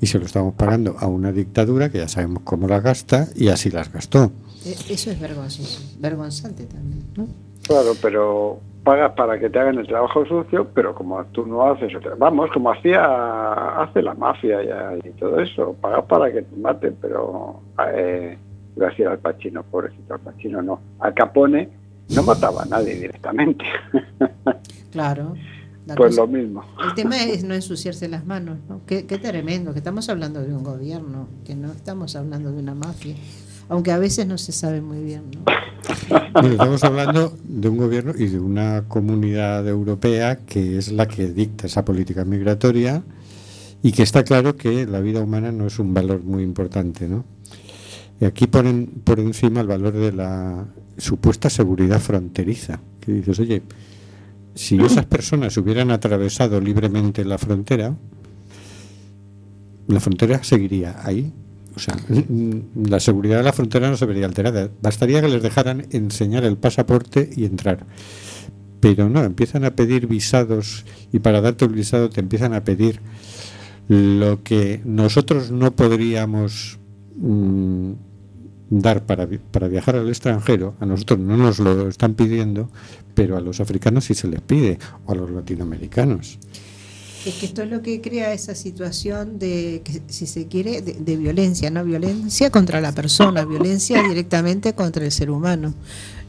Y 0.00 0.06
se 0.06 0.18
lo 0.18 0.24
estamos 0.24 0.54
pagando 0.54 0.96
a 0.98 1.06
una 1.06 1.32
dictadura 1.32 1.90
que 1.90 1.98
ya 1.98 2.08
sabemos 2.08 2.42
cómo 2.44 2.66
la 2.66 2.80
gasta 2.80 3.28
y 3.34 3.48
así 3.48 3.70
las 3.70 3.92
gastó. 3.92 4.32
Eh, 4.64 4.74
Eso 4.88 5.10
es 5.10 5.20
vergonzoso, 5.20 5.80
vergonzante 5.98 6.64
también, 6.64 7.04
¿no? 7.16 7.26
Claro, 7.66 7.92
pero 8.00 8.58
pagas 8.82 9.12
para 9.12 9.38
que 9.38 9.50
te 9.50 9.58
hagan 9.58 9.78
el 9.78 9.86
trabajo 9.86 10.24
sucio, 10.24 10.68
pero 10.74 10.94
como 10.94 11.22
tú 11.26 11.46
no 11.46 11.70
haces 11.70 11.92
vamos, 12.18 12.50
como 12.52 12.72
hacía 12.72 13.82
hace 13.82 14.02
la 14.02 14.14
mafia 14.14 14.62
ya 14.64 14.92
y 15.04 15.10
todo 15.10 15.38
eso, 15.40 15.76
pagas 15.80 16.04
para 16.06 16.32
que 16.32 16.42
te 16.42 16.56
maten, 16.56 16.96
pero 17.00 17.60
eh, 17.94 18.38
Gracias 18.76 19.10
al 19.10 19.18
Pacino, 19.18 19.62
pobrecito 19.62 20.14
al 20.14 20.20
Pacino, 20.20 20.62
no. 20.62 20.80
Al 21.00 21.12
Capone 21.14 21.68
no 22.14 22.22
mataba 22.22 22.62
a 22.62 22.66
nadie 22.66 22.94
directamente. 22.94 23.64
Claro. 24.90 25.34
La 25.90 25.96
pues 25.96 26.10
cosa- 26.16 26.22
lo 26.22 26.28
mismo. 26.28 26.64
El 26.84 26.94
tema 26.94 27.20
es 27.22 27.42
no 27.44 27.52
ensuciarse 27.54 28.08
las 28.08 28.24
manos, 28.24 28.58
¿no? 28.68 28.80
Qué, 28.86 29.06
qué 29.06 29.18
tremendo, 29.18 29.72
que 29.72 29.78
estamos 29.78 30.08
hablando 30.08 30.40
de 30.40 30.54
un 30.54 30.62
gobierno, 30.62 31.28
que 31.44 31.54
no 31.56 31.72
estamos 31.72 32.14
hablando 32.16 32.52
de 32.52 32.58
una 32.58 32.74
mafia, 32.74 33.16
aunque 33.68 33.90
a 33.90 33.98
veces 33.98 34.26
no 34.26 34.38
se 34.38 34.52
sabe 34.52 34.80
muy 34.80 35.02
bien, 35.02 35.22
¿no? 35.34 35.44
Bueno, 36.32 36.48
estamos 36.50 36.84
hablando 36.84 37.36
de 37.42 37.68
un 37.68 37.76
gobierno 37.76 38.12
y 38.16 38.26
de 38.26 38.38
una 38.38 38.84
comunidad 38.86 39.66
europea 39.66 40.36
que 40.38 40.78
es 40.78 40.92
la 40.92 41.08
que 41.08 41.28
dicta 41.28 41.66
esa 41.66 41.84
política 41.84 42.24
migratoria 42.24 43.02
y 43.82 43.92
que 43.92 44.02
está 44.02 44.22
claro 44.24 44.56
que 44.56 44.86
la 44.86 45.00
vida 45.00 45.20
humana 45.20 45.50
no 45.52 45.66
es 45.66 45.78
un 45.78 45.92
valor 45.94 46.22
muy 46.22 46.42
importante, 46.44 47.08
¿no? 47.08 47.24
Y 48.20 48.26
aquí 48.26 48.46
ponen 48.46 48.86
por 49.02 49.18
encima 49.18 49.60
el 49.62 49.66
valor 49.66 49.94
de 49.94 50.12
la 50.12 50.66
supuesta 50.98 51.48
seguridad 51.50 51.98
fronteriza, 51.98 52.78
que 53.00 53.12
dices, 53.12 53.38
oye, 53.40 53.62
si 54.54 54.78
esas 54.78 55.06
personas 55.06 55.56
hubieran 55.56 55.90
atravesado 55.90 56.60
libremente 56.60 57.24
la 57.24 57.38
frontera, 57.38 57.96
la 59.86 60.00
frontera 60.00 60.42
seguiría 60.42 60.96
ahí. 61.04 61.32
O 61.74 61.78
sea, 61.78 61.96
la 62.74 62.98
seguridad 63.00 63.38
de 63.38 63.44
la 63.44 63.52
frontera 63.52 63.88
no 63.88 63.96
se 63.96 64.06
vería 64.06 64.26
alterada. 64.26 64.70
Bastaría 64.82 65.20
que 65.20 65.28
les 65.28 65.42
dejaran 65.42 65.86
enseñar 65.90 66.44
el 66.44 66.56
pasaporte 66.56 67.30
y 67.34 67.44
entrar. 67.44 67.86
Pero 68.80 69.08
no, 69.08 69.22
empiezan 69.22 69.64
a 69.64 69.76
pedir 69.76 70.06
visados 70.06 70.84
y 71.12 71.20
para 71.20 71.40
darte 71.40 71.64
el 71.64 71.72
visado 71.72 72.10
te 72.10 72.20
empiezan 72.20 72.54
a 72.54 72.64
pedir 72.64 73.00
lo 73.88 74.42
que 74.42 74.80
nosotros 74.84 75.50
no 75.50 75.74
podríamos 75.76 76.78
mm, 77.16 77.92
dar 78.70 79.04
para, 79.04 79.28
para 79.50 79.68
viajar 79.68 79.96
al 79.96 80.08
extranjero. 80.08 80.74
A 80.80 80.86
nosotros 80.86 81.18
no 81.18 81.36
nos 81.36 81.58
lo 81.58 81.88
están 81.88 82.14
pidiendo, 82.14 82.70
pero 83.14 83.36
a 83.36 83.40
los 83.40 83.60
africanos 83.60 84.04
sí 84.04 84.14
se 84.14 84.28
les 84.28 84.40
pide, 84.40 84.78
o 85.04 85.12
a 85.12 85.14
los 85.14 85.30
latinoamericanos. 85.30 86.38
Es 87.26 87.34
que 87.34 87.46
esto 87.46 87.62
es 87.62 87.70
lo 87.70 87.82
que 87.82 88.00
crea 88.00 88.32
esa 88.32 88.54
situación 88.54 89.38
de, 89.38 89.82
que, 89.84 90.00
si 90.06 90.26
se 90.26 90.46
quiere, 90.46 90.80
de, 90.80 90.94
de 90.94 91.16
violencia, 91.16 91.68
no 91.70 91.84
violencia 91.84 92.50
contra 92.50 92.80
la 92.80 92.92
persona, 92.92 93.44
violencia 93.44 94.02
directamente 94.02 94.72
contra 94.74 95.04
el 95.04 95.12
ser 95.12 95.30
humano. 95.30 95.74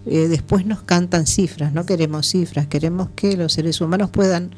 Eh, 0.06 0.28
después 0.28 0.66
nos 0.66 0.82
cantan 0.82 1.28
cifras, 1.28 1.74
no 1.74 1.86
queremos 1.86 2.28
cifras, 2.28 2.66
queremos 2.66 3.10
que 3.16 3.38
los 3.38 3.54
seres 3.54 3.80
humanos 3.82 4.10
puedan 4.10 4.52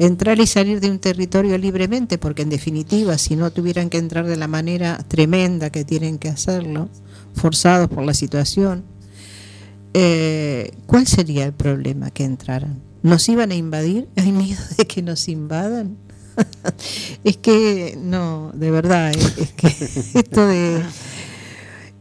entrar 0.00 0.40
y 0.40 0.46
salir 0.46 0.80
de 0.80 0.90
un 0.90 0.98
territorio 0.98 1.56
libremente, 1.58 2.18
porque 2.18 2.42
en 2.42 2.50
definitiva, 2.50 3.16
si 3.16 3.36
no 3.36 3.52
tuvieran 3.52 3.88
que 3.88 3.98
entrar 3.98 4.26
de 4.26 4.36
la 4.36 4.48
manera 4.48 4.98
tremenda 5.06 5.70
que 5.70 5.84
tienen 5.84 6.18
que 6.18 6.28
hacerlo, 6.28 6.88
forzados 7.34 7.88
por 7.88 8.04
la 8.04 8.14
situación, 8.14 8.84
eh, 9.94 10.72
¿cuál 10.86 11.06
sería 11.06 11.44
el 11.44 11.52
problema 11.52 12.10
que 12.10 12.24
entraran? 12.24 12.80
¿Nos 13.02 13.28
iban 13.28 13.50
a 13.50 13.54
invadir? 13.54 14.08
¿Hay 14.16 14.32
miedo 14.32 14.62
de 14.76 14.86
que 14.86 15.02
nos 15.02 15.28
invadan? 15.28 15.96
es 17.24 17.36
que, 17.38 17.98
no, 18.00 18.52
de 18.54 18.70
verdad, 18.70 19.10
es, 19.10 19.38
es 19.38 19.52
que 19.52 19.66
esto 20.18 20.46
de, 20.46 20.82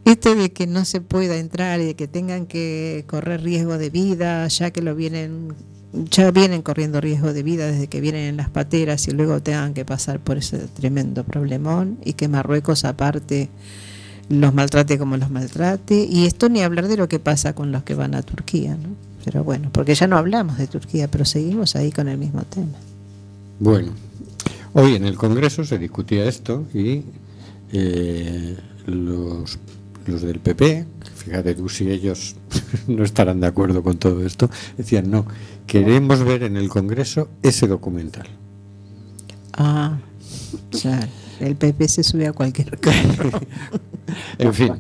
esto 0.06 0.36
de 0.36 0.52
que 0.52 0.68
no 0.68 0.86
se 0.86 1.02
pueda 1.02 1.38
entrar 1.38 1.80
y 1.82 1.86
de 1.86 1.96
que 1.96 2.08
tengan 2.08 2.46
que 2.46 3.06
correr 3.08 3.42
riesgo 3.42 3.78
de 3.78 3.90
vida, 3.90 4.48
ya 4.48 4.72
que 4.72 4.82
lo 4.82 4.96
vienen, 4.96 5.54
ya 5.94 6.32
vienen 6.32 6.62
corriendo 6.62 7.02
riesgo 7.02 7.34
de 7.34 7.44
vida 7.44 7.68
desde 7.68 7.88
que 7.88 8.02
vienen 8.02 8.26
en 8.26 8.38
las 8.38 8.50
pateras 8.50 9.08
y 9.08 9.12
luego 9.12 9.42
tengan 9.42 9.74
que 9.74 9.86
pasar 9.86 10.20
por 10.20 10.38
ese 10.38 10.60
tremendo 10.60 11.24
problemón 11.24 12.00
y 12.04 12.14
que 12.14 12.28
Marruecos 12.28 12.86
aparte 12.86 13.50
los 14.30 14.54
maltrate 14.54 14.98
como 14.98 15.18
los 15.18 15.30
maltrate 15.30 16.08
y 16.10 16.26
esto 16.26 16.50
ni 16.50 16.62
hablar 16.62 16.88
de 16.88 16.98
lo 16.98 17.10
que 17.10 17.20
pasa 17.20 17.54
con 17.54 17.72
los 17.72 17.84
que 17.84 17.96
van 17.96 18.16
a 18.16 18.22
Turquía, 18.22 18.76
¿no? 18.76 18.90
Pero 19.26 19.44
bueno, 19.44 19.70
porque 19.72 19.96
ya 19.96 20.08
no 20.08 20.18
hablamos 20.18 20.58
de 20.58 20.68
Turquía, 20.68 21.10
pero 21.10 21.26
seguimos 21.26 21.76
ahí 21.76 21.92
con 21.92 22.08
el 22.08 22.18
mismo 22.18 22.44
tema. 22.44 22.78
Bueno, 23.60 23.92
hoy 24.74 24.96
en 24.96 25.06
el 25.06 25.18
Congreso 25.18 25.66
se 25.66 25.78
discutía 25.78 26.26
esto 26.26 26.66
y 26.74 27.04
eh, 27.74 28.58
los, 28.86 29.60
los 30.06 30.22
del 30.22 30.40
PP, 30.40 30.86
fíjate 31.16 31.56
tú 31.56 31.68
si 31.68 31.90
ellos 31.90 32.36
no 32.88 33.04
estarán 33.04 33.42
de 33.42 33.48
acuerdo 33.48 33.84
con 33.84 33.98
todo 33.98 34.26
esto, 34.26 34.50
decían 34.78 35.12
no, 35.12 35.26
queremos 35.68 36.24
ver 36.24 36.44
en 36.44 36.56
el 36.56 36.70
Congreso 36.70 37.30
ese 37.44 37.68
documental. 37.68 38.28
Ah, 39.54 39.98
ya, 40.72 41.08
el 41.40 41.56
PP 41.56 41.88
se 41.88 42.04
sube 42.04 42.28
a 42.28 42.34
cualquier 42.34 42.78
carro. 42.80 43.40
En 44.40 44.54
fin, 44.54 44.74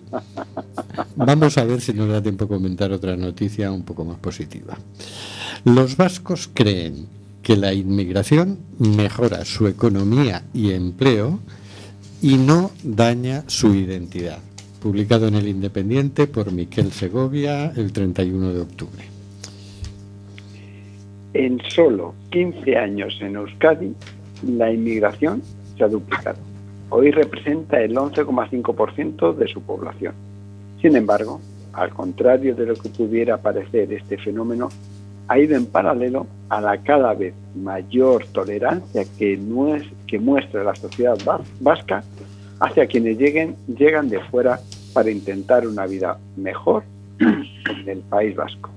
vamos 1.16 1.57
a 1.60 1.64
ver 1.64 1.82
si 1.82 1.93
nos 1.93 2.10
da 2.10 2.22
tiempo 2.22 2.45
a 2.45 2.47
comentar 2.47 2.91
otra 2.91 3.16
noticia 3.16 3.72
un 3.72 3.84
poco 3.84 4.03
más 4.03 4.18
positiva. 4.18 4.76
Los 5.66 5.97
vascos 5.97 6.49
creen 6.51 7.05
que 7.43 7.55
la 7.55 7.74
inmigración 7.74 8.57
mejora 8.80 9.45
su 9.45 9.68
economía 9.68 10.43
y 10.53 10.72
empleo 10.72 11.39
y 12.22 12.38
no 12.38 12.72
daña 12.84 13.43
su 13.47 13.76
identidad. 13.76 14.39
Publicado 14.82 15.28
en 15.28 15.36
el 15.36 15.47
Independiente 15.47 16.28
por 16.28 16.51
Miquel 16.51 16.91
Segovia 16.91 17.72
el 17.76 17.91
31 17.91 18.53
de 18.53 18.62
octubre. 18.62 19.03
En 21.34 21.62
solo 21.70 22.16
15 22.32 22.78
años 22.78 23.18
en 23.22 23.36
Euskadi, 23.36 23.93
la 24.47 24.72
inmigración 24.72 25.41
se 25.78 25.84
ha 25.84 25.88
duplicado. 25.88 26.49
Hoy 26.90 27.12
representa 27.12 27.80
el 27.82 27.96
11,5% 27.96 29.36
de 29.36 29.48
su 29.48 29.62
población. 29.62 30.14
Sin 30.82 30.96
embargo, 30.96 31.40
al 31.74 31.90
contrario 31.94 32.56
de 32.56 32.66
lo 32.66 32.74
que 32.76 32.90
pudiera 32.90 33.38
parecer, 33.38 33.92
este 33.94 34.18
fenómeno 34.18 34.70
ha 35.28 35.38
ido 35.38 35.56
en 35.56 35.68
paralelo 35.68 36.26
a 36.50 36.60
la 36.62 36.78
cada 36.82 37.14
vez 37.14 37.34
mayor 37.56 38.26
tolerancia 38.34 39.04
que, 39.18 39.38
muestra 40.20 40.64
la 40.64 40.76
sociedad 40.76 41.18
va- 41.28 41.42
vasca 41.60 42.04
hacia 42.60 42.88
quienes 42.88 43.18
llegan 43.20 44.10
de 44.10 44.20
fuera 44.32 44.60
para 44.94 45.12
intentar 45.12 45.68
una 45.68 45.86
vida 45.86 46.18
mejor 46.36 46.84
en 47.20 47.88
el 47.88 48.00
País 48.00 48.36
Vasco. 48.36 48.70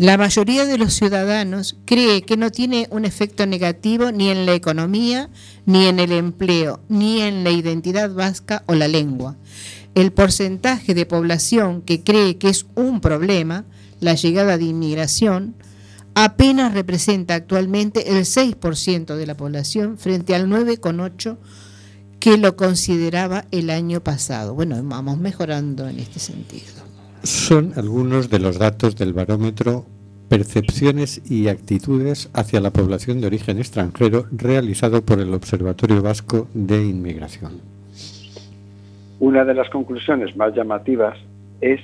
La 0.00 0.16
mayoría 0.16 0.64
de 0.64 0.78
los 0.78 0.94
ciudadanos 0.94 1.76
cree 1.84 2.22
que 2.22 2.38
no 2.38 2.50
tiene 2.50 2.88
un 2.90 3.04
efecto 3.04 3.44
negativo 3.44 4.12
ni 4.12 4.30
en 4.30 4.46
la 4.46 4.54
economía, 4.54 5.28
ni 5.66 5.88
en 5.88 6.00
el 6.00 6.12
empleo, 6.12 6.80
ni 6.88 7.20
en 7.20 7.44
la 7.44 7.50
identidad 7.50 8.10
vasca 8.10 8.62
o 8.64 8.74
la 8.74 8.88
lengua. 8.88 9.36
El 9.94 10.10
porcentaje 10.10 10.94
de 10.94 11.04
población 11.04 11.82
que 11.82 12.02
cree 12.02 12.38
que 12.38 12.48
es 12.48 12.64
un 12.76 13.02
problema, 13.02 13.66
la 14.00 14.14
llegada 14.14 14.56
de 14.56 14.64
inmigración, 14.64 15.54
apenas 16.14 16.72
representa 16.72 17.34
actualmente 17.34 18.16
el 18.16 18.24
6% 18.24 19.16
de 19.16 19.26
la 19.26 19.36
población 19.36 19.98
frente 19.98 20.34
al 20.34 20.48
9,8% 20.48 21.36
que 22.20 22.38
lo 22.38 22.56
consideraba 22.56 23.44
el 23.50 23.68
año 23.68 24.02
pasado. 24.02 24.54
Bueno, 24.54 24.80
vamos 24.82 25.18
mejorando 25.18 25.86
en 25.88 25.98
este 25.98 26.20
sentido. 26.20 26.89
Son 27.22 27.72
algunos 27.76 28.30
de 28.30 28.38
los 28.38 28.58
datos 28.58 28.96
del 28.96 29.12
barómetro 29.12 29.84
Percepciones 30.30 31.20
y 31.28 31.48
actitudes 31.48 32.30
hacia 32.34 32.60
la 32.60 32.70
población 32.70 33.20
de 33.20 33.26
origen 33.26 33.58
extranjero 33.58 34.26
realizado 34.30 35.02
por 35.02 35.18
el 35.18 35.34
Observatorio 35.34 36.02
Vasco 36.02 36.46
de 36.54 36.86
Inmigración. 36.86 37.60
Una 39.18 39.44
de 39.44 39.54
las 39.54 39.68
conclusiones 39.70 40.36
más 40.36 40.54
llamativas 40.54 41.18
es 41.60 41.80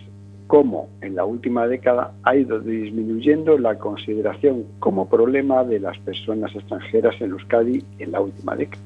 cómo 0.47 0.89
en 1.01 1.17
la 1.17 1.25
última 1.25 1.67
década 1.67 2.13
ha 2.23 2.37
ido 2.37 2.61
disminuyendo 2.61 3.59
la 3.59 3.79
consideración 3.79 4.65
como 4.79 5.09
problema 5.09 5.65
de 5.65 5.81
las 5.81 5.99
personas 5.99 6.55
extranjeras 6.55 7.21
en 7.21 7.33
Euskadi 7.33 7.83
en 7.99 8.13
la 8.13 8.21
última 8.21 8.55
década. 8.55 8.81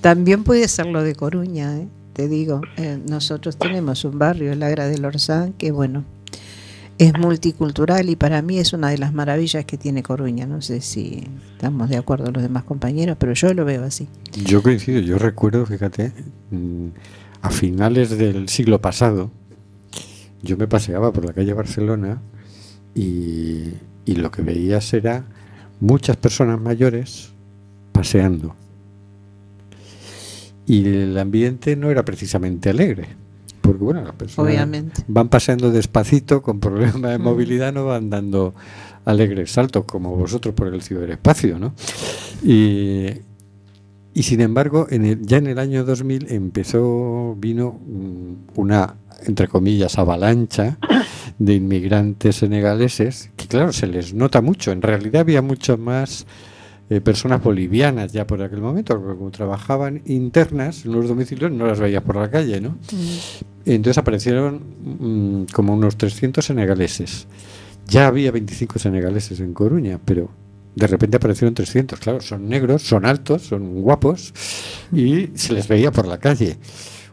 También 0.00 0.44
puede 0.44 0.68
ser 0.68 0.86
lo 0.86 1.02
de 1.02 1.14
Coruña, 1.14 1.78
¿eh? 1.78 1.88
te 2.12 2.28
digo. 2.28 2.60
Eh, 2.76 2.98
nosotros 3.08 3.56
tenemos 3.56 4.04
un 4.04 4.18
barrio, 4.18 4.52
el 4.52 4.62
Agra 4.62 4.88
del 4.88 5.04
Orsán, 5.04 5.52
que 5.52 5.70
bueno, 5.70 6.04
es 6.98 7.16
multicultural 7.16 8.10
y 8.10 8.16
para 8.16 8.42
mí 8.42 8.58
es 8.58 8.72
una 8.72 8.90
de 8.90 8.98
las 8.98 9.14
maravillas 9.14 9.64
que 9.64 9.78
tiene 9.78 10.02
Coruña. 10.02 10.46
No 10.46 10.60
sé 10.60 10.80
si 10.80 11.28
estamos 11.52 11.88
de 11.88 11.96
acuerdo 11.96 12.32
los 12.32 12.42
demás 12.42 12.64
compañeros, 12.64 13.16
pero 13.20 13.34
yo 13.34 13.54
lo 13.54 13.64
veo 13.64 13.84
así. 13.84 14.08
Yo 14.44 14.62
coincido, 14.62 14.98
yo 15.00 15.16
recuerdo, 15.18 15.64
fíjate, 15.64 16.12
mm, 16.50 16.88
a 17.42 17.50
finales 17.50 18.10
del 18.18 18.48
siglo 18.48 18.80
pasado, 18.80 19.30
yo 20.42 20.56
me 20.56 20.66
paseaba 20.66 21.12
por 21.12 21.24
la 21.24 21.32
calle 21.32 21.52
Barcelona 21.52 22.20
y, 22.94 23.74
y 24.04 24.16
lo 24.16 24.30
que 24.32 24.42
veías 24.42 24.92
era 24.92 25.24
muchas 25.78 26.16
personas 26.16 26.60
mayores 26.60 27.30
paseando. 27.92 28.56
Y 30.68 30.86
el 30.86 31.18
ambiente 31.18 31.74
no 31.76 31.90
era 31.90 32.04
precisamente 32.04 32.70
alegre. 32.70 33.06
Porque 33.60 33.82
bueno, 33.82 34.02
las 34.02 34.12
personas 34.14 34.48
Obviamente. 34.50 35.02
van 35.08 35.28
paseando 35.28 35.70
despacito, 35.72 36.42
con 36.42 36.60
problemas 36.60 37.10
de 37.10 37.18
movilidad, 37.18 37.72
no 37.72 37.86
van 37.86 38.08
dando 38.10 38.54
alegres 39.04 39.50
saltos 39.52 39.84
como 39.84 40.14
vosotros 40.14 40.54
por 40.54 40.72
el 40.72 40.82
ciberespacio, 40.82 41.58
¿no? 41.58 41.74
Y, 42.42 43.06
y 44.14 44.22
sin 44.22 44.40
embargo, 44.40 44.86
en 44.90 45.04
el- 45.04 45.22
ya 45.26 45.38
en 45.38 45.46
el 45.48 45.58
año 45.58 45.84
2000 45.84 46.26
empezó, 46.30 47.34
vino 47.38 47.80
una, 48.54 48.94
entre 49.26 49.48
comillas, 49.48 49.98
avalancha 49.98 50.78
de 51.38 51.54
inmigrantes 51.54 52.36
senegaleses, 52.36 53.30
que 53.36 53.46
claro, 53.48 53.72
se 53.72 53.86
les 53.86 54.12
nota 54.14 54.40
mucho. 54.42 54.72
En 54.72 54.82
realidad 54.82 55.22
había 55.22 55.40
mucho 55.42 55.76
más 55.78 56.26
eh, 56.90 57.02
personas 57.02 57.42
bolivianas 57.42 58.12
ya 58.12 58.26
por 58.26 58.42
aquel 58.42 58.62
momento, 58.62 58.98
porque 58.98 59.18
como 59.18 59.30
trabajaban 59.30 60.00
internas 60.06 60.86
en 60.86 60.92
los 60.92 61.08
domicilios, 61.08 61.52
no 61.52 61.66
las 61.66 61.78
veías 61.80 62.02
por 62.02 62.16
la 62.16 62.30
calle, 62.30 62.62
¿no? 62.62 62.78
Entonces 63.66 63.98
aparecieron 63.98 64.62
mm, 64.98 65.52
como 65.52 65.74
unos 65.74 65.98
300 65.98 66.42
senegaleses. 66.42 67.26
Ya 67.86 68.06
había 68.06 68.30
25 68.32 68.78
senegaleses 68.78 69.40
en 69.40 69.52
Coruña, 69.52 70.00
pero 70.02 70.30
de 70.74 70.86
repente 70.86 71.18
aparecieron 71.18 71.54
300. 71.54 71.98
Claro, 71.98 72.20
son 72.22 72.48
negros, 72.48 72.82
son 72.82 73.04
altos, 73.04 73.42
son 73.42 73.82
guapos 73.82 74.32
y 74.90 75.28
se 75.34 75.52
les 75.52 75.68
veía 75.68 75.90
por 75.90 76.06
la 76.06 76.18
calle. 76.18 76.56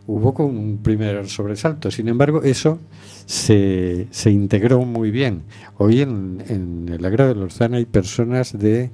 Hubo 0.07 0.33
como 0.33 0.49
un 0.57 0.77
primer 0.77 1.27
sobresalto. 1.27 1.91
Sin 1.91 2.07
embargo, 2.07 2.43
eso 2.43 2.79
se, 3.25 4.07
se 4.11 4.31
integró 4.31 4.85
muy 4.85 5.11
bien. 5.11 5.43
Hoy 5.77 6.01
en, 6.01 6.43
en 6.47 6.87
el 6.89 7.03
Agra 7.03 7.27
de 7.27 7.35
Lorzana 7.35 7.77
hay 7.77 7.85
personas 7.85 8.57
de 8.57 8.91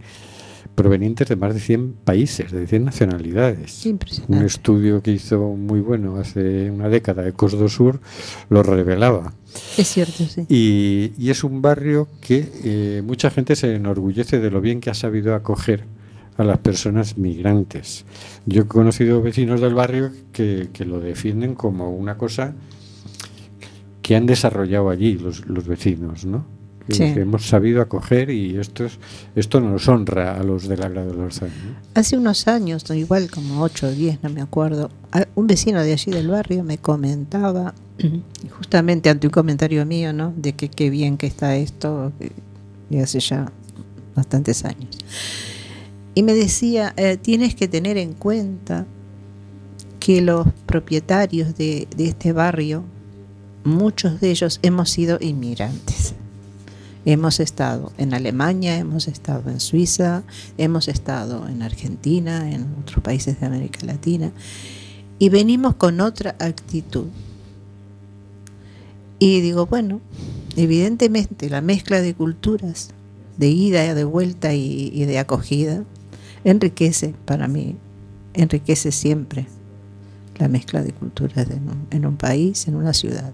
provenientes 0.75 1.27
de 1.27 1.35
más 1.35 1.53
de 1.53 1.59
100 1.59 1.93
países, 2.03 2.51
de 2.51 2.65
100 2.67 2.85
nacionalidades. 2.85 3.85
Un 4.27 4.43
estudio 4.43 5.01
que 5.01 5.11
hizo 5.11 5.39
muy 5.55 5.79
bueno 5.79 6.17
hace 6.17 6.71
una 6.71 6.89
década, 6.89 7.27
Ecos 7.27 7.53
do 7.53 7.67
Sur, 7.69 7.99
lo 8.49 8.63
revelaba. 8.63 9.33
Es 9.77 9.87
cierto, 9.89 10.23
sí. 10.25 10.45
Y, 10.49 11.13
y 11.17 11.29
es 11.29 11.43
un 11.43 11.61
barrio 11.61 12.07
que 12.21 12.49
eh, 12.63 13.01
mucha 13.05 13.29
gente 13.29 13.55
se 13.55 13.75
enorgullece 13.75 14.39
de 14.39 14.49
lo 14.49 14.61
bien 14.61 14.79
que 14.79 14.89
ha 14.89 14.93
sabido 14.93 15.35
acoger 15.35 15.85
a 16.37 16.43
las 16.43 16.59
personas 16.59 17.17
migrantes. 17.17 18.05
Yo 18.45 18.63
he 18.63 18.67
conocido 18.67 19.21
vecinos 19.21 19.61
del 19.61 19.75
barrio 19.75 20.11
que, 20.31 20.69
que 20.73 20.85
lo 20.85 20.99
defienden 20.99 21.55
como 21.55 21.91
una 21.91 22.17
cosa 22.17 22.55
que 24.01 24.15
han 24.15 24.25
desarrollado 24.25 24.89
allí 24.89 25.17
los, 25.17 25.45
los 25.45 25.67
vecinos, 25.67 26.25
¿no? 26.25 26.60
Que, 26.87 26.93
Sí. 26.93 27.13
que 27.13 27.21
hemos 27.21 27.47
sabido 27.47 27.81
acoger 27.81 28.29
y 28.31 28.57
esto, 28.57 28.85
es, 28.85 28.97
esto 29.35 29.59
nos 29.61 29.87
honra 29.87 30.39
a 30.39 30.43
los 30.43 30.67
del 30.67 30.81
Agra 30.83 31.05
de 31.05 31.11
Años. 31.11 31.41
Hace 31.93 32.17
unos 32.17 32.47
años, 32.47 32.83
igual 32.89 33.29
como 33.29 33.61
8 33.61 33.87
o 33.87 33.91
10, 33.91 34.23
no 34.23 34.29
me 34.29 34.41
acuerdo, 34.41 34.89
un 35.35 35.47
vecino 35.47 35.83
de 35.83 35.93
allí 35.93 36.11
del 36.11 36.27
barrio 36.27 36.63
me 36.63 36.77
comentaba, 36.79 37.73
justamente 38.57 39.09
ante 39.09 39.27
un 39.27 39.31
comentario 39.31 39.85
mío, 39.85 40.11
¿no? 40.11 40.33
De 40.35 40.53
que 40.53 40.69
qué 40.69 40.89
bien 40.89 41.17
que 41.17 41.27
está 41.27 41.55
esto, 41.55 42.11
y 42.89 42.97
hace 42.97 43.19
ya 43.19 43.51
bastantes 44.15 44.65
años. 44.65 44.97
Y 46.15 46.23
me 46.23 46.33
decía, 46.33 46.93
eh, 46.97 47.17
tienes 47.21 47.55
que 47.55 47.67
tener 47.67 47.97
en 47.97 48.13
cuenta 48.13 48.85
que 49.99 50.21
los 50.21 50.47
propietarios 50.65 51.55
de, 51.55 51.87
de 51.95 52.07
este 52.07 52.33
barrio, 52.33 52.83
muchos 53.63 54.19
de 54.19 54.31
ellos 54.31 54.59
hemos 54.63 54.89
sido 54.89 55.19
inmigrantes. 55.21 56.15
Hemos 57.03 57.39
estado 57.39 57.91
en 57.97 58.13
Alemania, 58.13 58.77
hemos 58.77 59.07
estado 59.07 59.49
en 59.49 59.59
Suiza, 59.59 60.21
hemos 60.57 60.87
estado 60.87 61.47
en 61.47 61.63
Argentina, 61.63 62.51
en 62.51 62.67
otros 62.79 63.03
países 63.03 63.39
de 63.39 63.47
América 63.47 63.85
Latina, 63.85 64.31
y 65.17 65.29
venimos 65.29 65.75
con 65.75 65.99
otra 65.99 66.35
actitud. 66.39 67.07
Y 69.17 69.41
digo, 69.41 69.65
bueno, 69.65 69.99
evidentemente 70.55 71.49
la 71.49 71.61
mezcla 71.61 72.01
de 72.01 72.13
culturas, 72.13 72.89
de 73.37 73.49
ida, 73.49 73.95
de 73.95 74.03
vuelta 74.03 74.53
y, 74.53 74.91
y 74.93 75.05
de 75.05 75.17
acogida, 75.17 75.83
enriquece 76.43 77.15
para 77.25 77.47
mí, 77.47 77.77
enriquece 78.35 78.91
siempre 78.91 79.47
la 80.37 80.47
mezcla 80.47 80.83
de 80.83 80.91
culturas 80.91 81.47
en 81.89 82.05
un 82.05 82.17
país, 82.17 82.67
en 82.67 82.75
una 82.75 82.93
ciudad. 82.93 83.33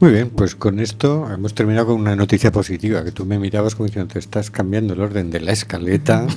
Muy 0.00 0.12
bien, 0.12 0.30
pues 0.30 0.54
con 0.54 0.80
esto 0.80 1.30
hemos 1.30 1.54
terminado 1.54 1.88
con 1.88 2.00
una 2.00 2.16
noticia 2.16 2.50
positiva, 2.50 3.04
que 3.04 3.12
tú 3.12 3.26
me 3.26 3.38
mirabas 3.38 3.74
como 3.74 3.86
diciendo, 3.86 4.10
te 4.10 4.18
estás 4.18 4.50
cambiando 4.50 4.94
el 4.94 5.00
orden 5.00 5.30
de 5.30 5.40
la 5.40 5.52
escaleta. 5.52 6.26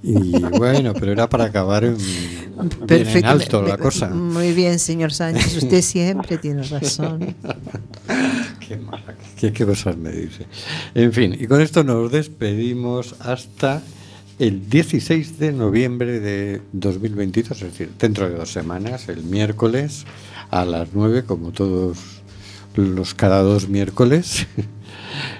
Y 0.00 0.38
bueno, 0.38 0.94
pero 0.94 1.10
era 1.10 1.28
para 1.28 1.46
acabar 1.46 1.82
en, 1.82 1.96
bien 1.96 2.54
en 2.56 2.86
Perfecto. 2.86 3.28
alto 3.28 3.62
la 3.62 3.76
cosa. 3.76 4.08
Muy 4.08 4.52
bien, 4.52 4.78
señor 4.78 5.12
Sánchez, 5.12 5.56
usted 5.56 5.82
siempre 5.82 6.38
tiene 6.38 6.62
razón. 6.62 7.34
Qué 8.60 8.76
mala, 8.76 9.16
qué, 9.36 9.52
qué 9.52 9.66
cosas 9.66 9.96
me 9.96 10.12
dice. 10.12 10.46
En 10.94 11.12
fin, 11.12 11.36
y 11.36 11.48
con 11.48 11.60
esto 11.60 11.82
nos 11.82 12.12
despedimos 12.12 13.16
hasta 13.18 13.82
el 14.38 14.70
16 14.70 15.40
de 15.40 15.52
noviembre 15.52 16.20
de 16.20 16.62
2022, 16.72 17.60
es 17.60 17.72
decir, 17.72 17.90
dentro 17.98 18.28
de 18.28 18.36
dos 18.36 18.52
semanas, 18.52 19.08
el 19.08 19.24
miércoles 19.24 20.04
a 20.50 20.64
las 20.64 20.90
9, 20.92 21.24
como 21.24 21.50
todos 21.50 22.17
los 22.76 23.14
cada 23.14 23.42
dos 23.42 23.68
miércoles. 23.68 24.46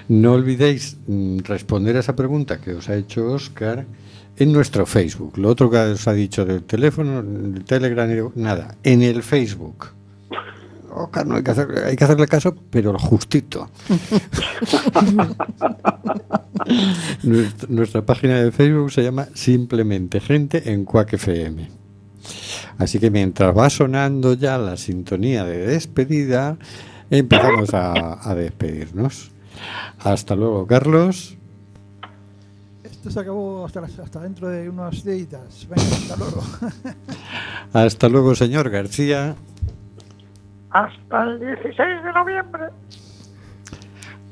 No 0.09 0.33
olvidéis 0.33 0.97
mm, 1.07 1.39
responder 1.45 1.95
a 1.95 1.99
esa 2.01 2.15
pregunta 2.15 2.59
que 2.59 2.71
os 2.73 2.89
ha 2.89 2.95
hecho 2.95 3.31
Oscar 3.31 3.85
en 4.35 4.51
nuestro 4.51 4.85
Facebook. 4.85 5.37
Lo 5.37 5.47
otro 5.49 5.69
que 5.69 5.77
os 5.77 6.07
ha 6.07 6.13
dicho 6.13 6.43
del 6.43 6.63
teléfono, 6.63 7.19
el 7.19 7.63
Telegram, 7.63 8.31
nada, 8.35 8.75
en 8.83 9.03
el 9.03 9.21
Facebook. 9.23 9.89
Oscar, 10.91 11.27
no 11.27 11.35
hay 11.35 11.43
que, 11.43 11.51
hacer- 11.51 11.83
hay 11.85 11.95
que 11.95 12.03
hacerle 12.03 12.27
caso, 12.27 12.53
pero 12.71 12.97
justito. 12.97 13.69
Nuestra, 17.23 17.67
nuestra 17.69 18.05
página 18.05 18.41
de 18.41 18.51
Facebook 18.51 18.91
se 18.91 19.03
llama 19.03 19.27
Simplemente 19.33 20.19
Gente 20.19 20.71
en 20.71 20.83
Quack 20.85 21.13
FM. 21.13 21.69
Así 22.77 22.99
que 22.99 23.09
mientras 23.11 23.55
va 23.57 23.69
sonando 23.69 24.33
ya 24.33 24.57
la 24.57 24.77
sintonía 24.77 25.45
de 25.45 25.67
despedida, 25.67 26.57
empezamos 27.09 27.73
a, 27.73 28.29
a 28.29 28.35
despedirnos. 28.35 29.31
Hasta 29.99 30.35
luego, 30.35 30.65
Carlos. 30.67 31.35
Esto 32.83 33.11
se 33.11 33.19
acabó 33.21 33.65
hasta, 33.65 33.79
hasta 33.81 34.19
dentro 34.19 34.49
de 34.49 34.69
unos 34.69 35.03
días. 35.03 35.67
Venga, 35.69 35.81
hasta 35.83 36.15
luego. 36.17 36.43
Hasta 37.73 38.09
luego, 38.09 38.35
señor 38.35 38.69
García. 38.69 39.35
Hasta 40.71 41.23
el 41.23 41.39
16 41.39 41.77
de 41.77 42.13
noviembre. 42.13 42.63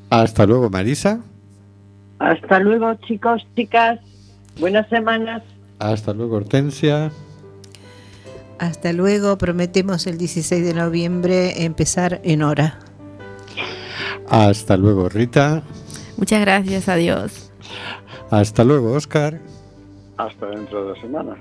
Hasta 0.09 0.45
luego, 0.45 0.69
Marisa. 0.69 1.19
Hasta 2.19 2.59
luego, 2.59 2.93
chicos, 2.95 3.45
chicas. 3.55 3.99
Buenas 4.59 4.89
semanas. 4.89 5.43
Hasta 5.79 6.13
luego, 6.13 6.37
Hortensia. 6.37 7.11
Hasta 8.59 8.91
luego, 8.91 9.37
prometemos 9.37 10.07
el 10.07 10.17
16 10.17 10.65
de 10.65 10.73
noviembre 10.73 11.63
empezar 11.63 12.19
en 12.23 12.41
hora. 12.41 12.79
Hasta 14.29 14.77
luego, 14.77 15.09
Rita. 15.09 15.63
Muchas 16.17 16.41
gracias, 16.41 16.89
adiós. 16.89 17.51
Hasta 18.31 18.63
luego, 18.63 18.93
Oscar. 18.93 19.39
Hasta 20.17 20.47
dentro 20.47 20.81
de 20.81 20.89
dos 20.89 20.99
semanas. 20.99 21.37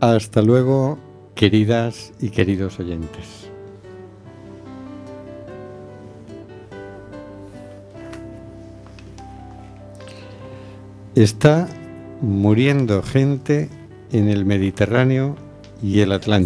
Hasta 0.00 0.42
luego, 0.42 0.98
queridas 1.34 2.12
y 2.20 2.30
queridos 2.30 2.78
oyentes. 2.78 3.50
Está 11.16 11.66
muriendo 12.20 13.02
gente 13.02 13.68
en 14.12 14.28
el 14.28 14.44
Mediterráneo 14.44 15.34
y 15.82 16.00
el 16.00 16.12
Atlántico. 16.12 16.44